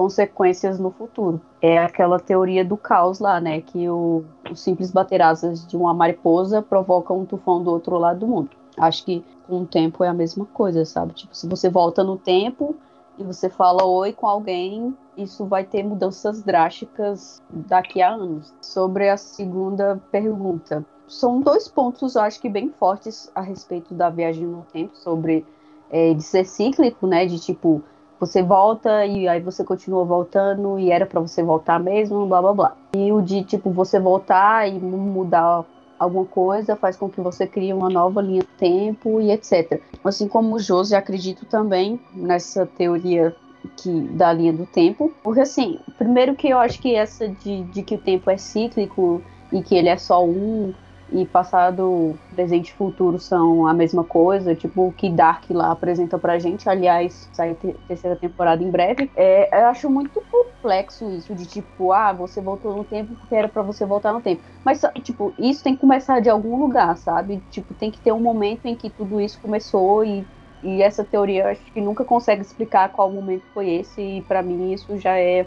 consequências 0.01 0.79
no 0.79 0.89
futuro. 0.89 1.39
É 1.61 1.77
aquela 1.77 2.19
teoria 2.19 2.65
do 2.65 2.75
caos 2.75 3.19
lá, 3.19 3.39
né? 3.39 3.61
Que 3.61 3.87
o, 3.87 4.23
os 4.49 4.59
simples 4.59 4.89
bater 4.89 5.21
asas 5.21 5.67
de 5.67 5.77
uma 5.77 5.93
mariposa 5.93 6.59
provocam 6.59 7.19
um 7.19 7.25
tufão 7.25 7.63
do 7.63 7.69
outro 7.69 7.99
lado 7.99 8.21
do 8.21 8.27
mundo. 8.27 8.49
Acho 8.75 9.05
que 9.05 9.23
com 9.47 9.61
o 9.61 9.65
tempo 9.65 10.03
é 10.03 10.07
a 10.07 10.13
mesma 10.13 10.45
coisa, 10.45 10.85
sabe? 10.85 11.13
Tipo, 11.13 11.35
se 11.35 11.47
você 11.47 11.69
volta 11.69 12.03
no 12.03 12.17
tempo, 12.17 12.75
e 13.15 13.23
você 13.23 13.47
fala 13.47 13.85
oi 13.85 14.11
com 14.11 14.27
alguém, 14.27 14.97
isso 15.15 15.45
vai 15.45 15.63
ter 15.63 15.83
mudanças 15.83 16.41
drásticas 16.41 17.39
daqui 17.47 18.01
a 18.01 18.15
anos. 18.15 18.51
Sobre 18.59 19.07
a 19.07 19.17
segunda 19.17 20.01
pergunta, 20.11 20.83
são 21.07 21.41
dois 21.41 21.67
pontos, 21.67 22.17
acho 22.17 22.41
que 22.41 22.49
bem 22.49 22.71
fortes 22.71 23.29
a 23.35 23.41
respeito 23.41 23.93
da 23.93 24.09
viagem 24.09 24.47
no 24.47 24.65
tempo, 24.73 24.97
sobre 24.97 25.45
é, 25.91 26.13
de 26.13 26.23
ser 26.23 26.45
cíclico, 26.45 27.05
né? 27.05 27.27
De 27.27 27.37
tipo, 27.37 27.83
você 28.21 28.43
volta 28.43 29.03
e 29.03 29.27
aí 29.27 29.41
você 29.41 29.63
continua 29.63 30.05
voltando 30.05 30.77
e 30.77 30.91
era 30.91 31.07
para 31.07 31.19
você 31.19 31.41
voltar 31.41 31.79
mesmo, 31.79 32.27
blá 32.27 32.39
blá 32.39 32.53
blá. 32.53 32.77
E 32.93 33.11
o 33.11 33.19
de 33.19 33.43
tipo 33.43 33.71
você 33.71 33.99
voltar 33.99 34.69
e 34.69 34.79
mudar 34.79 35.65
alguma 35.97 36.25
coisa 36.25 36.75
faz 36.75 36.95
com 36.95 37.09
que 37.09 37.19
você 37.19 37.47
crie 37.47 37.73
uma 37.73 37.89
nova 37.89 38.21
linha 38.21 38.43
do 38.43 38.57
tempo 38.59 39.19
e 39.19 39.31
etc. 39.31 39.81
Assim 40.03 40.27
como 40.27 40.55
o 40.55 40.59
Josi, 40.59 40.95
acredito 40.95 41.47
também 41.47 41.99
nessa 42.13 42.63
teoria 42.63 43.35
que 43.75 44.01
da 44.09 44.31
linha 44.31 44.53
do 44.53 44.67
tempo, 44.67 45.11
porque 45.23 45.41
assim, 45.41 45.79
primeiro 45.97 46.35
que 46.35 46.47
eu 46.47 46.59
acho 46.59 46.79
que 46.79 46.93
essa 46.93 47.27
de, 47.27 47.63
de 47.63 47.81
que 47.81 47.95
o 47.95 47.99
tempo 47.99 48.29
é 48.29 48.37
cíclico 48.37 49.19
e 49.51 49.63
que 49.63 49.75
ele 49.75 49.89
é 49.89 49.97
só 49.97 50.23
um 50.23 50.71
e 51.11 51.25
passado, 51.25 52.15
presente 52.33 52.69
e 52.69 52.73
futuro 52.73 53.19
são 53.19 53.67
a 53.67 53.73
mesma 53.73 54.03
coisa, 54.03 54.55
tipo 54.55 54.87
o 54.87 54.93
que 54.93 55.09
Dark 55.09 55.43
lá 55.49 55.71
apresenta 55.71 56.17
pra 56.17 56.39
gente, 56.39 56.69
aliás, 56.69 57.29
sai 57.33 57.55
terceira 57.87 58.15
temporada 58.15 58.63
em 58.63 58.71
breve. 58.71 59.11
É, 59.15 59.61
eu 59.61 59.67
acho 59.67 59.89
muito 59.89 60.21
complexo 60.31 61.09
isso, 61.11 61.35
de 61.35 61.45
tipo, 61.45 61.91
ah, 61.91 62.13
você 62.13 62.39
voltou 62.39 62.75
no 62.75 62.83
tempo 62.83 63.13
porque 63.15 63.35
era 63.35 63.49
para 63.49 63.61
você 63.61 63.85
voltar 63.85 64.13
no 64.13 64.21
tempo. 64.21 64.41
Mas, 64.63 64.81
tipo, 65.03 65.33
isso 65.37 65.63
tem 65.63 65.73
que 65.73 65.81
começar 65.81 66.21
de 66.21 66.29
algum 66.29 66.57
lugar, 66.57 66.95
sabe? 66.97 67.41
Tipo, 67.51 67.73
tem 67.73 67.91
que 67.91 67.99
ter 67.99 68.13
um 68.13 68.21
momento 68.21 68.65
em 68.65 68.75
que 68.75 68.89
tudo 68.89 69.19
isso 69.19 69.39
começou 69.41 70.05
e, 70.05 70.25
e 70.63 70.81
essa 70.81 71.03
teoria 71.03 71.43
eu 71.43 71.47
acho 71.47 71.61
que 71.73 71.81
nunca 71.81 72.05
consegue 72.05 72.41
explicar 72.41 72.89
qual 72.89 73.11
momento 73.11 73.43
foi 73.53 73.69
esse, 73.69 74.01
e 74.01 74.21
para 74.21 74.41
mim 74.41 74.71
isso 74.71 74.97
já 74.97 75.17
é 75.17 75.45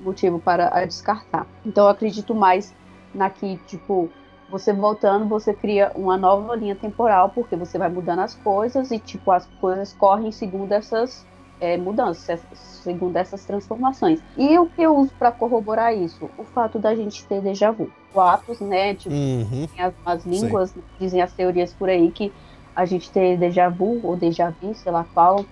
motivo 0.00 0.40
para 0.40 0.84
descartar. 0.86 1.46
Então 1.64 1.84
eu 1.84 1.90
acredito 1.90 2.34
mais 2.34 2.74
na 3.14 3.30
que, 3.30 3.56
tipo, 3.66 4.10
você 4.54 4.72
voltando, 4.72 5.28
você 5.28 5.52
cria 5.52 5.90
uma 5.96 6.16
nova 6.16 6.54
linha 6.54 6.76
temporal, 6.76 7.30
porque 7.30 7.56
você 7.56 7.76
vai 7.76 7.88
mudando 7.88 8.20
as 8.20 8.36
coisas 8.36 8.88
e, 8.92 9.00
tipo, 9.00 9.32
as 9.32 9.48
coisas 9.60 9.92
correm 9.92 10.30
segundo 10.30 10.70
essas 10.70 11.26
é, 11.58 11.76
mudanças, 11.76 12.40
segundo 12.54 13.16
essas 13.16 13.44
transformações. 13.44 14.20
E 14.36 14.56
o 14.56 14.70
que 14.70 14.80
eu 14.82 14.96
uso 14.96 15.12
para 15.18 15.32
corroborar 15.32 15.92
isso? 15.92 16.30
O 16.38 16.44
fato 16.44 16.78
da 16.78 16.94
gente 16.94 17.26
ter 17.26 17.42
déjà 17.42 17.72
vu. 17.72 17.90
Atos, 18.14 18.60
né? 18.60 18.94
Tipo, 18.94 19.12
Uhum. 19.12 19.66
as, 19.76 19.94
as 20.04 20.24
línguas, 20.24 20.72
dizem 21.00 21.20
as 21.20 21.32
teorias 21.34 21.74
por 21.74 21.88
aí 21.88 22.12
que 22.12 22.32
a 22.76 22.84
gente 22.84 23.10
tem 23.10 23.36
déjà 23.36 23.68
vu 23.68 24.06
ou 24.06 24.16
déjà 24.16 24.50
vu, 24.60 24.72
sei 24.72 24.92
lá 24.92 25.04
qual, 25.12 25.44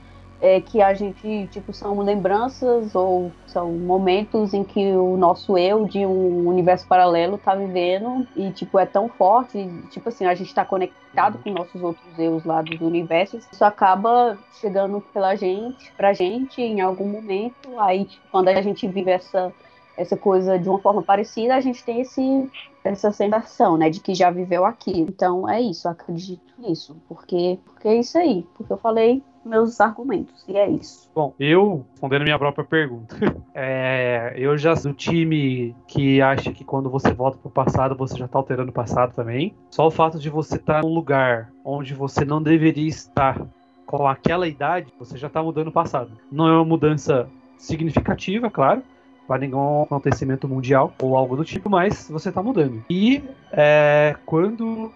é 0.42 0.60
que 0.60 0.82
a 0.82 0.92
gente, 0.92 1.46
tipo, 1.52 1.72
são 1.72 2.00
lembranças 2.00 2.96
ou 2.96 3.30
são 3.46 3.72
momentos 3.72 4.52
em 4.52 4.64
que 4.64 4.90
o 4.90 5.16
nosso 5.16 5.56
eu 5.56 5.86
de 5.86 6.04
um 6.04 6.48
universo 6.48 6.84
paralelo 6.88 7.38
tá 7.38 7.54
vivendo 7.54 8.26
e, 8.34 8.50
tipo, 8.50 8.76
é 8.76 8.84
tão 8.84 9.08
forte, 9.08 9.70
tipo 9.88 10.08
assim, 10.08 10.26
a 10.26 10.34
gente 10.34 10.52
tá 10.52 10.64
conectado 10.64 11.38
com 11.38 11.50
nossos 11.50 11.80
outros 11.80 12.18
eus 12.18 12.44
lá 12.44 12.60
dos 12.60 12.80
universos, 12.80 13.46
isso 13.52 13.64
acaba 13.64 14.36
chegando 14.60 15.00
pela 15.12 15.36
gente, 15.36 15.92
pra 15.96 16.12
gente 16.12 16.60
em 16.60 16.80
algum 16.80 17.06
momento, 17.06 17.78
aí, 17.78 18.04
tipo, 18.04 18.26
quando 18.28 18.48
a 18.48 18.60
gente 18.60 18.88
vive 18.88 19.12
essa, 19.12 19.54
essa 19.96 20.16
coisa 20.16 20.58
de 20.58 20.68
uma 20.68 20.78
forma 20.78 21.02
parecida, 21.02 21.54
a 21.54 21.60
gente 21.60 21.84
tem 21.84 22.00
esse 22.00 22.50
essa 22.84 23.12
sensação, 23.12 23.76
né, 23.76 23.88
de 23.88 24.00
que 24.00 24.12
já 24.12 24.30
viveu 24.30 24.64
aquilo. 24.64 25.08
Então 25.08 25.48
é 25.48 25.60
isso, 25.60 25.88
acredito 25.88 26.52
nisso, 26.58 26.96
porque 27.08 27.58
porque 27.64 27.88
é 27.88 27.96
isso 27.96 28.18
aí, 28.18 28.46
porque 28.54 28.72
eu 28.72 28.78
falei 28.78 29.22
meus 29.44 29.80
argumentos 29.80 30.44
e 30.48 30.56
é 30.56 30.68
isso. 30.68 31.10
Bom, 31.14 31.34
eu, 31.38 31.84
respondendo 31.90 32.22
minha 32.22 32.38
própria 32.38 32.64
pergunta, 32.64 33.16
é, 33.54 34.34
eu 34.36 34.56
já 34.56 34.76
sou 34.76 34.92
do 34.92 34.96
time 34.96 35.74
que 35.86 36.20
acha 36.20 36.52
que 36.52 36.64
quando 36.64 36.88
você 36.90 37.12
volta 37.12 37.38
pro 37.38 37.50
passado, 37.50 37.96
você 37.96 38.16
já 38.16 38.28
tá 38.28 38.38
alterando 38.38 38.70
o 38.70 38.74
passado 38.74 39.14
também. 39.14 39.54
Só 39.70 39.86
o 39.86 39.90
fato 39.90 40.18
de 40.18 40.30
você 40.30 40.56
estar 40.56 40.82
num 40.82 40.94
lugar 40.94 41.52
onde 41.64 41.94
você 41.94 42.24
não 42.24 42.42
deveria 42.42 42.88
estar 42.88 43.40
com 43.86 44.06
aquela 44.06 44.48
idade, 44.48 44.92
você 44.98 45.18
já 45.18 45.28
tá 45.28 45.42
mudando 45.42 45.68
o 45.68 45.72
passado. 45.72 46.12
Não 46.30 46.48
é 46.48 46.52
uma 46.52 46.64
mudança 46.64 47.28
significativa, 47.58 48.50
claro, 48.50 48.82
para 49.26 49.40
nenhum 49.40 49.82
acontecimento 49.82 50.48
mundial 50.48 50.92
ou 51.00 51.16
algo 51.16 51.36
do 51.36 51.44
tipo, 51.44 51.70
mas 51.70 52.08
você 52.10 52.28
está 52.28 52.42
mudando. 52.42 52.84
E 52.90 53.22
é, 53.52 54.16
quando 54.26 54.92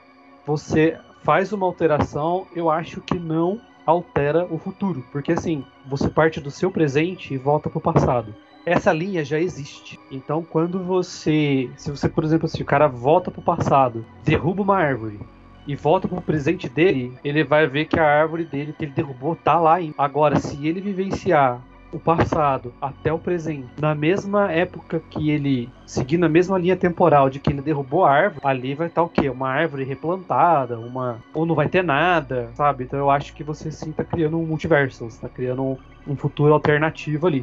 você 0.46 0.96
faz 1.22 1.52
uma 1.52 1.66
alteração, 1.66 2.46
eu 2.54 2.70
acho 2.70 3.00
que 3.00 3.18
não 3.18 3.60
altera 3.84 4.46
o 4.50 4.58
futuro, 4.58 5.04
porque 5.12 5.32
assim, 5.32 5.64
você 5.86 6.08
parte 6.08 6.40
do 6.40 6.50
seu 6.50 6.70
presente 6.70 7.32
e 7.32 7.38
volta 7.38 7.70
para 7.70 7.78
o 7.78 7.82
passado. 7.82 8.34
Essa 8.64 8.92
linha 8.92 9.24
já 9.24 9.38
existe. 9.38 9.98
Então, 10.10 10.42
quando 10.42 10.82
você, 10.82 11.70
se 11.76 11.88
você, 11.88 12.08
por 12.08 12.24
exemplo, 12.24 12.48
se 12.48 12.60
o 12.60 12.64
cara 12.64 12.88
volta 12.88 13.30
para 13.30 13.40
o 13.40 13.44
passado, 13.44 14.04
derruba 14.24 14.62
uma 14.62 14.76
árvore 14.76 15.20
e 15.68 15.76
volta 15.76 16.08
pro 16.08 16.20
presente 16.20 16.68
dele, 16.68 17.16
ele 17.24 17.44
vai 17.44 17.68
ver 17.68 17.86
que 17.86 17.98
a 17.98 18.04
árvore 18.04 18.44
dele 18.44 18.72
que 18.72 18.84
ele 18.84 18.92
derrubou 18.92 19.36
tá 19.36 19.58
lá. 19.60 19.74
ainda. 19.74 19.94
Agora, 19.96 20.36
se 20.40 20.66
ele 20.66 20.80
vivenciar 20.80 21.60
o 21.97 21.99
passado 21.99 22.74
até 22.78 23.11
o 23.11 23.18
presente, 23.18 23.68
na 23.80 23.94
mesma 23.94 24.53
época 24.53 25.01
que 25.01 25.30
ele 25.30 25.70
seguindo 25.86 26.24
a 26.24 26.28
mesma 26.28 26.59
linha 26.59 26.76
temporal 26.76 27.30
de 27.30 27.40
que 27.40 27.51
ele 27.51 27.62
derrubou 27.62 28.05
a 28.05 28.11
árvore, 28.11 28.40
ali 28.44 28.74
vai 28.74 28.88
estar 28.88 29.03
o 29.03 29.09
quê? 29.09 29.30
Uma 29.30 29.49
árvore 29.49 29.82
replantada, 29.82 30.78
uma 30.78 31.18
ou 31.32 31.47
não 31.47 31.55
vai 31.55 31.68
ter 31.70 31.82
nada, 31.82 32.51
sabe? 32.53 32.84
Então 32.84 32.99
eu 32.99 33.11
acho 33.11 33.32
que 33.34 33.42
você 33.42 33.72
sim 33.72 33.92
tá 33.92 34.05
criando 34.05 34.38
um 34.38 34.44
multiverso, 34.44 35.09
você 35.09 35.18
tá 35.18 35.28
criando 35.28 35.62
um, 35.62 35.78
um 36.07 36.14
futuro 36.14 36.53
alternativo 36.53 37.26
ali. 37.26 37.42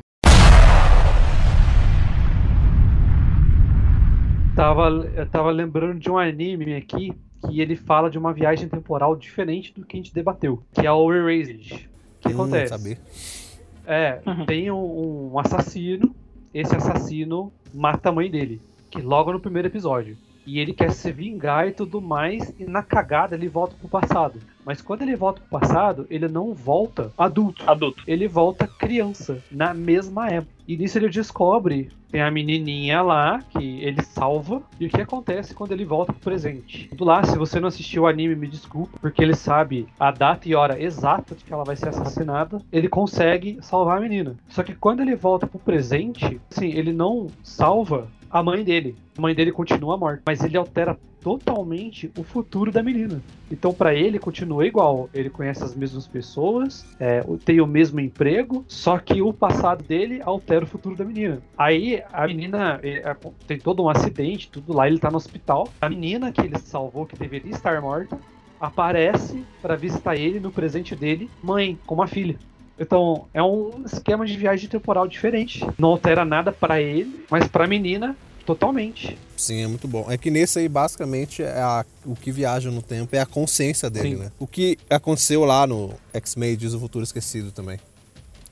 Tava, 4.56 4.88
eu 5.16 5.26
tava 5.26 5.49
lembrando 5.49 5.99
de 5.99 6.12
um 6.12 6.18
anime 6.20 6.76
aqui 6.76 7.12
que 7.47 7.60
ele 7.60 7.76
fala 7.76 8.08
de 8.08 8.20
uma 8.20 8.32
viagem 8.32 8.70
temporal 8.70 9.16
diferente 9.16 9.74
do 9.74 9.84
que 9.84 9.97
a 9.97 9.99
gente 9.99 10.14
debateu, 10.14 10.62
que 10.72 10.86
é 10.86 10.91
o 10.91 11.12
Erased. 11.12 11.89
O 12.20 12.28
que 12.28 12.30
Hum, 12.30 12.34
acontece? 12.36 12.70
saber. 12.70 12.99
É, 13.86 14.21
Uhum. 14.25 14.45
tem 14.45 14.71
um, 14.71 15.31
um 15.34 15.39
assassino. 15.39 16.15
Esse 16.53 16.75
assassino 16.75 17.51
mata 17.73 18.09
a 18.09 18.11
mãe 18.11 18.29
dele. 18.29 18.61
Que 18.91 19.01
logo 19.01 19.31
no 19.34 19.39
primeiro 19.39 19.67
episódio. 19.67 20.17
E 20.45 20.59
ele 20.59 20.73
quer 20.73 20.91
se 20.91 21.11
vingar 21.11 21.67
e 21.67 21.71
tudo 21.71 22.01
mais. 22.01 22.53
E 22.59 22.65
na 22.65 22.84
cagada 22.84 23.36
ele 23.36 23.47
volta 23.47 23.75
pro 23.79 23.88
passado. 23.88 24.39
Mas 24.66 24.82
quando 24.82 25.01
ele 25.01 25.16
volta 25.16 25.41
pro 25.41 25.59
passado, 25.59 26.07
ele 26.09 26.28
não 26.28 26.53
volta 26.53 27.11
adulto. 27.18 27.64
Adulto. 27.70 28.03
Ele 28.07 28.28
volta 28.28 28.68
criança. 28.68 29.41
Na 29.51 29.74
mesma 29.74 30.30
época. 30.30 30.53
E 30.68 30.78
nisso 30.78 30.97
ele 30.97 31.09
descobre. 31.09 31.89
Tem 32.09 32.22
a 32.22 32.32
menininha 32.32 33.01
lá 33.01 33.41
que 33.49 33.82
ele 33.84 34.01
salva. 34.03 34.61
E 34.80 34.86
o 34.86 34.89
que 34.89 35.01
acontece 35.01 35.53
quando 35.53 35.72
ele 35.72 35.84
volta 35.84 36.14
pro 36.14 36.22
presente? 36.22 36.88
Tudo 36.89 37.05
lá, 37.05 37.24
se 37.24 37.38
você 37.38 37.59
não 37.59 37.68
assistiu 37.68 38.03
o 38.03 38.07
anime, 38.07 38.36
me 38.36 38.47
desculpa. 38.47 38.97
Porque 39.01 39.22
ele 39.22 39.36
sabe 39.36 39.88
a 39.99 40.11
data 40.11 40.47
e 40.47 40.55
hora 40.55 40.82
exata 40.82 41.36
de 41.36 41.43
que 41.43 41.51
ela 41.51 41.64
vai 41.64 41.76
ser 41.76 41.89
assassinada. 41.89 42.61
Ele 42.72 42.88
consegue 42.88 43.57
salvar 43.61 43.97
a 43.97 44.01
menina. 44.01 44.36
Só 44.47 44.64
que 44.64 44.76
quando 44.76 45.01
ele 45.01 45.16
volta 45.16 45.47
pro 45.47 45.59
presente, 45.59 46.39
assim, 46.51 46.72
ele 46.72 46.93
não 46.93 47.28
salva 47.43 48.07
a 48.30 48.41
mãe 48.41 48.64
dele. 48.64 48.95
A 49.18 49.22
mãe 49.22 49.36
dele 49.36 49.51
continua 49.51 49.97
morta. 49.97 50.24
Mas 50.26 50.43
ele 50.43 50.57
altera 50.57 50.97
totalmente 51.24 52.11
o 52.17 52.24
futuro 52.24 52.71
da 52.71 52.84
menina. 52.84 53.21
Então, 53.49 53.74
pra 53.74 53.95
ele, 53.95 54.19
continua 54.19 54.67
igual. 54.67 55.09
Ele 55.13 55.30
conhece 55.30 55.63
as 55.63 55.74
mesmas 55.74 56.05
pessoas, 56.05 56.86
é, 56.99 57.24
tem 57.45 57.61
o 57.61 57.67
mesmo 57.67 57.99
emprego, 57.99 58.65
só 58.67 58.97
que 58.97 59.21
o 59.21 59.32
passado 59.32 59.84
dele 59.84 60.21
altera 60.24 60.65
o 60.65 60.67
futuro 60.67 60.95
da 60.95 61.05
menina. 61.05 61.41
Aí, 61.57 62.03
a 62.11 62.28
menina 62.28 62.80
é, 62.84 63.09
é, 63.09 63.17
tem 63.47 63.57
todo 63.57 63.84
um 63.84 63.89
acidente, 63.89 64.49
tudo 64.49 64.74
lá, 64.74 64.88
ele 64.88 64.99
tá 64.99 65.09
no 65.09 65.17
hospital. 65.17 65.69
A 65.80 65.89
menina 65.89 66.32
que 66.32 66.41
ele 66.41 66.59
salvou, 66.59 67.05
que 67.05 67.15
deveria 67.15 67.51
estar 67.51 67.82
morta, 67.82 68.19
aparece 68.59 69.43
pra 69.61 69.76
visitar 69.76 70.15
ele 70.15 70.39
no 70.39 70.51
presente 70.51 70.95
dele, 70.95 71.30
mãe, 71.41 71.78
com 71.86 71.95
uma 71.95 72.07
filha. 72.07 72.38
Então, 72.78 73.28
é 73.34 73.41
um 73.41 73.84
esquema 73.86 74.26
de 74.26 74.36
viagem 74.36 74.67
temporal 74.67 75.07
diferente. 75.07 75.65
Não 75.78 75.89
altera 75.89 76.26
nada 76.26 76.51
pra 76.51 76.82
ele, 76.82 77.24
mas 77.30 77.47
pra 77.47 77.67
menina, 77.67 78.15
totalmente. 78.46 79.18
Sim, 79.36 79.64
é 79.64 79.68
muito 79.68 79.88
bom. 79.88 80.06
É 80.10 80.18
que 80.18 80.30
nesse 80.32 80.60
aí, 80.60 80.70
basicamente, 80.70 81.41
é 81.44 81.60
a- 81.62 81.86
o 82.06 82.16
que 82.16 82.32
viaja 82.32 82.70
no 82.72 82.82
tempo 82.82 83.16
é 83.16 83.20
a 83.20 83.26
consciência 83.26 83.89
dele, 83.89 84.10
Sim. 84.10 84.16
né? 84.24 84.32
O 84.39 84.48
que 84.48 84.78
aconteceu 84.89 85.44
lá 85.46 85.66
no 85.68 85.94
X-Men 86.14 86.56
Diz 86.58 86.74
o 86.74 86.80
Futuro 86.80 87.04
Esquecido 87.04 87.52
também. 87.52 87.80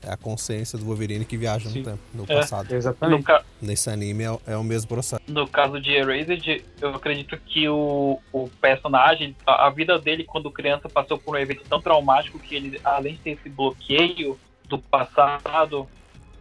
É 0.04 0.10
a 0.10 0.16
consciência 0.16 0.76
do 0.76 0.84
Wolverine 0.84 1.24
que 1.24 1.36
viaja 1.36 1.70
Sim. 1.70 1.78
no 1.78 1.84
tempo, 1.84 1.98
no 2.12 2.24
É. 2.28 2.34
passado. 2.40 2.68
No, 2.68 2.76
Exatamente. 2.76 3.22
ca- 3.22 3.44
Nesse 3.60 3.88
anime 3.88 4.24
é, 4.24 4.38
é 4.48 4.56
o 4.56 4.64
mesmo 4.64 4.88
processo. 4.88 5.22
no 5.28 5.46
caso 5.46 5.80
de 5.80 5.92
Erased, 5.92 6.64
eu 6.80 6.90
acredito 6.92 7.38
que 7.46 7.68
o, 7.68 8.18
o 8.32 8.48
personagem, 8.60 9.36
a, 9.46 9.68
a 9.68 9.70
vida 9.70 9.96
dele 10.00 10.24
quando 10.24 10.50
criança 10.50 10.88
passou 10.88 11.18
por 11.18 11.36
um 11.36 11.38
evento 11.38 11.62
tão 11.68 11.80
traumático 11.80 12.36
que 12.40 12.56
ele, 12.56 12.80
além 12.82 13.14
de 13.14 13.20
ter 13.20 13.30
esse 13.30 13.48
bloqueio 13.48 14.36
do 14.68 14.76
passado, 14.76 15.86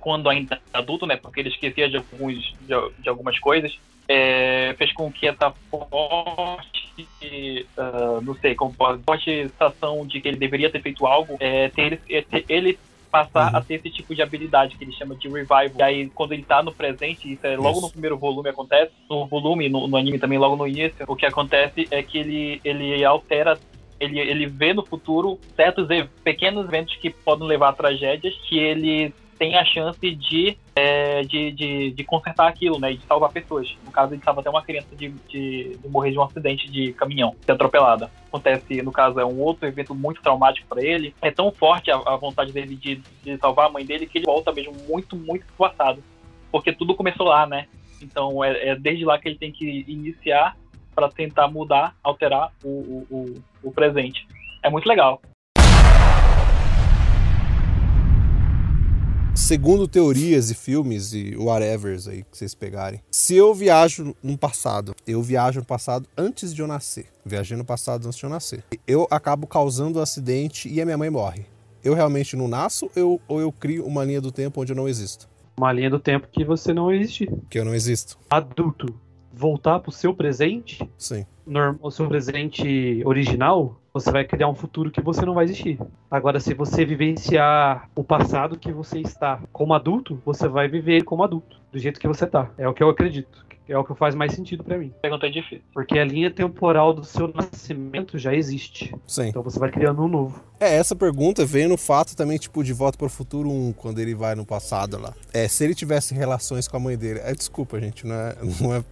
quando 0.01 0.27
ainda 0.29 0.59
adulto, 0.73 1.05
né, 1.05 1.15
porque 1.15 1.39
ele 1.39 1.49
esquecia 1.49 1.87
de, 1.87 1.97
alguns, 1.97 2.35
de, 2.61 2.73
de 2.99 3.07
algumas 3.09 3.39
coisas, 3.39 3.77
é, 4.07 4.73
fez 4.77 4.91
com 4.91 5.09
que 5.11 5.27
essa 5.27 5.53
forte, 5.69 7.65
ah, 7.77 8.19
não 8.21 8.35
sei, 8.35 8.55
como 8.55 8.73
forte 8.73 9.47
sensação 9.47 10.05
de 10.05 10.19
que 10.19 10.27
ele 10.27 10.37
deveria 10.37 10.69
ter 10.69 10.81
feito 10.81 11.05
algo, 11.05 11.37
é, 11.39 11.69
ter, 11.69 12.01
é, 12.09 12.21
ter- 12.21 12.45
ele 12.49 12.77
passar 13.11 13.51
Uhum. 13.51 13.57
a 13.57 13.61
ter 13.61 13.73
esse 13.75 13.89
tipo 13.89 14.15
de 14.15 14.21
habilidade 14.21 14.77
que 14.77 14.83
ele 14.85 14.93
chama 14.93 15.15
de 15.15 15.27
revival. 15.27 15.69
E 15.77 15.83
aí, 15.83 16.09
quando 16.09 16.31
ele 16.31 16.43
tá 16.43 16.63
no 16.63 16.73
presente, 16.73 17.31
isso 17.33 17.45
é 17.45 17.57
logo 17.57 17.71
Isso. 17.71 17.81
no 17.81 17.89
primeiro 17.91 18.17
volume 18.17 18.47
acontece, 18.49 18.91
no 19.09 19.25
volume, 19.27 19.67
no, 19.67 19.85
no 19.85 19.97
anime 19.97 20.17
também, 20.17 20.39
logo 20.39 20.55
no 20.55 20.65
início, 20.65 21.03
o 21.05 21.15
que 21.15 21.25
acontece 21.25 21.87
é 21.91 22.01
que 22.01 22.17
ele, 22.17 22.61
ele 22.63 23.03
altera. 23.03 23.59
Ele, 23.99 24.17
ele 24.19 24.47
vê 24.47 24.73
no 24.73 24.83
futuro 24.85 25.37
certos 25.55 25.87
pequenos 26.23 26.65
eventos 26.65 26.95
que 26.95 27.09
podem 27.11 27.47
levar 27.47 27.69
a 27.69 27.73
tragédias 27.73 28.33
que 28.49 28.57
ele 28.57 29.13
tem 29.41 29.57
a 29.57 29.65
chance 29.65 29.99
de, 29.99 30.55
é, 30.75 31.23
de, 31.23 31.51
de, 31.51 31.91
de 31.93 32.03
consertar 32.03 32.47
aquilo, 32.47 32.79
né? 32.79 32.93
De 32.93 33.03
salvar 33.07 33.31
pessoas. 33.31 33.75
No 33.83 33.91
caso, 33.91 34.13
ele 34.13 34.21
salva 34.23 34.39
até 34.39 34.51
uma 34.51 34.61
criança 34.61 34.95
de, 34.95 35.09
de, 35.27 35.77
de 35.77 35.87
morrer 35.87 36.11
de 36.11 36.19
um 36.19 36.21
acidente 36.21 36.69
de 36.69 36.93
caminhão, 36.93 37.35
ser 37.43 37.53
atropelada. 37.53 38.11
Acontece, 38.27 38.83
no 38.83 38.91
caso, 38.91 39.19
é 39.19 39.25
um 39.25 39.39
outro 39.39 39.67
evento 39.67 39.95
muito 39.95 40.21
traumático 40.21 40.67
para 40.67 40.83
ele. 40.83 41.15
É 41.23 41.31
tão 41.31 41.51
forte 41.51 41.89
a, 41.89 41.95
a 41.95 42.15
vontade 42.17 42.53
dele 42.53 42.75
de, 42.75 43.01
de 43.23 43.35
salvar 43.37 43.65
a 43.65 43.71
mãe 43.71 43.83
dele 43.83 44.05
que 44.05 44.19
ele 44.19 44.25
volta 44.25 44.51
mesmo 44.51 44.75
muito, 44.87 45.15
muito 45.15 45.43
pro 45.47 45.67
passado. 45.67 46.03
Porque 46.51 46.71
tudo 46.71 46.93
começou 46.93 47.25
lá, 47.25 47.47
né? 47.47 47.65
Então 47.99 48.43
é, 48.43 48.69
é 48.69 48.75
desde 48.75 49.03
lá 49.03 49.17
que 49.17 49.27
ele 49.27 49.39
tem 49.39 49.51
que 49.51 49.85
iniciar 49.87 50.55
para 50.93 51.09
tentar 51.09 51.47
mudar, 51.47 51.95
alterar 52.03 52.51
o, 52.63 52.69
o, 52.69 53.07
o, 53.09 53.43
o 53.63 53.71
presente. 53.71 54.27
É 54.61 54.69
muito 54.69 54.87
legal. 54.87 55.19
Segundo 59.35 59.87
teorias 59.87 60.51
e 60.51 60.55
filmes 60.55 61.13
e 61.13 61.35
whatevers 61.35 62.07
aí 62.07 62.23
que 62.23 62.37
vocês 62.37 62.53
pegarem, 62.53 63.01
se 63.09 63.35
eu 63.35 63.53
viajo 63.53 64.15
no 64.21 64.37
passado, 64.37 64.93
eu 65.07 65.21
viajo 65.21 65.59
no 65.61 65.65
passado 65.65 66.07
antes 66.17 66.53
de 66.53 66.61
eu 66.61 66.67
nascer. 66.67 67.07
Viajei 67.25 67.57
no 67.57 67.65
passado 67.65 68.05
antes 68.07 68.17
de 68.19 68.23
eu 68.25 68.29
nascer. 68.29 68.63
Eu 68.87 69.07
acabo 69.09 69.47
causando 69.47 69.99
um 69.99 70.01
acidente 70.01 70.69
e 70.69 70.79
a 70.81 70.85
minha 70.85 70.97
mãe 70.97 71.09
morre. 71.09 71.45
Eu 71.83 71.93
realmente 71.93 72.35
não 72.35 72.47
nasço 72.47 72.89
eu, 72.95 73.19
ou 73.27 73.41
eu 73.41 73.51
crio 73.51 73.85
uma 73.85 74.03
linha 74.03 74.21
do 74.21 74.31
tempo 74.31 74.61
onde 74.61 74.71
eu 74.71 74.75
não 74.75 74.87
existo? 74.87 75.27
Uma 75.57 75.71
linha 75.73 75.89
do 75.89 75.99
tempo 75.99 76.27
que 76.31 76.45
você 76.45 76.73
não 76.73 76.91
existe. 76.93 77.27
Que 77.49 77.59
eu 77.59 77.65
não 77.65 77.73
existo. 77.73 78.17
Adulto, 78.29 78.93
voltar 79.33 79.79
pro 79.79 79.91
seu 79.91 80.13
presente, 80.13 80.87
Sim. 80.97 81.25
norm- 81.45 81.77
o 81.81 81.89
seu 81.89 82.07
presente 82.07 83.01
original, 83.05 83.80
você 83.93 84.11
vai 84.11 84.23
criar 84.23 84.47
um 84.47 84.55
futuro 84.55 84.91
que 84.91 85.01
você 85.01 85.25
não 85.25 85.33
vai 85.33 85.45
existir. 85.45 85.79
Agora, 86.09 86.39
se 86.39 86.53
você 86.53 86.85
vivenciar 86.85 87.89
o 87.95 88.03
passado 88.03 88.57
que 88.57 88.71
você 88.71 88.99
está 88.99 89.41
como 89.51 89.73
adulto, 89.73 90.21
você 90.25 90.47
vai 90.47 90.67
viver 90.67 91.03
como 91.03 91.23
adulto, 91.23 91.57
do 91.71 91.79
jeito 91.79 91.99
que 91.99 92.07
você 92.07 92.25
tá. 92.25 92.49
É 92.57 92.67
o 92.67 92.73
que 92.73 92.83
eu 92.83 92.89
acredito. 92.89 93.45
É 93.71 93.77
o 93.77 93.85
que 93.85 93.95
faz 93.95 94.13
mais 94.13 94.33
sentido 94.33 94.65
pra 94.65 94.77
mim. 94.77 94.91
Pergunta 95.01 95.29
difícil. 95.29 95.63
Porque 95.73 95.97
a 95.97 96.03
linha 96.03 96.29
temporal 96.29 96.93
do 96.93 97.05
seu 97.05 97.29
nascimento 97.29 98.17
já 98.17 98.35
existe. 98.35 98.93
Sim. 99.07 99.29
Então 99.29 99.41
você 99.41 99.57
vai 99.57 99.71
criando 99.71 100.01
um 100.01 100.09
novo. 100.09 100.43
É, 100.59 100.75
essa 100.75 100.93
pergunta 100.93 101.45
vem 101.45 101.69
no 101.69 101.77
fato 101.77 102.13
também, 102.13 102.37
tipo, 102.37 102.63
de 102.65 102.73
Volta 102.73 102.97
para 102.97 103.07
o 103.07 103.09
Futuro 103.09 103.49
1, 103.49 103.73
quando 103.73 103.99
ele 103.99 104.13
vai 104.13 104.35
no 104.35 104.45
passado 104.45 104.99
lá. 104.99 105.13
É, 105.33 105.47
se 105.47 105.63
ele 105.63 105.73
tivesse 105.73 106.13
relações 106.13 106.67
com 106.67 106.75
a 106.75 106.79
mãe 106.81 106.97
dele. 106.97 107.21
É, 107.23 107.33
desculpa, 107.33 107.79
gente, 107.79 108.05
não 108.05 108.15
é, 108.15 108.35
não 108.59 108.75
é. 108.75 108.83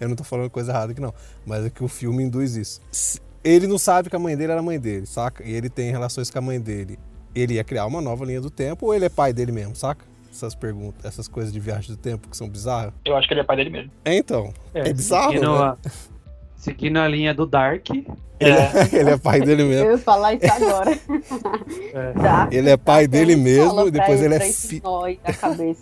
Eu 0.00 0.08
não 0.08 0.16
tô 0.16 0.24
falando 0.24 0.50
coisa 0.50 0.72
errada 0.72 0.90
aqui, 0.90 1.00
não. 1.00 1.14
Mas 1.46 1.66
é 1.66 1.70
que 1.70 1.84
o 1.84 1.88
filme 1.88 2.24
induz 2.24 2.56
isso. 2.56 2.80
Ele 3.44 3.66
não 3.66 3.76
sabe 3.78 4.08
que 4.08 4.16
a 4.16 4.18
mãe 4.18 4.36
dele 4.36 4.52
era 4.52 4.60
a 4.60 4.64
mãe 4.64 4.78
dele, 4.80 5.04
saca? 5.06 5.44
E 5.46 5.52
ele 5.52 5.68
tem 5.68 5.90
relações 5.90 6.30
com 6.30 6.38
a 6.38 6.42
mãe 6.42 6.58
dele. 6.58 6.98
Ele 7.34 7.54
ia 7.54 7.64
criar 7.64 7.84
uma 7.86 8.00
nova 8.00 8.24
linha 8.24 8.40
do 8.40 8.48
tempo 8.50 8.86
ou 8.86 8.94
ele 8.94 9.04
é 9.04 9.08
pai 9.08 9.32
dele 9.32 9.52
mesmo, 9.52 9.76
saca? 9.76 10.04
Essas 10.32 10.54
perguntas, 10.54 11.04
essas 11.04 11.28
coisas 11.28 11.52
de 11.52 11.60
viagem 11.60 11.90
do 11.90 11.96
tempo 11.96 12.28
que 12.28 12.36
são 12.36 12.48
bizarras. 12.48 12.92
Eu 13.04 13.14
acho 13.16 13.28
que 13.28 13.34
ele 13.34 13.40
é 13.40 13.44
pai 13.44 13.56
dele 13.56 13.70
mesmo. 13.70 13.90
É, 14.04 14.16
então. 14.16 14.52
É 14.72 14.92
bizarro, 14.92 15.32
seguindo, 15.32 15.52
né? 15.52 15.64
a, 15.64 15.76
seguindo 16.56 16.96
a 16.98 17.06
linha 17.08 17.34
do 17.34 17.46
Dark, 17.46 17.88
Ele, 17.90 18.06
ele 18.92 19.10
é 19.10 19.16
pai 19.18 19.40
dele 19.40 19.62
mesmo. 19.64 19.86
Eu 19.86 19.92
ia 19.92 19.98
falar 19.98 20.34
isso 20.34 20.52
agora. 20.52 20.90
é, 21.92 22.12
Tá? 22.14 22.48
Ele 22.50 22.70
é 22.70 22.76
pai 22.76 23.06
dele 23.06 23.36
mesmo 23.36 23.86
e 23.86 23.90
depois 23.90 24.18
pra- 24.18 24.24
ele 24.26 24.34
é 24.34 24.40
filho. 24.40 24.82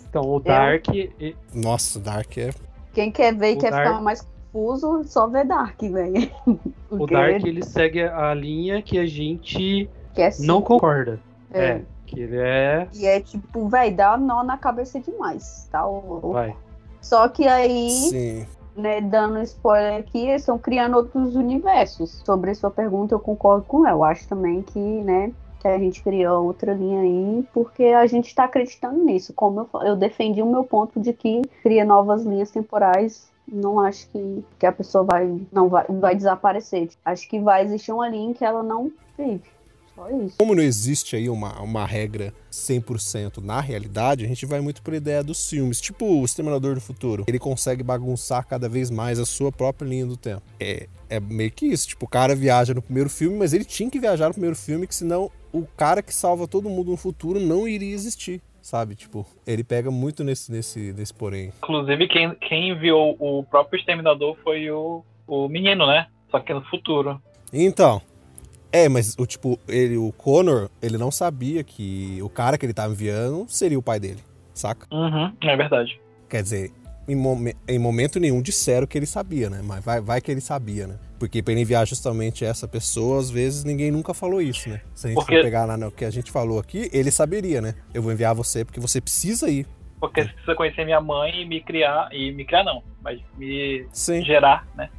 então 0.09 0.21
o 0.29 0.39
Dark, 0.39 0.87
e- 0.89 1.35
Nossa, 1.53 1.99
Dark 1.99 2.37
é. 2.37 2.49
Quem 2.93 3.11
quer 3.11 3.33
ver 3.35 3.53
e 3.53 3.55
O 3.55 3.59
quer 3.59 3.71
Dark- 3.71 3.87
ficar 3.87 4.01
mais 4.01 4.27
confuso, 4.53 5.03
só 5.05 5.27
vê 5.27 5.43
Dark, 5.43 5.81
velho. 5.81 6.29
o 6.89 7.07
Dark 7.07 7.43
ele 7.43 7.65
segue 7.65 8.03
a 8.03 8.33
linha 8.33 8.81
que 8.81 8.99
a 8.99 9.05
gente 9.05 9.89
que 10.13 10.21
é 10.21 10.27
assim, 10.27 10.45
não 10.45 10.61
concorda. 10.61 11.19
é. 11.51 11.65
É, 11.65 11.81
que 12.05 12.19
ele 12.19 12.37
é. 12.37 12.87
E 12.93 13.05
é 13.07 13.19
tipo, 13.19 13.67
velho, 13.67 13.95
dá 13.95 14.15
nó 14.15 14.43
na 14.43 14.57
cabeça 14.57 14.99
demais, 14.99 15.67
tá? 15.71 15.83
Vai. 16.21 16.55
Só 17.01 17.27
que 17.27 17.47
aí, 17.47 17.89
Sim. 17.89 18.47
né, 18.75 19.01
dando 19.01 19.41
spoiler 19.41 19.99
aqui, 19.99 20.27
eles 20.27 20.43
estão 20.43 20.57
criando 20.57 20.95
outros 20.95 21.35
universos. 21.35 22.21
Sobre 22.25 22.51
a 22.51 22.55
sua 22.55 22.71
pergunta, 22.71 23.15
eu 23.15 23.19
concordo 23.19 23.65
com 23.65 23.85
ela. 23.85 23.97
Eu 23.97 24.03
acho 24.03 24.27
também 24.27 24.61
que, 24.61 24.79
né, 24.79 25.33
que 25.59 25.67
a 25.67 25.77
gente 25.77 26.01
criou 26.01 26.45
outra 26.45 26.73
linha 26.73 27.01
aí, 27.01 27.45
porque 27.53 27.85
a 27.85 28.05
gente 28.05 28.27
está 28.27 28.45
acreditando 28.45 29.03
nisso. 29.03 29.33
Como 29.33 29.67
eu, 29.73 29.81
eu 29.81 29.95
defendi 29.95 30.41
o 30.41 30.49
meu 30.49 30.63
ponto 30.63 30.99
de 30.99 31.11
que 31.11 31.41
cria 31.61 31.83
novas 31.83 32.23
linhas 32.23 32.51
temporais. 32.51 33.32
Não 33.47 33.79
acho 33.79 34.07
que, 34.09 34.43
que 34.57 34.65
a 34.65 34.71
pessoa 34.71 35.03
vai 35.03 35.39
não 35.51 35.69
vai, 35.69 35.85
vai 35.87 36.15
desaparecer. 36.15 36.89
Acho 37.03 37.27
que 37.27 37.39
vai 37.39 37.63
existir 37.63 37.91
uma 37.91 38.07
linha 38.07 38.31
em 38.31 38.33
que 38.33 38.45
ela 38.45 38.63
não 38.63 38.91
vive. 39.17 39.53
Só 39.95 40.09
isso. 40.09 40.37
Como 40.37 40.55
não 40.55 40.63
existe 40.63 41.15
aí 41.15 41.29
uma, 41.29 41.61
uma 41.61 41.85
regra 41.85 42.33
100% 42.51 43.37
na 43.43 43.59
realidade, 43.59 44.25
a 44.25 44.27
gente 44.27 44.45
vai 44.45 44.59
muito 44.59 44.81
por 44.81 44.93
ideia 44.93 45.23
dos 45.23 45.47
filmes. 45.47 45.79
Tipo 45.79 46.05
o 46.05 46.25
Exterminador 46.25 46.75
do 46.75 46.81
Futuro. 46.81 47.25
Ele 47.27 47.37
consegue 47.37 47.83
bagunçar 47.83 48.45
cada 48.47 48.67
vez 48.67 48.89
mais 48.89 49.19
a 49.19 49.25
sua 49.25 49.51
própria 49.51 49.87
linha 49.87 50.05
do 50.05 50.17
tempo. 50.17 50.41
É, 50.59 50.87
é 51.09 51.19
meio 51.19 51.51
que 51.51 51.67
isso. 51.67 51.87
Tipo, 51.87 52.05
o 52.05 52.09
cara 52.09 52.35
viaja 52.35 52.73
no 52.73 52.81
primeiro 52.81 53.09
filme, 53.09 53.37
mas 53.37 53.53
ele 53.53 53.65
tinha 53.65 53.89
que 53.89 53.99
viajar 53.99 54.27
no 54.27 54.33
primeiro 54.33 54.55
filme, 54.55 54.87
que 54.87 54.95
senão 54.95 55.29
o 55.51 55.65
cara 55.77 56.01
que 56.01 56.13
salva 56.13 56.47
todo 56.47 56.69
mundo 56.69 56.91
no 56.91 56.97
futuro 56.97 57.39
não 57.39 57.67
iria 57.67 57.93
existir. 57.93 58.41
Sabe? 58.63 58.95
Tipo, 58.95 59.27
ele 59.45 59.61
pega 59.61 59.91
muito 59.91 60.23
nesse, 60.23 60.49
nesse, 60.49 60.93
nesse 60.93 61.13
porém. 61.13 61.51
Inclusive, 61.57 62.07
quem, 62.07 62.33
quem 62.35 62.69
enviou 62.69 63.15
o 63.19 63.43
próprio 63.43 63.77
Exterminador 63.77 64.37
foi 64.41 64.71
o, 64.71 65.03
o 65.27 65.49
menino, 65.49 65.85
né? 65.85 66.07
Só 66.31 66.39
que 66.39 66.53
no 66.53 66.63
futuro. 66.63 67.21
Então. 67.51 68.01
É, 68.71 68.89
mas 68.89 69.15
o 69.19 69.25
tipo, 69.27 69.59
ele, 69.67 69.97
o 69.97 70.11
Connor, 70.13 70.67
ele 70.81 70.97
não 70.97 71.11
sabia 71.11 71.63
que 71.63 72.19
o 72.23 72.29
cara 72.29 72.57
que 72.57 72.65
ele 72.65 72.73
tava 72.73 72.91
enviando 72.91 73.45
seria 73.47 73.77
o 73.77 73.83
pai 73.83 73.99
dele, 73.99 74.19
saca? 74.51 74.87
Uhum, 74.91 75.31
é 75.41 75.55
verdade. 75.55 76.01
Quer 76.27 76.41
dizer, 76.41 76.71
em, 77.07 77.15
momen- 77.15 77.53
em 77.67 77.77
momento 77.79 78.19
nenhum 78.19 78.41
disseram 78.41 78.87
que 78.87 78.97
ele 78.97 79.05
sabia, 79.05 79.49
né? 79.49 79.61
Mas 79.63 79.83
vai, 79.83 79.99
vai 80.01 80.21
que 80.21 80.31
ele 80.31 80.41
sabia, 80.41 80.87
né? 80.87 80.99
Porque 81.19 81.41
pra 81.41 81.51
ele 81.53 81.61
enviar 81.61 81.85
justamente 81.87 82.43
essa 82.45 82.67
pessoa, 82.67 83.19
às 83.19 83.29
vezes 83.29 83.63
ninguém 83.63 83.91
nunca 83.91 84.13
falou 84.13 84.41
isso, 84.41 84.69
né? 84.69 84.81
Se 84.93 85.07
a 85.07 85.09
gente 85.09 85.17
Porque- 85.19 85.35
for 85.35 85.43
pegar 85.43 85.65
lá 85.65 85.77
no 85.77 85.91
que 85.91 86.05
a 86.05 86.09
gente 86.11 86.31
falou 86.31 86.59
aqui, 86.59 86.89
ele 86.93 87.11
saberia, 87.11 87.61
né? 87.61 87.75
Eu 87.93 88.01
vou 88.01 88.11
enviar 88.11 88.33
você 88.35 88.63
porque 88.65 88.79
você 88.79 88.99
precisa 89.01 89.49
ir. 89.49 89.65
Porque 89.99 90.21
você 90.21 90.29
precisa 90.29 90.55
conhecer 90.55 90.83
minha 90.83 90.99
mãe 90.99 91.41
e 91.41 91.45
me 91.45 91.61
criar. 91.61 92.09
E 92.11 92.31
me 92.33 92.43
criar 92.45 92.63
não, 92.65 92.83
mas 93.01 93.19
me 93.37 93.87
Sim. 93.93 94.21
gerar, 94.23 94.67
né? 94.75 94.89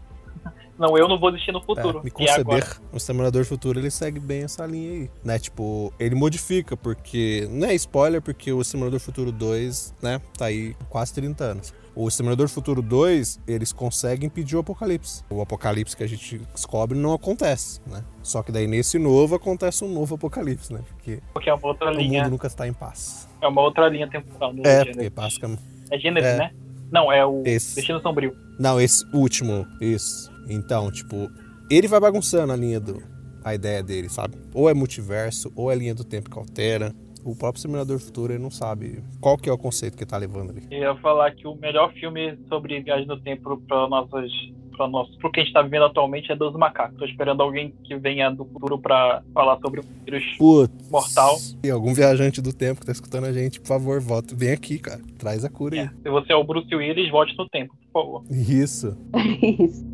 Não, 0.77 0.99
eu 0.99 1.07
não 1.07 1.17
vou 1.21 1.29
existir 1.31 1.53
no 1.53 1.61
É, 1.61 1.63
futuro. 1.63 2.03
me 2.03 2.11
e 2.19 2.29
agora? 2.29 2.61
conceber. 2.61 2.81
O 2.93 2.97
Exterminador 2.97 3.45
Futuro 3.45 3.79
ele 3.79 3.93
segue 3.93 4.19
bem 4.19 4.43
essa 4.43 4.67
linha 4.67 4.91
aí, 4.93 5.11
né? 5.23 5.39
Tipo, 5.39 5.93
ele 6.01 6.17
modifica, 6.17 6.77
porque. 6.77 7.47
Não 7.49 7.69
é 7.69 7.75
spoiler, 7.77 8.21
porque 8.21 8.53
o 8.53 8.61
Exterminador 8.61 8.99
Futuro 8.99 9.31
2, 9.31 9.95
né? 10.03 10.21
Tá 10.37 10.47
aí 10.47 10.75
quase 10.89 11.15
30 11.15 11.45
anos. 11.45 11.73
O 11.97 12.09
Exterminador 12.09 12.49
Futuro 12.49 12.83
2, 12.83 13.41
eles 13.47 13.73
conseguem 13.73 14.27
impedir 14.27 14.57
o 14.57 14.59
apocalipse. 14.59 15.23
O 15.31 15.41
apocalipse 15.41 15.97
que 15.97 16.03
a 16.03 16.07
gente 16.09 16.39
descobre 16.53 16.99
não 16.99 17.13
acontece, 17.13 17.81
né? 17.87 18.03
Só 18.23 18.43
que 18.43 18.51
daí 18.51 18.67
nesse 18.67 18.99
novo 18.99 19.37
acontece 19.37 19.85
um 19.85 19.93
novo 19.93 20.17
apocalipse, 20.17 20.73
né? 20.73 20.81
Porque 20.89 21.21
Porque 21.33 21.49
é 21.49 21.55
uma 21.55 21.67
outra 21.69 21.91
o 21.91 21.95
linha. 21.95 22.23
mundo 22.23 22.33
nunca 22.33 22.49
está 22.49 22.67
em 22.67 22.73
paz. 22.73 23.29
É 23.41 23.47
uma 23.47 23.61
outra 23.63 23.89
linha 23.89 24.09
temporal. 24.11 24.53
No 24.53 24.63
É, 24.67 24.79
Gênesis. 24.81 24.93
porque 24.97 25.11
basicamente. 25.11 25.63
É 25.91 25.99
Gênesis, 25.99 26.31
é. 26.31 26.37
né? 26.39 26.51
Não, 26.91 27.13
é 27.13 27.25
o 27.25 27.43
Esse. 27.47 27.77
Destino 27.77 28.01
Sombrio. 28.01 28.37
Não, 28.59 28.81
esse 28.81 29.05
último, 29.15 29.67
isso. 29.81 30.31
Então, 30.49 30.91
tipo, 30.91 31.31
ele 31.71 31.87
vai 31.89 32.01
bagunçando 32.01 32.53
a 32.53 32.57
linha 32.57 32.81
do. 32.81 33.01
a 33.45 33.55
ideia 33.55 33.83
dele, 33.83 34.09
sabe? 34.09 34.37
Ou 34.53 34.69
é 34.69 34.75
multiverso, 34.75 35.53
ou 35.55 35.71
é 35.71 35.75
linha 35.77 35.95
do 35.95 36.03
tempo 36.05 36.29
que 36.31 36.39
altera. 36.39 36.93
O 37.25 37.35
próprio 37.35 37.59
Exterminador 37.59 37.97
do 37.97 38.05
Futuro 38.05 38.33
ele 38.33 38.43
não 38.43 38.51
sabe 38.51 39.03
qual 39.21 39.39
que 39.39 39.49
é 39.49 39.53
o 39.53 39.59
conceito 39.59 39.97
que 39.97 40.05
ele 40.05 40.11
tá 40.11 40.17
levando 40.17 40.51
ali. 40.51 40.63
Eu 40.71 40.79
ia 40.79 40.95
falar 40.97 41.31
que 41.33 41.47
o 41.47 41.55
melhor 41.55 41.93
filme 41.95 42.39
sobre 42.49 42.81
viagem 42.81 43.07
no 43.07 43.19
tempo 43.19 43.57
para 43.67 43.89
nossas 43.89 44.31
para 44.77 44.89
nosso 44.89 45.17
pro 45.19 45.31
que 45.31 45.41
a 45.41 45.45
gente 45.45 45.53
tá 45.53 45.63
vivendo 45.63 45.85
atualmente 45.85 46.31
é 46.31 46.37
dos 46.37 46.53
macacos. 46.55 46.99
Tô 46.99 47.05
esperando 47.05 47.43
alguém 47.43 47.73
que 47.85 47.97
venha 47.97 48.31
do 48.31 48.45
futuro 48.45 48.79
para 48.79 49.23
falar 49.33 49.59
sobre 49.61 49.81
o 49.81 49.85
vírus. 50.05 50.25
Putz. 50.37 50.91
Mortal. 50.91 51.37
E 51.63 51.71
algum 51.71 51.95
viajante 51.95 52.43
do 52.43 52.53
tempo 52.53 52.81
que 52.81 52.87
tá 52.87 52.93
escutando 52.93 53.25
a 53.25 53.33
gente, 53.33 53.61
por 53.61 53.69
favor, 53.69 54.01
volta. 54.01 54.35
Vem 54.35 54.53
aqui, 54.53 54.79
cara. 54.79 55.01
Traz 55.17 55.45
a 55.45 55.49
cura 55.49 55.81
aí. 55.81 55.89
Se 56.03 56.11
você 56.11 56.33
é 56.33 56.37
o 56.37 56.45
Bruce 56.45 56.75
Willis, 56.75 57.11
volte 57.11 57.37
no 57.39 57.49
tempo, 57.49 57.75
por 57.93 58.03
favor. 58.03 58.25
Isso. 58.31 58.97
Isso. 59.59 59.94